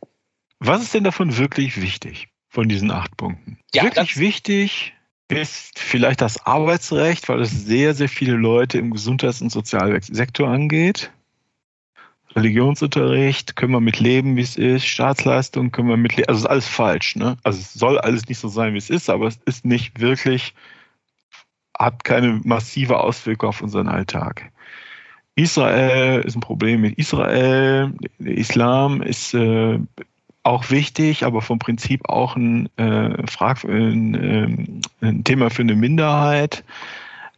Was 0.59 0.83
ist 0.83 0.93
denn 0.93 1.03
davon 1.03 1.35
wirklich 1.35 1.81
wichtig 1.81 2.27
von 2.49 2.67
diesen 2.67 2.91
acht 2.91 3.15
Punkten? 3.15 3.59
Ja, 3.73 3.83
wirklich 3.83 4.17
wichtig 4.17 4.93
ist 5.29 5.77
vielleicht 5.77 6.21
das 6.21 6.45
Arbeitsrecht, 6.45 7.29
weil 7.29 7.41
es 7.41 7.51
sehr, 7.51 7.93
sehr 7.93 8.09
viele 8.09 8.35
Leute 8.35 8.79
im 8.79 8.91
Gesundheits- 8.91 9.41
und 9.41 9.51
Sozialsektor 9.51 10.49
angeht. 10.49 11.11
Religionsunterricht 12.35 13.55
können 13.55 13.73
wir 13.73 13.79
mit 13.79 13.99
leben, 13.99 14.35
wie 14.35 14.41
es 14.41 14.55
ist. 14.55 14.85
Staatsleistung 14.85 15.71
können 15.71 15.89
wir 15.89 15.97
mit 15.97 16.15
leben. 16.15 16.29
Also 16.29 16.41
ist 16.41 16.49
alles 16.49 16.67
falsch. 16.67 17.15
Ne? 17.15 17.37
Also 17.43 17.59
es 17.59 17.73
soll 17.73 17.99
alles 17.99 18.27
nicht 18.27 18.39
so 18.39 18.47
sein, 18.47 18.73
wie 18.73 18.77
es 18.77 18.89
ist, 18.89 19.09
aber 19.09 19.27
es 19.27 19.39
ist 19.45 19.65
nicht 19.65 19.99
wirklich, 19.99 20.53
hat 21.77 22.03
keine 22.03 22.41
massive 22.43 22.99
Auswirkung 22.99 23.49
auf 23.49 23.61
unseren 23.61 23.87
Alltag. 23.87 24.51
Israel 25.35 26.21
ist 26.21 26.35
ein 26.35 26.41
Problem 26.41 26.81
mit 26.81 26.97
Israel. 26.97 27.93
Der 28.19 28.37
Islam 28.37 29.01
ist 29.01 29.33
äh, 29.33 29.79
auch 30.49 30.69
wichtig, 30.69 31.23
aber 31.23 31.41
vom 31.41 31.59
Prinzip 31.59 32.09
auch 32.09 32.35
ein, 32.35 32.69
äh, 32.77 33.27
Frag 33.27 33.63
ein, 33.63 34.13
ähm, 34.15 34.81
ein 35.01 35.23
Thema 35.23 35.49
für 35.49 35.61
eine 35.61 35.75
Minderheit. 35.75 36.63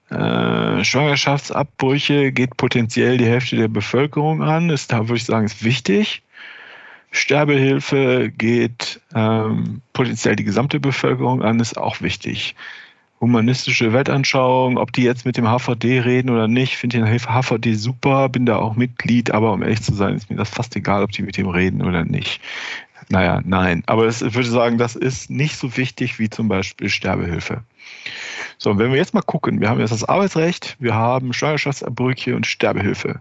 Äh, 0.10 0.84
Schwangerschaftsabbrüche 0.84 2.32
geht 2.32 2.58
potenziell 2.58 3.18
die 3.18 3.26
Hälfte 3.26 3.56
der 3.56 3.68
Bevölkerung 3.68 4.44
an. 4.44 4.70
Ist, 4.70 4.92
da 4.92 5.08
würde 5.08 5.18
ich 5.18 5.26
sagen, 5.26 5.46
ist 5.46 5.64
wichtig. 5.64 6.24
Sterbehilfe 7.12 8.30
geht 8.30 9.02
ähm, 9.14 9.82
potenziell 9.94 10.36
die 10.36 10.46
gesamte 10.46 10.80
Bevölkerung 10.80 11.42
an, 11.44 11.60
ist 11.60 11.78
auch 11.78 12.02
wichtig. 12.02 12.56
Humanistische 13.20 13.94
Weltanschauung, 13.94 14.78
ob 14.78 14.94
die 14.94 15.04
jetzt 15.04 15.26
mit 15.26 15.38
dem 15.38 15.46
HVD 15.46 16.00
reden 16.00 16.30
oder 16.30 16.48
nicht, 16.48 16.78
finde 16.78 16.98
den 16.98 17.08
HVD 17.08 17.76
super, 17.76 18.30
bin 18.30 18.46
da 18.46 18.58
auch 18.58 18.76
Mitglied, 18.76 19.32
aber 19.32 19.54
um 19.54 19.62
ehrlich 19.62 19.84
zu 19.84 19.94
sein, 19.94 20.16
ist 20.16 20.30
mir 20.30 20.38
das 20.38 20.50
fast 20.50 20.76
egal, 20.76 21.04
ob 21.04 21.12
die 21.12 21.22
mit 21.22 21.38
dem 21.38 21.50
reden 21.50 21.84
oder 21.84 22.04
nicht. 22.04 22.42
Naja, 23.12 23.42
nein. 23.44 23.84
Aber 23.88 24.06
es, 24.06 24.22
ich 24.22 24.34
würde 24.34 24.50
sagen, 24.50 24.78
das 24.78 24.96
ist 24.96 25.30
nicht 25.30 25.58
so 25.58 25.76
wichtig 25.76 26.18
wie 26.18 26.30
zum 26.30 26.48
Beispiel 26.48 26.90
Sterbehilfe. 26.90 27.64
So, 28.58 28.72
und 28.72 28.80
wenn 28.80 28.92
wir 28.92 28.98
jetzt 28.98 29.14
mal 29.14 29.22
gucken, 29.22 29.60
wir 29.60 29.70
haben 29.70 29.82
jetzt 29.82 29.92
das 29.92 30.06
Arbeitsrecht, 30.06 30.78
wir 30.80 30.96
haben 30.96 31.34
Schwangerschaftsabbrüche 31.34 32.36
und 32.36 32.48
Sterbehilfe. 32.48 33.20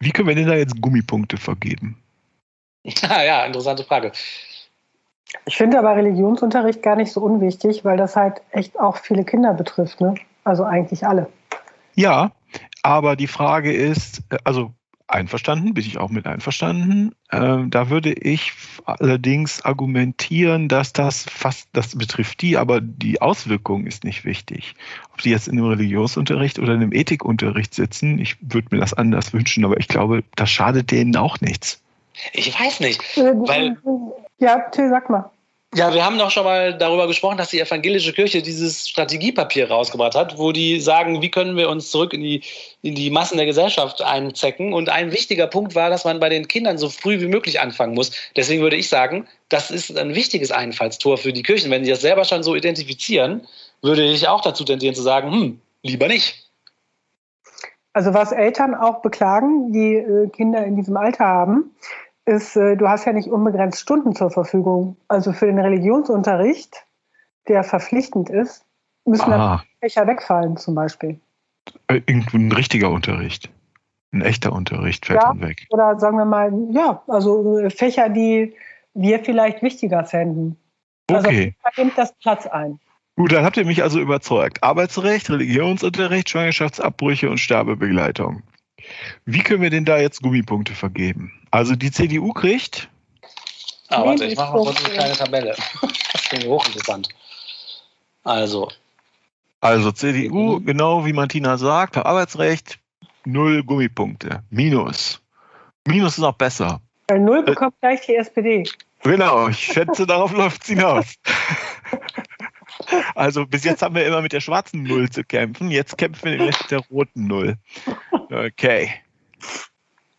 Wie 0.00 0.10
können 0.10 0.26
wir 0.26 0.34
denn 0.34 0.48
da 0.48 0.54
jetzt 0.54 0.80
Gummipunkte 0.80 1.36
vergeben? 1.36 1.96
Ja, 2.84 3.22
ja, 3.22 3.44
interessante 3.44 3.84
Frage. 3.84 4.10
Ich 5.46 5.56
finde 5.56 5.78
aber 5.78 5.94
Religionsunterricht 5.94 6.82
gar 6.82 6.96
nicht 6.96 7.12
so 7.12 7.20
unwichtig, 7.20 7.84
weil 7.84 7.96
das 7.96 8.16
halt 8.16 8.42
echt 8.50 8.76
auch 8.80 8.96
viele 8.96 9.24
Kinder 9.24 9.54
betrifft. 9.54 10.00
Ne? 10.00 10.16
Also 10.42 10.64
eigentlich 10.64 11.06
alle. 11.06 11.28
Ja, 11.94 12.32
aber 12.82 13.14
die 13.14 13.28
Frage 13.28 13.72
ist, 13.72 14.22
äh, 14.30 14.38
also 14.42 14.72
einverstanden, 15.12 15.74
bin 15.74 15.84
ich 15.84 15.98
auch 15.98 16.10
mit 16.10 16.26
einverstanden. 16.26 17.14
Ähm, 17.30 17.70
da 17.70 17.90
würde 17.90 18.12
ich 18.12 18.52
allerdings 18.84 19.64
argumentieren, 19.64 20.68
dass 20.68 20.92
das 20.92 21.24
fast, 21.24 21.68
das 21.72 21.96
betrifft 21.96 22.42
die, 22.42 22.56
aber 22.56 22.80
die 22.80 23.20
Auswirkung 23.20 23.86
ist 23.86 24.04
nicht 24.04 24.24
wichtig. 24.24 24.74
Ob 25.12 25.20
die 25.22 25.30
jetzt 25.30 25.48
in 25.48 25.58
einem 25.58 25.68
Religionsunterricht 25.68 26.58
oder 26.58 26.74
in 26.74 26.82
einem 26.82 26.92
Ethikunterricht 26.92 27.74
sitzen, 27.74 28.18
ich 28.18 28.36
würde 28.40 28.68
mir 28.70 28.80
das 28.80 28.94
anders 28.94 29.32
wünschen, 29.32 29.64
aber 29.64 29.78
ich 29.78 29.88
glaube, 29.88 30.24
das 30.34 30.50
schadet 30.50 30.90
denen 30.90 31.16
auch 31.16 31.40
nichts. 31.40 31.80
Ich 32.32 32.58
weiß 32.58 32.80
nicht. 32.80 33.00
Äh, 33.16 33.32
Weil- 33.34 33.76
ja, 34.38 34.58
Till, 34.70 34.88
sag 34.90 35.08
mal. 35.08 35.30
Ja, 35.74 35.94
wir 35.94 36.04
haben 36.04 36.18
doch 36.18 36.30
schon 36.30 36.44
mal 36.44 36.76
darüber 36.76 37.06
gesprochen, 37.06 37.38
dass 37.38 37.48
die 37.48 37.58
evangelische 37.58 38.12
Kirche 38.12 38.42
dieses 38.42 38.86
Strategiepapier 38.86 39.70
rausgebracht 39.70 40.14
hat, 40.14 40.36
wo 40.36 40.52
die 40.52 40.78
sagen, 40.80 41.22
wie 41.22 41.30
können 41.30 41.56
wir 41.56 41.70
uns 41.70 41.90
zurück 41.90 42.12
in 42.12 42.20
die, 42.20 42.42
in 42.82 42.94
die 42.94 43.08
Massen 43.08 43.38
der 43.38 43.46
Gesellschaft 43.46 44.02
einzecken. 44.02 44.74
Und 44.74 44.90
ein 44.90 45.12
wichtiger 45.12 45.46
Punkt 45.46 45.74
war, 45.74 45.88
dass 45.88 46.04
man 46.04 46.20
bei 46.20 46.28
den 46.28 46.46
Kindern 46.46 46.76
so 46.76 46.90
früh 46.90 47.20
wie 47.20 47.26
möglich 47.26 47.58
anfangen 47.58 47.94
muss. 47.94 48.12
Deswegen 48.36 48.60
würde 48.60 48.76
ich 48.76 48.90
sagen, 48.90 49.26
das 49.48 49.70
ist 49.70 49.96
ein 49.96 50.14
wichtiges 50.14 50.50
Einfallstor 50.50 51.16
für 51.16 51.32
die 51.32 51.42
Kirchen. 51.42 51.70
Wenn 51.70 51.84
die 51.84 51.90
das 51.90 52.02
selber 52.02 52.26
schon 52.26 52.42
so 52.42 52.54
identifizieren, 52.54 53.46
würde 53.80 54.04
ich 54.04 54.28
auch 54.28 54.42
dazu 54.42 54.64
tendieren 54.64 54.94
zu 54.94 55.02
sagen, 55.02 55.32
hm, 55.32 55.60
lieber 55.82 56.06
nicht. 56.06 56.50
Also 57.94 58.12
was 58.12 58.30
Eltern 58.32 58.74
auch 58.74 59.00
beklagen, 59.00 59.72
die 59.72 59.94
äh, 59.94 60.28
Kinder 60.28 60.64
in 60.66 60.76
diesem 60.76 60.98
Alter 60.98 61.24
haben, 61.24 61.74
ist, 62.24 62.56
äh, 62.56 62.76
du 62.76 62.88
hast 62.88 63.04
ja 63.04 63.12
nicht 63.12 63.28
unbegrenzt 63.28 63.80
Stunden 63.80 64.14
zur 64.14 64.30
Verfügung. 64.30 64.96
Also 65.08 65.32
für 65.32 65.46
den 65.46 65.58
Religionsunterricht, 65.58 66.86
der 67.48 67.64
verpflichtend 67.64 68.30
ist, 68.30 68.64
müssen 69.04 69.30
dann 69.30 69.40
Ah, 69.40 69.62
Fächer 69.80 70.06
wegfallen 70.06 70.56
zum 70.56 70.74
Beispiel. 70.74 71.18
äh, 71.88 72.00
irgendwo 72.06 72.36
ein 72.36 72.52
richtiger 72.52 72.90
Unterricht. 72.90 73.50
Ein 74.12 74.22
echter 74.22 74.52
Unterricht 74.52 75.06
fällt 75.06 75.22
Ja. 75.22 75.28
dann 75.28 75.40
weg. 75.40 75.66
Oder 75.70 75.98
sagen 75.98 76.18
wir 76.18 76.24
mal, 76.24 76.52
ja, 76.70 77.02
also 77.08 77.58
äh, 77.58 77.70
Fächer, 77.70 78.08
die 78.08 78.54
wir 78.94 79.20
vielleicht 79.24 79.62
wichtiger 79.62 80.04
fänden. 80.04 80.56
Also 81.08 81.28
Okay. 81.28 81.54
da 81.64 81.70
nimmt 81.82 81.96
das 81.96 82.12
Platz 82.20 82.46
ein. 82.46 82.78
Gut, 83.16 83.32
dann 83.32 83.44
habt 83.44 83.56
ihr 83.56 83.64
mich 83.66 83.82
also 83.82 84.00
überzeugt. 84.00 84.62
Arbeitsrecht, 84.62 85.28
Religionsunterricht, 85.30 86.30
Schwangerschaftsabbrüche 86.30 87.28
und 87.30 87.38
Sterbebegleitung. 87.38 88.42
Wie 89.24 89.40
können 89.42 89.62
wir 89.62 89.70
denn 89.70 89.84
da 89.84 89.98
jetzt 89.98 90.22
Gummipunkte 90.22 90.74
vergeben? 90.74 91.32
Also 91.50 91.74
die 91.76 91.90
CDU 91.90 92.32
kriegt, 92.32 92.88
Ah, 93.88 94.04
warte, 94.06 94.24
ich 94.24 94.36
mache 94.36 94.54
mal 94.54 94.62
kurz 94.62 94.82
eine 94.84 94.94
kleine 94.94 95.14
Tabelle. 95.14 95.54
Das 96.12 96.22
klingt 96.28 96.46
hochinteressant. 96.46 97.08
Also, 98.24 98.70
also 99.60 99.92
CDU, 99.92 100.58
Mhm. 100.60 100.64
genau 100.66 101.04
wie 101.04 101.12
Martina 101.12 101.58
sagt, 101.58 101.96
Arbeitsrecht, 101.96 102.78
null 103.24 103.62
Gummipunkte. 103.62 104.42
Minus. 104.50 105.20
Minus 105.86 106.16
ist 106.18 106.24
auch 106.24 106.34
besser. 106.36 106.80
Bei 107.06 107.18
Null 107.18 107.42
bekommt 107.42 107.74
gleich 107.80 108.00
die 108.06 108.14
SPD. 108.16 108.64
Genau, 109.02 109.48
ich 109.48 109.58
schätze, 109.58 110.06
darauf 110.06 110.32
läuft 110.36 110.62
es 110.62 110.68
hinaus. 110.68 111.14
Also 113.14 113.46
bis 113.46 113.64
jetzt 113.64 113.82
haben 113.82 113.94
wir 113.94 114.06
immer 114.06 114.22
mit 114.22 114.32
der 114.32 114.40
schwarzen 114.40 114.82
Null 114.82 115.10
zu 115.10 115.24
kämpfen, 115.24 115.70
jetzt 115.70 115.98
kämpfen 115.98 116.30
wir 116.30 116.46
mit 116.46 116.70
der 116.70 116.80
roten 116.90 117.26
Null. 117.26 117.56
Okay. 118.30 118.90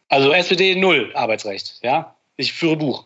also 0.10 0.32
SPD 0.32 0.76
null 0.76 1.12
Arbeitsrecht, 1.16 1.80
ja? 1.82 2.16
Ich 2.38 2.54
führe 2.54 2.78
Buch. 2.78 3.06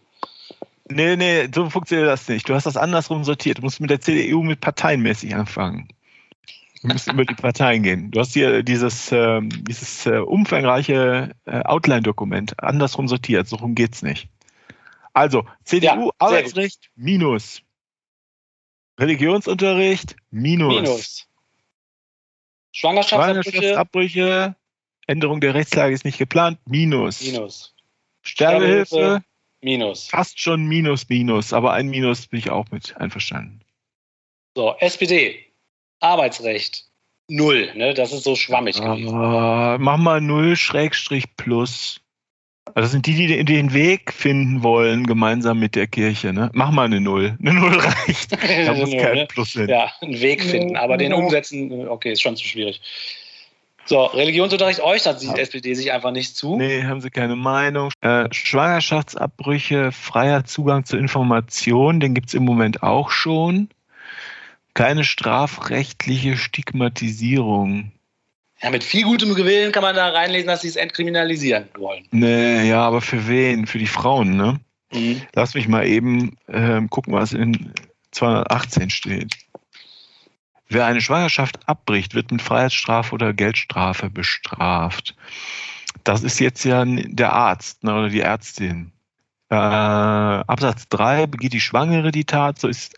Nee, 0.89 1.15
nee, 1.15 1.47
so 1.53 1.69
funktioniert 1.69 2.09
das 2.09 2.27
nicht. 2.27 2.47
Du 2.47 2.53
hast 2.53 2.65
das 2.65 2.77
andersrum 2.77 3.23
sortiert. 3.23 3.57
Du 3.57 3.61
musst 3.61 3.79
mit 3.79 3.89
der 3.89 3.99
CDU 3.99 4.41
mit 4.43 4.61
parteienmäßig 4.61 5.35
anfangen. 5.35 5.89
Du 6.81 6.89
musst 6.89 7.11
über 7.11 7.25
die 7.25 7.35
Parteien 7.35 7.83
gehen. 7.83 8.11
Du 8.11 8.19
hast 8.19 8.33
hier 8.33 8.63
dieses, 8.63 9.11
ähm, 9.11 9.49
dieses 9.49 10.05
äh, 10.05 10.19
umfangreiche 10.19 11.31
äh, 11.45 11.59
Outline-Dokument 11.61 12.61
andersrum 12.63 13.07
sortiert. 13.07 13.47
So 13.47 13.57
rum 13.57 13.75
geht's 13.75 14.01
nicht. 14.01 14.29
Also, 15.13 15.39
Ja, 15.39 15.51
CDU, 15.63 15.87
sehr 15.87 16.11
Arbeitsrecht, 16.19 16.89
Minus. 16.95 17.61
Religionsunterricht, 18.99 20.15
Minus. 20.31 20.73
Minus. 20.75 21.27
Schwangerschaftsabbrüche, 22.71 23.51
Schwangerschaftsabbrüche, 23.51 24.55
Änderung 25.07 25.41
der 25.41 25.53
Rechtslage 25.53 25.93
ist 25.93 26.05
nicht 26.05 26.17
geplant, 26.17 26.59
Minus. 26.65 27.21
Minus. 27.21 27.73
Sterbehilfe, 28.21 28.85
Sterbehilfe. 28.85 29.23
Minus. 29.61 30.07
fast 30.07 30.39
schon 30.39 30.65
Minus, 30.65 31.09
Minus. 31.09 31.53
Aber 31.53 31.73
ein 31.73 31.89
Minus 31.89 32.27
bin 32.27 32.39
ich 32.39 32.49
auch 32.49 32.69
mit 32.71 32.97
einverstanden. 32.97 33.61
So, 34.55 34.75
SPD. 34.79 35.45
Arbeitsrecht. 35.99 36.85
Null, 37.29 37.73
ne? 37.75 37.93
Das 37.93 38.13
ist 38.13 38.23
so 38.23 38.35
schwammig. 38.35 38.79
Äh, 38.79 39.77
mach 39.77 39.97
mal 39.97 40.21
0 40.21 40.55
Schrägstrich 40.55 41.35
plus. 41.35 41.99
Also 42.75 42.81
Das 42.81 42.91
sind 42.91 43.05
die, 43.05 43.15
die 43.15 43.43
den 43.45 43.73
Weg 43.73 44.11
finden 44.11 44.63
wollen, 44.63 45.05
gemeinsam 45.05 45.59
mit 45.59 45.75
der 45.75 45.87
Kirche. 45.87 46.33
Ne? 46.33 46.49
Mach 46.53 46.71
mal 46.71 46.85
eine 46.85 47.01
Null. 47.01 47.37
Eine 47.39 47.53
Null 47.53 47.79
reicht. 47.79 48.31
Da 48.65 48.73
muss 48.73 48.89
Null, 48.89 48.99
kein 48.99 49.15
ne? 49.15 49.25
Plus 49.27 49.51
hin. 49.51 49.67
Ja, 49.67 49.91
einen 50.01 50.19
Weg 50.21 50.43
finden, 50.43 50.75
aber 50.75 50.97
den 50.97 51.13
umsetzen, 51.13 51.87
okay, 51.87 52.11
ist 52.11 52.21
schon 52.21 52.35
zu 52.35 52.45
schwierig. 52.45 52.81
So, 53.85 54.03
Religionsunterricht 54.03 54.81
äußert 54.81 55.21
die 55.21 55.27
Ja. 55.27 55.35
SPD 55.37 55.73
sich 55.73 55.93
einfach 55.93 56.11
nicht 56.11 56.35
zu. 56.35 56.57
Nee, 56.57 56.83
haben 56.83 56.99
sie 56.99 57.09
keine 57.09 57.37
Meinung. 57.37 57.89
Äh, 58.01 58.27
Schwangerschaftsabbrüche, 58.31 59.93
freier 59.93 60.43
Zugang 60.43 60.83
zur 60.83 60.99
Information, 60.99 62.01
den 62.01 62.13
gibt's 62.13 62.33
im 62.33 62.43
Moment 62.43 62.83
auch 62.83 63.11
schon. 63.11 63.69
Keine 64.73 65.05
strafrechtliche 65.05 66.35
Stigmatisierung. 66.35 67.93
Ja, 68.61 68.71
mit 68.71 68.83
viel 68.83 69.03
gutem 69.03 69.35
Gewillen 69.35 69.71
kann 69.71 69.83
man 69.83 69.95
da 69.95 70.09
reinlesen, 70.09 70.47
dass 70.47 70.61
sie 70.61 70.67
es 70.67 70.75
entkriminalisieren 70.75 71.69
wollen. 71.77 72.07
Nee, 72.11 72.67
ja, 72.67 72.81
aber 72.81 73.01
für 73.01 73.27
wen? 73.27 73.67
Für 73.67 73.77
die 73.77 73.87
Frauen, 73.87 74.35
ne? 74.35 74.59
Mhm. 74.91 75.21
Lass 75.33 75.53
mich 75.53 75.67
mal 75.67 75.85
eben 75.85 76.37
ähm, 76.47 76.89
gucken, 76.89 77.13
was 77.13 77.33
in 77.33 77.73
218 78.11 78.89
steht. 78.89 79.35
Wer 80.69 80.85
eine 80.85 81.01
Schwangerschaft 81.01 81.67
abbricht, 81.67 82.13
wird 82.13 82.31
mit 82.31 82.41
Freiheitsstrafe 82.41 83.13
oder 83.13 83.33
Geldstrafe 83.33 84.09
bestraft. 84.09 85.15
Das 86.03 86.23
ist 86.23 86.39
jetzt 86.39 86.63
ja 86.65 86.83
der 86.85 87.33
Arzt 87.33 87.83
ne, 87.83 87.93
oder 87.93 88.09
die 88.09 88.21
Ärztin. 88.21 88.91
Äh, 89.49 89.55
Absatz 89.55 90.89
3 90.89 91.27
begeht 91.27 91.53
die 91.53 91.61
Schwangere 91.61 92.11
die 92.11 92.25
Tat, 92.25 92.59
so 92.59 92.67
ist 92.67 92.95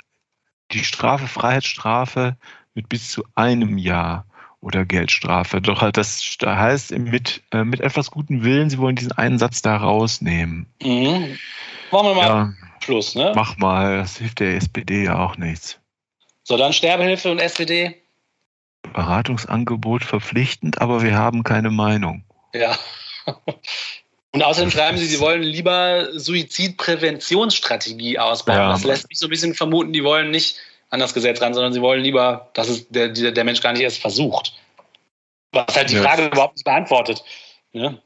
die 0.71 0.83
Strafe 0.83 1.27
Freiheitsstrafe 1.27 2.37
mit 2.73 2.89
bis 2.89 3.11
zu 3.11 3.23
einem 3.35 3.77
Jahr 3.77 4.25
oder 4.61 4.85
Geldstrafe. 4.85 5.61
Doch 5.61 5.81
halt 5.81 5.97
das 5.97 6.37
heißt 6.43 6.91
mit, 6.97 7.41
äh, 7.51 7.63
mit 7.63 7.81
etwas 7.81 8.11
guten 8.11 8.43
Willen, 8.43 8.69
sie 8.69 8.77
wollen 8.77 8.95
diesen 8.95 9.13
einen 9.13 9.39
Satz 9.39 9.61
da 9.61 9.77
rausnehmen. 9.77 10.67
Mhm. 10.81 11.37
Machen 11.91 12.07
wir 12.07 12.15
mal 12.15 12.27
Ja, 12.27 12.53
Plus, 12.81 13.15
ne? 13.15 13.33
mach 13.35 13.57
mal, 13.57 13.97
das 13.97 14.17
hilft 14.17 14.39
der 14.39 14.55
SPD 14.55 15.05
ja 15.05 15.19
auch 15.19 15.37
nichts. 15.37 15.79
So, 16.43 16.57
dann 16.57 16.73
Sterbehilfe 16.73 17.31
und 17.31 17.39
SPD. 17.39 17.95
Beratungsangebot 18.93 20.03
verpflichtend, 20.03 20.81
aber 20.81 21.03
wir 21.03 21.15
haben 21.15 21.43
keine 21.43 21.69
Meinung. 21.69 22.23
Ja. 22.53 22.77
Und 24.31 24.43
außerdem 24.43 24.69
schreiben 24.69 24.99
sie, 24.99 25.07
sie 25.07 25.19
wollen 25.19 25.41
lieber 25.41 26.09
Suizidpräventionsstrategie 26.13 28.19
ausbauen. 28.19 28.57
Ja. 28.57 28.71
Das 28.71 28.83
lässt 28.83 29.09
mich 29.09 29.17
so 29.17 29.25
ein 29.25 29.31
bisschen 29.31 29.55
vermuten, 29.55 29.91
die 29.91 30.03
wollen 30.03 30.29
nicht 30.29 30.57
an 30.89 30.99
das 30.99 31.13
Gesetz 31.13 31.41
ran, 31.41 31.53
sondern 31.53 31.73
sie 31.73 31.81
wollen 31.81 32.01
lieber, 32.01 32.49
dass 32.53 32.69
es 32.69 32.89
der, 32.89 33.09
der, 33.09 33.43
Mensch 33.43 33.61
gar 33.61 33.73
nicht 33.73 33.81
erst 33.81 33.99
versucht. 33.99 34.53
Was 35.51 35.75
halt 35.75 35.89
die 35.89 35.95
Ja. 35.95 36.03
Frage 36.03 36.27
überhaupt 36.27 36.55
nicht 36.55 36.65
beantwortet. 36.65 37.23
Ne? 37.73 38.01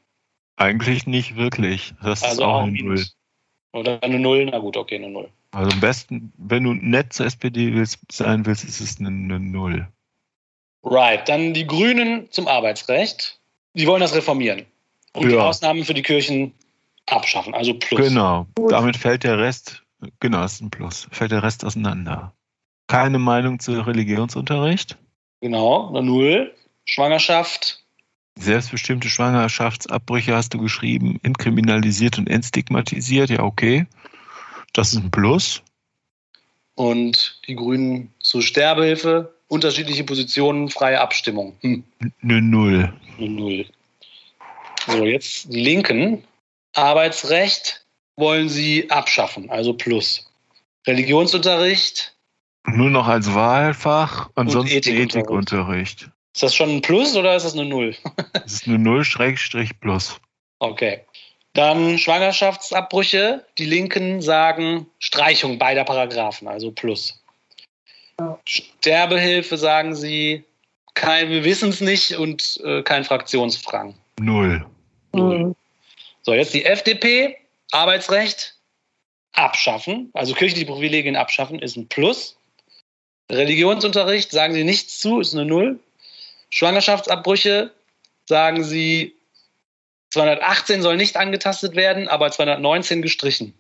Eigentlich 0.58 1.08
nicht 1.08 1.36
wirklich. 1.36 1.94
Das 2.04 2.20
ist 2.22 2.26
Also 2.26 2.44
auch 2.44 2.54
auch 2.56 2.64
ein 2.64 2.74
Null. 2.74 3.06
Oder 3.72 4.04
eine 4.04 4.20
Null, 4.20 4.46
na 4.46 4.60
gut, 4.60 4.78
okay, 4.78 4.96
eine 4.96 5.10
Null. 5.10 5.30
Also 5.52 5.72
am 5.72 5.80
besten, 5.80 6.34
wenn 6.38 6.64
du 6.64 6.74
nett 6.74 7.14
zur 7.14 7.26
SPD 7.26 7.74
willst, 7.74 8.00
sein 8.12 8.46
willst, 8.46 8.64
ist 8.64 8.80
es 8.80 9.00
eine, 9.00 9.10
eine 9.10 9.40
Null. 9.40 9.88
Right, 10.84 11.28
dann 11.30 11.54
die 11.54 11.66
Grünen 11.66 12.30
zum 12.32 12.48
Arbeitsrecht. 12.48 13.40
Die 13.74 13.88
wollen 13.88 14.02
das 14.02 14.14
reformieren. 14.14 14.66
Und 15.14 15.30
die 15.30 15.36
Ja. 15.36 15.44
Ausnahmen 15.44 15.86
für 15.86 15.94
die 15.94 16.02
Kirchen 16.02 16.54
abschaffen, 17.06 17.54
also 17.54 17.74
plus. 17.74 18.10
Genau. 18.10 18.48
Gut. 18.56 18.72
Damit 18.72 18.98
fällt 18.98 19.24
der 19.24 19.38
Rest, 19.38 19.84
genau, 20.20 20.42
das 20.42 20.54
ist 20.54 20.62
ein 20.62 20.70
Plus, 20.70 21.08
fällt 21.12 21.32
der 21.32 21.44
Rest 21.44 21.66
auseinander. 21.66 22.34
Keine 22.94 23.18
Meinung 23.18 23.60
zu 23.60 23.72
Religionsunterricht. 23.82 25.00
Genau, 25.42 25.90
eine 25.90 26.04
Null. 26.04 26.54
Schwangerschaft, 26.86 27.80
Selbstbestimmte 28.38 29.10
Schwangerschaftsabbrüche 29.10 30.36
hast 30.36 30.54
du 30.54 30.60
geschrieben, 30.60 31.20
entkriminalisiert 31.24 32.20
und 32.20 32.30
entstigmatisiert. 32.30 33.32
Ja, 33.32 33.40
okay. 33.42 33.88
Das 34.74 34.94
ist 34.94 35.00
ein 35.04 35.10
Plus. 35.10 35.64
und 36.76 37.40
die 37.48 37.56
Grünen 37.56 38.14
zur 38.20 38.44
Sterbehilfe, 38.44 39.34
unterschiedliche 39.48 40.04
Positionen, 40.04 40.70
freie 40.70 41.02
Abstimmung. 41.02 41.56
Hm, 41.62 41.84
Eine 42.22 42.42
Null. 42.44 42.94
eine 43.18 43.30
Null. 43.30 43.66
So, 44.86 45.04
jetzt 45.04 45.52
die 45.52 45.62
Linken. 45.62 46.24
Arbeitsrecht 46.76 47.86
wollen 48.18 48.50
sie 48.50 48.92
abschaffen, 48.92 49.50
also 49.50 49.74
plus. 49.74 50.30
Religionsunterricht, 50.86 52.14
Nur 52.66 52.90
noch 52.90 53.08
als 53.08 53.34
Wahlfach, 53.34 54.30
ansonsten 54.36 54.78
Ethikunterricht. 54.78 55.16
Ethikunterricht. 55.16 56.10
ist 56.34 56.44
das 56.44 56.56
schon 56.56 56.70
ein 56.70 56.82
Plus 56.82 57.16
oder 57.16 57.36
ist 57.36 57.44
das 57.44 57.54
eine 57.54 57.66
Null? 57.66 57.96
Das 58.34 58.54
ist 58.54 58.68
eine 58.68 58.80
Null 58.80 59.04
Schrägstrich 59.04 59.80
plus. 59.80 60.20
Okay. 60.60 61.02
Dann 61.54 62.00
Schwangerschaftsabbrüche. 62.00 63.46
Die 63.58 63.66
Linken 63.66 64.22
sagen 64.22 64.88
Streichung 65.00 65.60
beider 65.60 65.84
Paragraphen, 65.84 66.48
also 66.48 66.72
plus. 66.72 67.22
Ja. 68.20 68.40
Sterbehilfe 68.46 69.58
sagen 69.58 69.96
sie, 69.96 70.44
kein, 70.94 71.30
wir 71.30 71.44
wissen 71.44 71.70
es 71.70 71.82
nicht 71.82 72.16
und 72.18 72.60
äh, 72.64 72.82
kein 72.84 73.04
Fraktionsfrang. 73.04 73.96
Null. 74.20 74.66
Mhm. 75.14 75.56
So, 76.22 76.34
jetzt 76.34 76.54
die 76.54 76.66
FDP, 76.66 77.38
Arbeitsrecht 77.72 78.56
abschaffen, 79.34 80.12
also 80.14 80.34
kirchliche 80.34 80.66
Privilegien 80.66 81.16
abschaffen, 81.16 81.60
ist 81.60 81.76
ein 81.76 81.88
Plus. 81.88 82.38
Religionsunterricht 83.32 84.32
sagen 84.32 84.54
sie 84.54 84.64
nichts 84.64 85.00
zu, 85.00 85.20
ist 85.20 85.34
eine 85.34 85.46
Null. 85.46 85.80
Schwangerschaftsabbrüche 86.50 87.72
sagen 88.28 88.64
sie, 88.64 89.16
218 90.12 90.82
soll 90.82 90.98
nicht 90.98 91.18
angetastet 91.18 91.76
werden, 91.76 92.08
aber 92.08 92.30
219 92.30 93.02
gestrichen. 93.02 93.54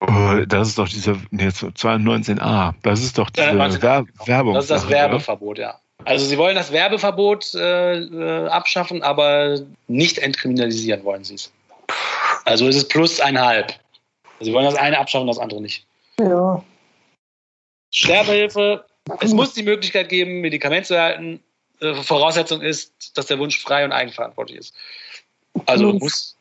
Oh, 0.00 0.44
das 0.46 0.68
ist 0.68 0.78
doch 0.78 0.88
dieser, 0.88 1.16
nee, 1.30 1.48
219a. 1.48 2.74
Das 2.82 3.02
ist 3.02 3.18
doch 3.18 3.30
diese 3.30 3.48
219a, 3.48 3.82
Wer 3.82 4.02
genau. 4.04 4.26
Werbung. 4.26 4.54
Das 4.54 4.64
ist 4.64 4.70
das 4.70 4.88
Werbeverbot, 4.88 5.58
ja. 5.58 5.80
Also 6.04 6.24
sie 6.24 6.38
wollen 6.38 6.54
das 6.54 6.70
Werbeverbot 6.70 7.54
äh, 7.54 7.98
äh, 7.98 8.48
abschaffen, 8.48 9.02
aber 9.02 9.60
nicht 9.88 10.18
entkriminalisieren 10.18 11.02
wollen 11.02 11.24
sie 11.24 11.34
es. 11.34 11.52
Also 12.44 12.68
ist 12.68 12.76
es 12.76 12.86
plus 12.86 13.20
einhalb. 13.20 13.74
Sie 14.40 14.52
wollen 14.52 14.66
das 14.66 14.76
eine 14.76 14.98
abschaffen, 14.98 15.26
das 15.26 15.38
andere 15.38 15.60
nicht. 15.60 15.84
Ja. 16.20 16.62
Sterbehilfe. 17.90 18.84
Es 19.20 19.32
muss 19.32 19.54
die 19.54 19.62
Möglichkeit 19.62 20.08
geben, 20.08 20.40
Medikament 20.40 20.86
zu 20.86 20.94
erhalten. 20.94 21.40
Äh, 21.80 21.94
Voraussetzung 21.94 22.60
ist, 22.60 23.16
dass 23.16 23.26
der 23.26 23.38
Wunsch 23.38 23.60
frei 23.60 23.84
und 23.84 23.92
eigenverantwortlich 23.92 24.58
ist. 24.58 24.74
Also 25.66 25.90
Plus. 25.90 26.00
muss, 26.00 26.36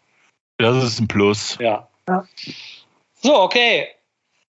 Das 0.58 0.84
ist 0.84 1.00
ein 1.00 1.08
Plus. 1.08 1.58
ja. 1.60 1.88
Ja. 2.08 2.28
So, 3.22 3.40
okay. 3.40 3.88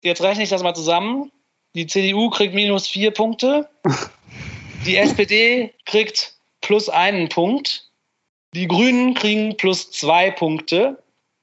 Jetzt 0.02 0.22
rechne 0.22 0.42
ich 0.42 0.50
das 0.50 0.62
mal 0.62 0.74
zusammen. 0.74 1.30
Die 1.74 1.86
CDU 1.86 2.30
kriegt 2.30 2.54
minus 2.54 2.86
vier 2.86 3.10
Punkte. 3.10 3.68
Die 4.86 4.96
SPD 4.96 5.72
kriegt 5.86 6.34
plus 6.60 6.88
einen 6.88 7.28
Punkt. 7.28 7.88
Die 8.54 8.66
Grünen 8.66 9.14
kriegen 9.14 9.56
plus 9.56 9.90
zwei 9.90 10.30
Punkte. 10.30 11.02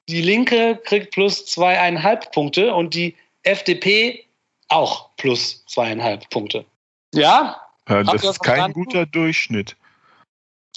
Die 0.09 0.21
Linke 0.21 0.79
kriegt 0.83 1.11
plus 1.11 1.45
zweieinhalb 1.45 2.31
Punkte 2.31 2.73
und 2.73 2.93
die 2.93 3.15
FDP 3.43 4.25
auch 4.69 5.09
plus 5.17 5.65
zweieinhalb 5.65 6.29
Punkte. 6.29 6.65
Ja? 7.13 7.59
Ja, 7.87 8.03
das 8.03 8.23
ist 8.23 8.39
kein 8.39 8.71
guter 8.73 9.05
Durchschnitt. 9.05 9.75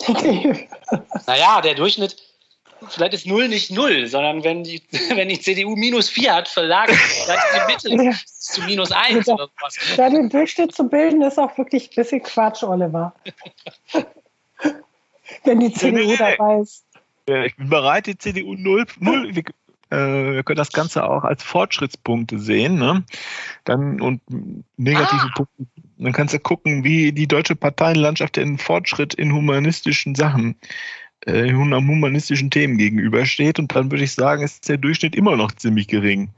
Naja, 1.26 1.60
der 1.60 1.74
Durchschnitt, 1.74 2.16
vielleicht 2.88 3.14
ist 3.14 3.26
null 3.26 3.48
nicht 3.48 3.70
null, 3.70 4.06
sondern 4.06 4.42
wenn 4.42 4.64
die, 4.64 4.82
wenn 5.14 5.28
die 5.28 5.38
CDU 5.38 5.76
minus 5.76 6.08
vier 6.08 6.34
hat, 6.34 6.48
verlagert 6.48 6.96
vielleicht 6.96 7.90
die 7.90 7.94
Mitte 7.94 8.18
zu 8.26 8.62
minus 8.62 8.90
eins 8.90 9.28
oder 9.28 9.48
sowas. 9.58 9.76
Da 9.96 10.10
den 10.10 10.28
Durchschnitt 10.28 10.74
zu 10.74 10.84
bilden, 10.84 11.22
ist 11.22 11.38
auch 11.38 11.56
wirklich 11.58 11.90
ein 11.90 11.94
bisschen 11.94 12.22
Quatsch, 12.22 12.62
Oliver. 12.62 13.14
Wenn 15.44 15.60
die 15.60 15.72
CDU 15.72 16.06
nee. 16.06 16.16
dabei 16.16 16.60
ist. 16.60 16.84
Ja, 17.28 17.44
Ich 17.44 17.56
bin 17.56 17.68
bereit, 17.68 18.06
die 18.06 18.18
CDU 18.18 18.54
null, 18.54 18.86
null 18.98 19.32
äh, 19.92 20.34
wir 20.34 20.42
können 20.42 20.56
das 20.56 20.72
Ganze 20.72 21.04
auch 21.04 21.24
als 21.24 21.42
Fortschrittspunkte 21.42 22.38
sehen, 22.38 22.76
ne? 22.76 23.04
Dann 23.64 24.00
und 24.00 24.20
negative 24.76 25.20
Ah. 25.28 25.32
Punkte. 25.34 25.66
Dann 25.98 26.12
kannst 26.12 26.34
du 26.34 26.38
gucken, 26.40 26.82
wie 26.84 27.12
die 27.12 27.28
deutsche 27.28 27.54
Parteienlandschaft 27.54 28.36
den 28.36 28.58
Fortschritt 28.58 29.14
in 29.14 29.32
humanistischen 29.32 30.14
Sachen, 30.16 30.56
äh, 31.26 31.52
hum- 31.52 31.72
humanistischen 31.74 32.50
Themen 32.50 32.76
gegenübersteht. 32.78 33.58
Und 33.60 33.74
dann 33.76 33.90
würde 33.92 34.02
ich 34.04 34.12
sagen, 34.14 34.42
ist 34.42 34.68
der 34.68 34.78
Durchschnitt 34.78 35.14
immer 35.14 35.36
noch 35.36 35.52
ziemlich 35.52 35.86
gering. 35.88 36.30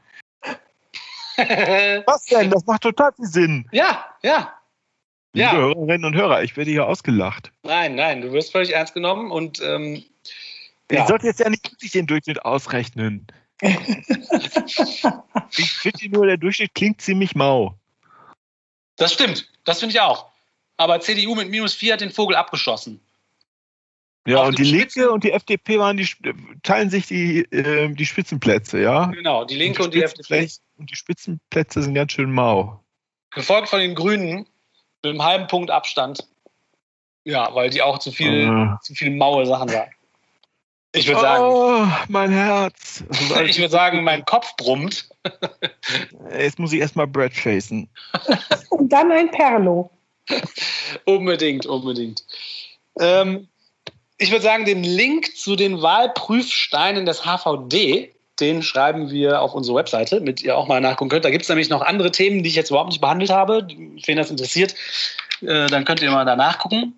Was 1.36 2.24
denn? 2.26 2.50
Das 2.50 2.66
macht 2.66 2.82
total 2.82 3.12
viel 3.14 3.26
Sinn. 3.26 3.66
ja, 3.72 4.05
ja. 4.22 4.52
Liebe 5.32 5.46
Ja. 5.46 5.52
Hörerinnen 5.52 6.05
und 6.05 6.14
Hörer, 6.14 6.42
ich 6.44 6.57
werde 6.57 6.70
hier 6.70 6.86
ausgelacht. 6.86 7.50
Nein, 7.64 7.96
nein, 7.96 8.20
du 8.20 8.32
wirst 8.32 8.52
völlig 8.52 8.72
ernst 8.74 8.94
genommen 8.94 9.32
und 9.32 9.61
ähm, 9.64 10.05
Ich 10.90 10.98
ja. 10.98 11.07
sollte 11.09 11.26
jetzt 11.26 11.40
ja 11.40 11.48
nicht 11.50 11.68
wirklich 11.72 11.90
den 11.90 12.07
Durchschnitt 12.07 12.44
ausrechnen. 12.44 13.26
ich 15.56 15.72
finde 15.72 16.08
nur, 16.10 16.26
der 16.26 16.36
Durchschnitt 16.36 16.74
klingt 16.74 17.00
ziemlich 17.00 17.34
mau. 17.34 17.74
das 18.96 19.12
stimmt. 19.12 19.48
Das 19.64 19.80
finde 19.80 19.94
ich 19.94 20.00
auch. 20.00 20.26
Aber 20.76 21.00
CDU 21.00 21.34
mit 21.34 21.48
minus 21.50 21.74
vier 21.74 21.94
hat 21.94 22.00
den 22.00 22.10
Vogel 22.10 22.36
abgeschossen. 22.36 23.00
Ja, 24.26 24.38
Auf 24.38 24.48
und 24.48 24.58
die 24.58 24.64
Spitzen- 24.64 25.00
Linke 25.00 25.10
und 25.12 25.24
die 25.24 25.32
FDP 25.32 25.78
waren 25.78 25.96
die, 25.96 26.08
teilen 26.62 26.88
sich 26.90 27.06
die, 27.06 27.40
äh, 27.52 27.88
die 27.94 28.06
Spitzenplätze, 28.06 28.80
ja? 28.80 29.06
Genau, 29.06 29.44
die 29.44 29.54
Linke 29.56 29.82
und 29.82 29.92
die 29.94 30.02
FDP. 30.02 30.22
Spitzenplätze- 30.46 30.60
Und 30.78 30.90
die 30.90 30.96
Spitzenplätze 30.96 31.82
sind 31.82 31.94
ganz 31.94 32.12
schön 32.12 32.32
mau. 32.32 32.80
Gefolgt 33.32 33.68
von 33.68 33.80
den 33.80 33.94
Grünen 33.94 34.46
mit 35.02 35.10
einem 35.10 35.22
halben 35.22 35.46
Punkt 35.46 35.70
Abstand. 35.70 36.26
Ja, 37.24 37.54
weil 37.54 37.70
die 37.70 37.82
auch 37.82 37.98
zu 37.98 38.12
viel, 38.12 38.46
Ah. 38.48 38.78
zu 38.82 38.94
viel 38.94 39.10
maue 39.10 39.46
Sachen 39.46 39.68
sagen. 39.68 39.92
Ich 40.97 41.09
würde 41.09 41.20
sagen, 41.20 41.45
Oh, 41.45 41.86
mein 42.09 42.30
Herz. 42.30 43.03
ich 43.45 43.59
würde 43.59 43.70
sagen, 43.70 44.05
mein 44.05 44.24
Kopf 44.24 44.57
brummt. 44.57 45.09
Jetzt 46.38 46.59
muss 46.61 46.72
ich 46.72 46.80
erstmal 46.80 47.09
Brad 47.09 47.32
facen. 47.32 47.88
Und 48.70 48.92
dann 48.92 49.11
ein 49.11 49.30
Perlo. 49.30 49.90
Unbedingt, 51.05 51.66
unbedingt. 51.66 52.24
Ähm, 53.01 53.49
ich 54.18 54.30
würde 54.30 54.45
sagen, 54.45 54.64
den 54.64 54.84
Link 54.84 55.36
zu 55.36 55.57
den 55.57 55.82
Wahlprüfsteinen 55.82 57.05
des 57.07 57.24
HVD, 57.24 58.14
den 58.38 58.62
schreiben 58.62 59.11
wir 59.11 59.42
auf 59.42 59.53
unsere 59.55 59.76
Webseite, 59.76 60.20
damit 60.20 60.42
ihr 60.42 60.57
auch 60.57 60.68
mal 60.68 60.80
nachgucken 60.80 61.11
könnt. 61.11 61.24
Da 61.24 61.30
gibt 61.30 61.42
es 61.42 61.49
nämlich 61.49 61.70
noch 61.70 61.82
andere 61.82 62.12
Themen, 62.12 62.45
die 62.45 62.49
ich 62.49 62.57
jetzt 62.57 62.70
überhaupt 62.70 62.90
nicht 62.90 63.01
behandelt 63.01 63.30
habe. 63.30 63.66
Wen 63.68 64.16
das 64.16 64.30
interessiert, 64.30 64.76
äh, 65.42 65.66
dann 65.66 65.84
könnt 65.84 66.03
ihr 66.03 66.11
mal 66.12 66.24
da 66.24 66.36
nachgucken. 66.36 66.95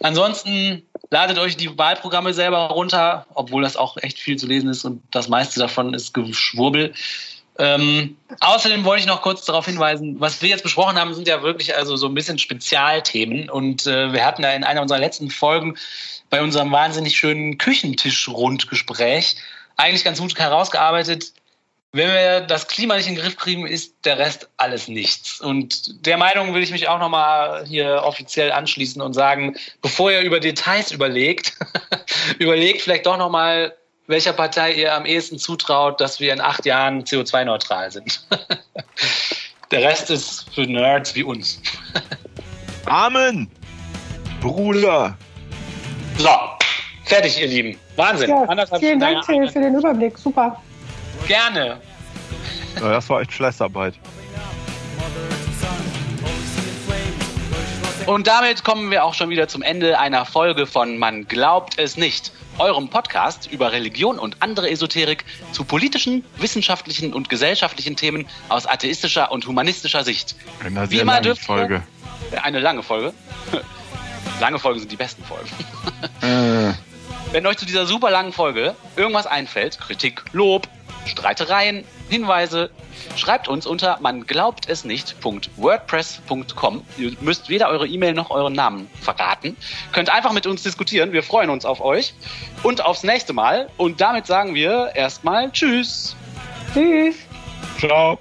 Ansonsten 0.00 0.82
ladet 1.10 1.38
euch 1.38 1.56
die 1.56 1.76
Wahlprogramme 1.76 2.34
selber 2.34 2.68
runter, 2.68 3.26
obwohl 3.34 3.62
das 3.62 3.76
auch 3.76 3.96
echt 3.98 4.18
viel 4.18 4.36
zu 4.36 4.46
lesen 4.46 4.68
ist 4.68 4.84
und 4.84 5.02
das 5.10 5.28
meiste 5.28 5.60
davon 5.60 5.94
ist 5.94 6.12
Geschwurbel. 6.12 6.92
Ähm, 7.58 8.16
außerdem 8.40 8.84
wollte 8.84 9.00
ich 9.00 9.06
noch 9.06 9.22
kurz 9.22 9.44
darauf 9.46 9.64
hinweisen, 9.64 10.20
was 10.20 10.42
wir 10.42 10.50
jetzt 10.50 10.62
besprochen 10.62 10.98
haben, 10.98 11.14
sind 11.14 11.26
ja 11.26 11.42
wirklich 11.42 11.74
also 11.74 11.96
so 11.96 12.06
ein 12.06 12.14
bisschen 12.14 12.38
Spezialthemen. 12.38 13.48
Und 13.48 13.86
äh, 13.86 14.12
wir 14.12 14.24
hatten 14.24 14.42
ja 14.42 14.50
in 14.50 14.64
einer 14.64 14.82
unserer 14.82 14.98
letzten 14.98 15.30
Folgen 15.30 15.76
bei 16.28 16.42
unserem 16.42 16.70
wahnsinnig 16.70 17.16
schönen 17.16 17.56
Küchentisch-Rundgespräch 17.56 19.36
eigentlich 19.76 20.04
ganz 20.04 20.20
gut 20.20 20.38
herausgearbeitet, 20.38 21.32
wenn 21.96 22.08
wir 22.08 22.40
das 22.42 22.68
Klima 22.68 22.96
nicht 22.96 23.08
in 23.08 23.14
den 23.14 23.22
Griff 23.22 23.36
kriegen, 23.36 23.66
ist 23.66 23.94
der 24.04 24.18
Rest 24.18 24.48
alles 24.58 24.86
nichts. 24.86 25.40
Und 25.40 26.06
der 26.06 26.18
Meinung 26.18 26.54
will 26.54 26.62
ich 26.62 26.70
mich 26.70 26.88
auch 26.88 26.98
nochmal 26.98 27.64
hier 27.66 28.02
offiziell 28.04 28.52
anschließen 28.52 29.00
und 29.00 29.14
sagen, 29.14 29.56
bevor 29.80 30.12
ihr 30.12 30.20
über 30.20 30.38
Details 30.38 30.92
überlegt, 30.92 31.54
überlegt 32.38 32.82
vielleicht 32.82 33.06
doch 33.06 33.16
nochmal, 33.16 33.74
welcher 34.08 34.32
Partei 34.32 34.72
ihr 34.72 34.94
am 34.94 35.06
ehesten 35.06 35.38
zutraut, 35.38 36.00
dass 36.00 36.20
wir 36.20 36.32
in 36.32 36.40
acht 36.40 36.66
Jahren 36.66 37.02
CO2-neutral 37.02 37.90
sind. 37.90 38.26
der 39.70 39.82
Rest 39.82 40.10
ist 40.10 40.46
für 40.54 40.66
Nerds 40.66 41.14
wie 41.14 41.22
uns. 41.22 41.60
Amen! 42.86 43.50
Bruder! 44.40 45.16
So, 46.18 46.30
fertig, 47.04 47.40
ihr 47.40 47.48
Lieben. 47.48 47.78
Wahnsinn. 47.96 48.30
Ja, 48.30 48.78
vielen 48.78 49.00
Dank, 49.00 49.24
Till, 49.26 49.48
für 49.50 49.60
den 49.60 49.74
Überblick. 49.74 50.16
Super. 50.18 50.62
Gerne. 51.26 51.80
Ja, 52.80 52.90
das 52.92 53.08
war 53.08 53.20
echt 53.20 53.32
Fleißarbeit. 53.32 53.94
Und 58.06 58.28
damit 58.28 58.62
kommen 58.62 58.90
wir 58.92 59.04
auch 59.04 59.14
schon 59.14 59.30
wieder 59.30 59.48
zum 59.48 59.62
Ende 59.62 59.98
einer 59.98 60.24
Folge 60.24 60.66
von 60.66 60.96
Man 60.96 61.26
glaubt 61.26 61.78
es 61.78 61.96
nicht, 61.96 62.30
eurem 62.58 62.88
Podcast 62.88 63.50
über 63.50 63.72
Religion 63.72 64.18
und 64.20 64.36
andere 64.40 64.70
Esoterik 64.70 65.24
zu 65.50 65.64
politischen, 65.64 66.24
wissenschaftlichen 66.36 67.12
und 67.12 67.28
gesellschaftlichen 67.28 67.96
Themen 67.96 68.26
aus 68.48 68.66
atheistischer 68.66 69.32
und 69.32 69.46
humanistischer 69.46 70.04
Sicht. 70.04 70.36
Eine 70.64 70.88
Wie 70.88 70.94
sehr 70.94 71.02
immer 71.02 71.12
lange 71.14 71.22
dürft 71.24 71.42
ihr- 71.42 71.46
Folge. 71.46 71.82
Eine 72.42 72.60
lange 72.60 72.82
Folge. 72.82 73.12
Lange 74.40 74.58
Folgen 74.58 74.80
sind 74.80 74.92
die 74.92 74.96
besten 74.96 75.24
Folgen. 75.24 75.48
Äh, 76.20 76.74
Wenn 77.32 77.46
euch 77.46 77.56
zu 77.56 77.64
dieser 77.64 77.86
super 77.86 78.10
langen 78.10 78.32
Folge 78.34 78.74
irgendwas 78.96 79.26
einfällt, 79.26 79.80
Kritik, 79.80 80.22
Lob, 80.32 80.68
Streitereien, 81.06 81.84
Hinweise, 82.08 82.70
schreibt 83.16 83.48
uns 83.48 83.66
unter 83.66 83.98
man 84.00 84.26
glaubt 84.26 84.68
es 84.68 84.84
nicht.wordpress.com. 84.84 86.84
Ihr 86.98 87.12
müsst 87.20 87.48
weder 87.48 87.68
eure 87.68 87.86
E-Mail 87.86 88.14
noch 88.14 88.30
euren 88.30 88.52
Namen 88.52 88.90
verraten. 89.00 89.56
Könnt 89.92 90.10
einfach 90.10 90.32
mit 90.32 90.46
uns 90.46 90.62
diskutieren. 90.62 91.12
Wir 91.12 91.22
freuen 91.22 91.50
uns 91.50 91.64
auf 91.64 91.80
euch 91.80 92.14
und 92.62 92.84
aufs 92.84 93.02
nächste 93.02 93.32
Mal. 93.32 93.68
Und 93.76 94.00
damit 94.00 94.26
sagen 94.26 94.54
wir 94.54 94.92
erstmal 94.94 95.50
Tschüss. 95.52 96.16
Tschüss. 96.74 97.16
ciao. 97.78 98.18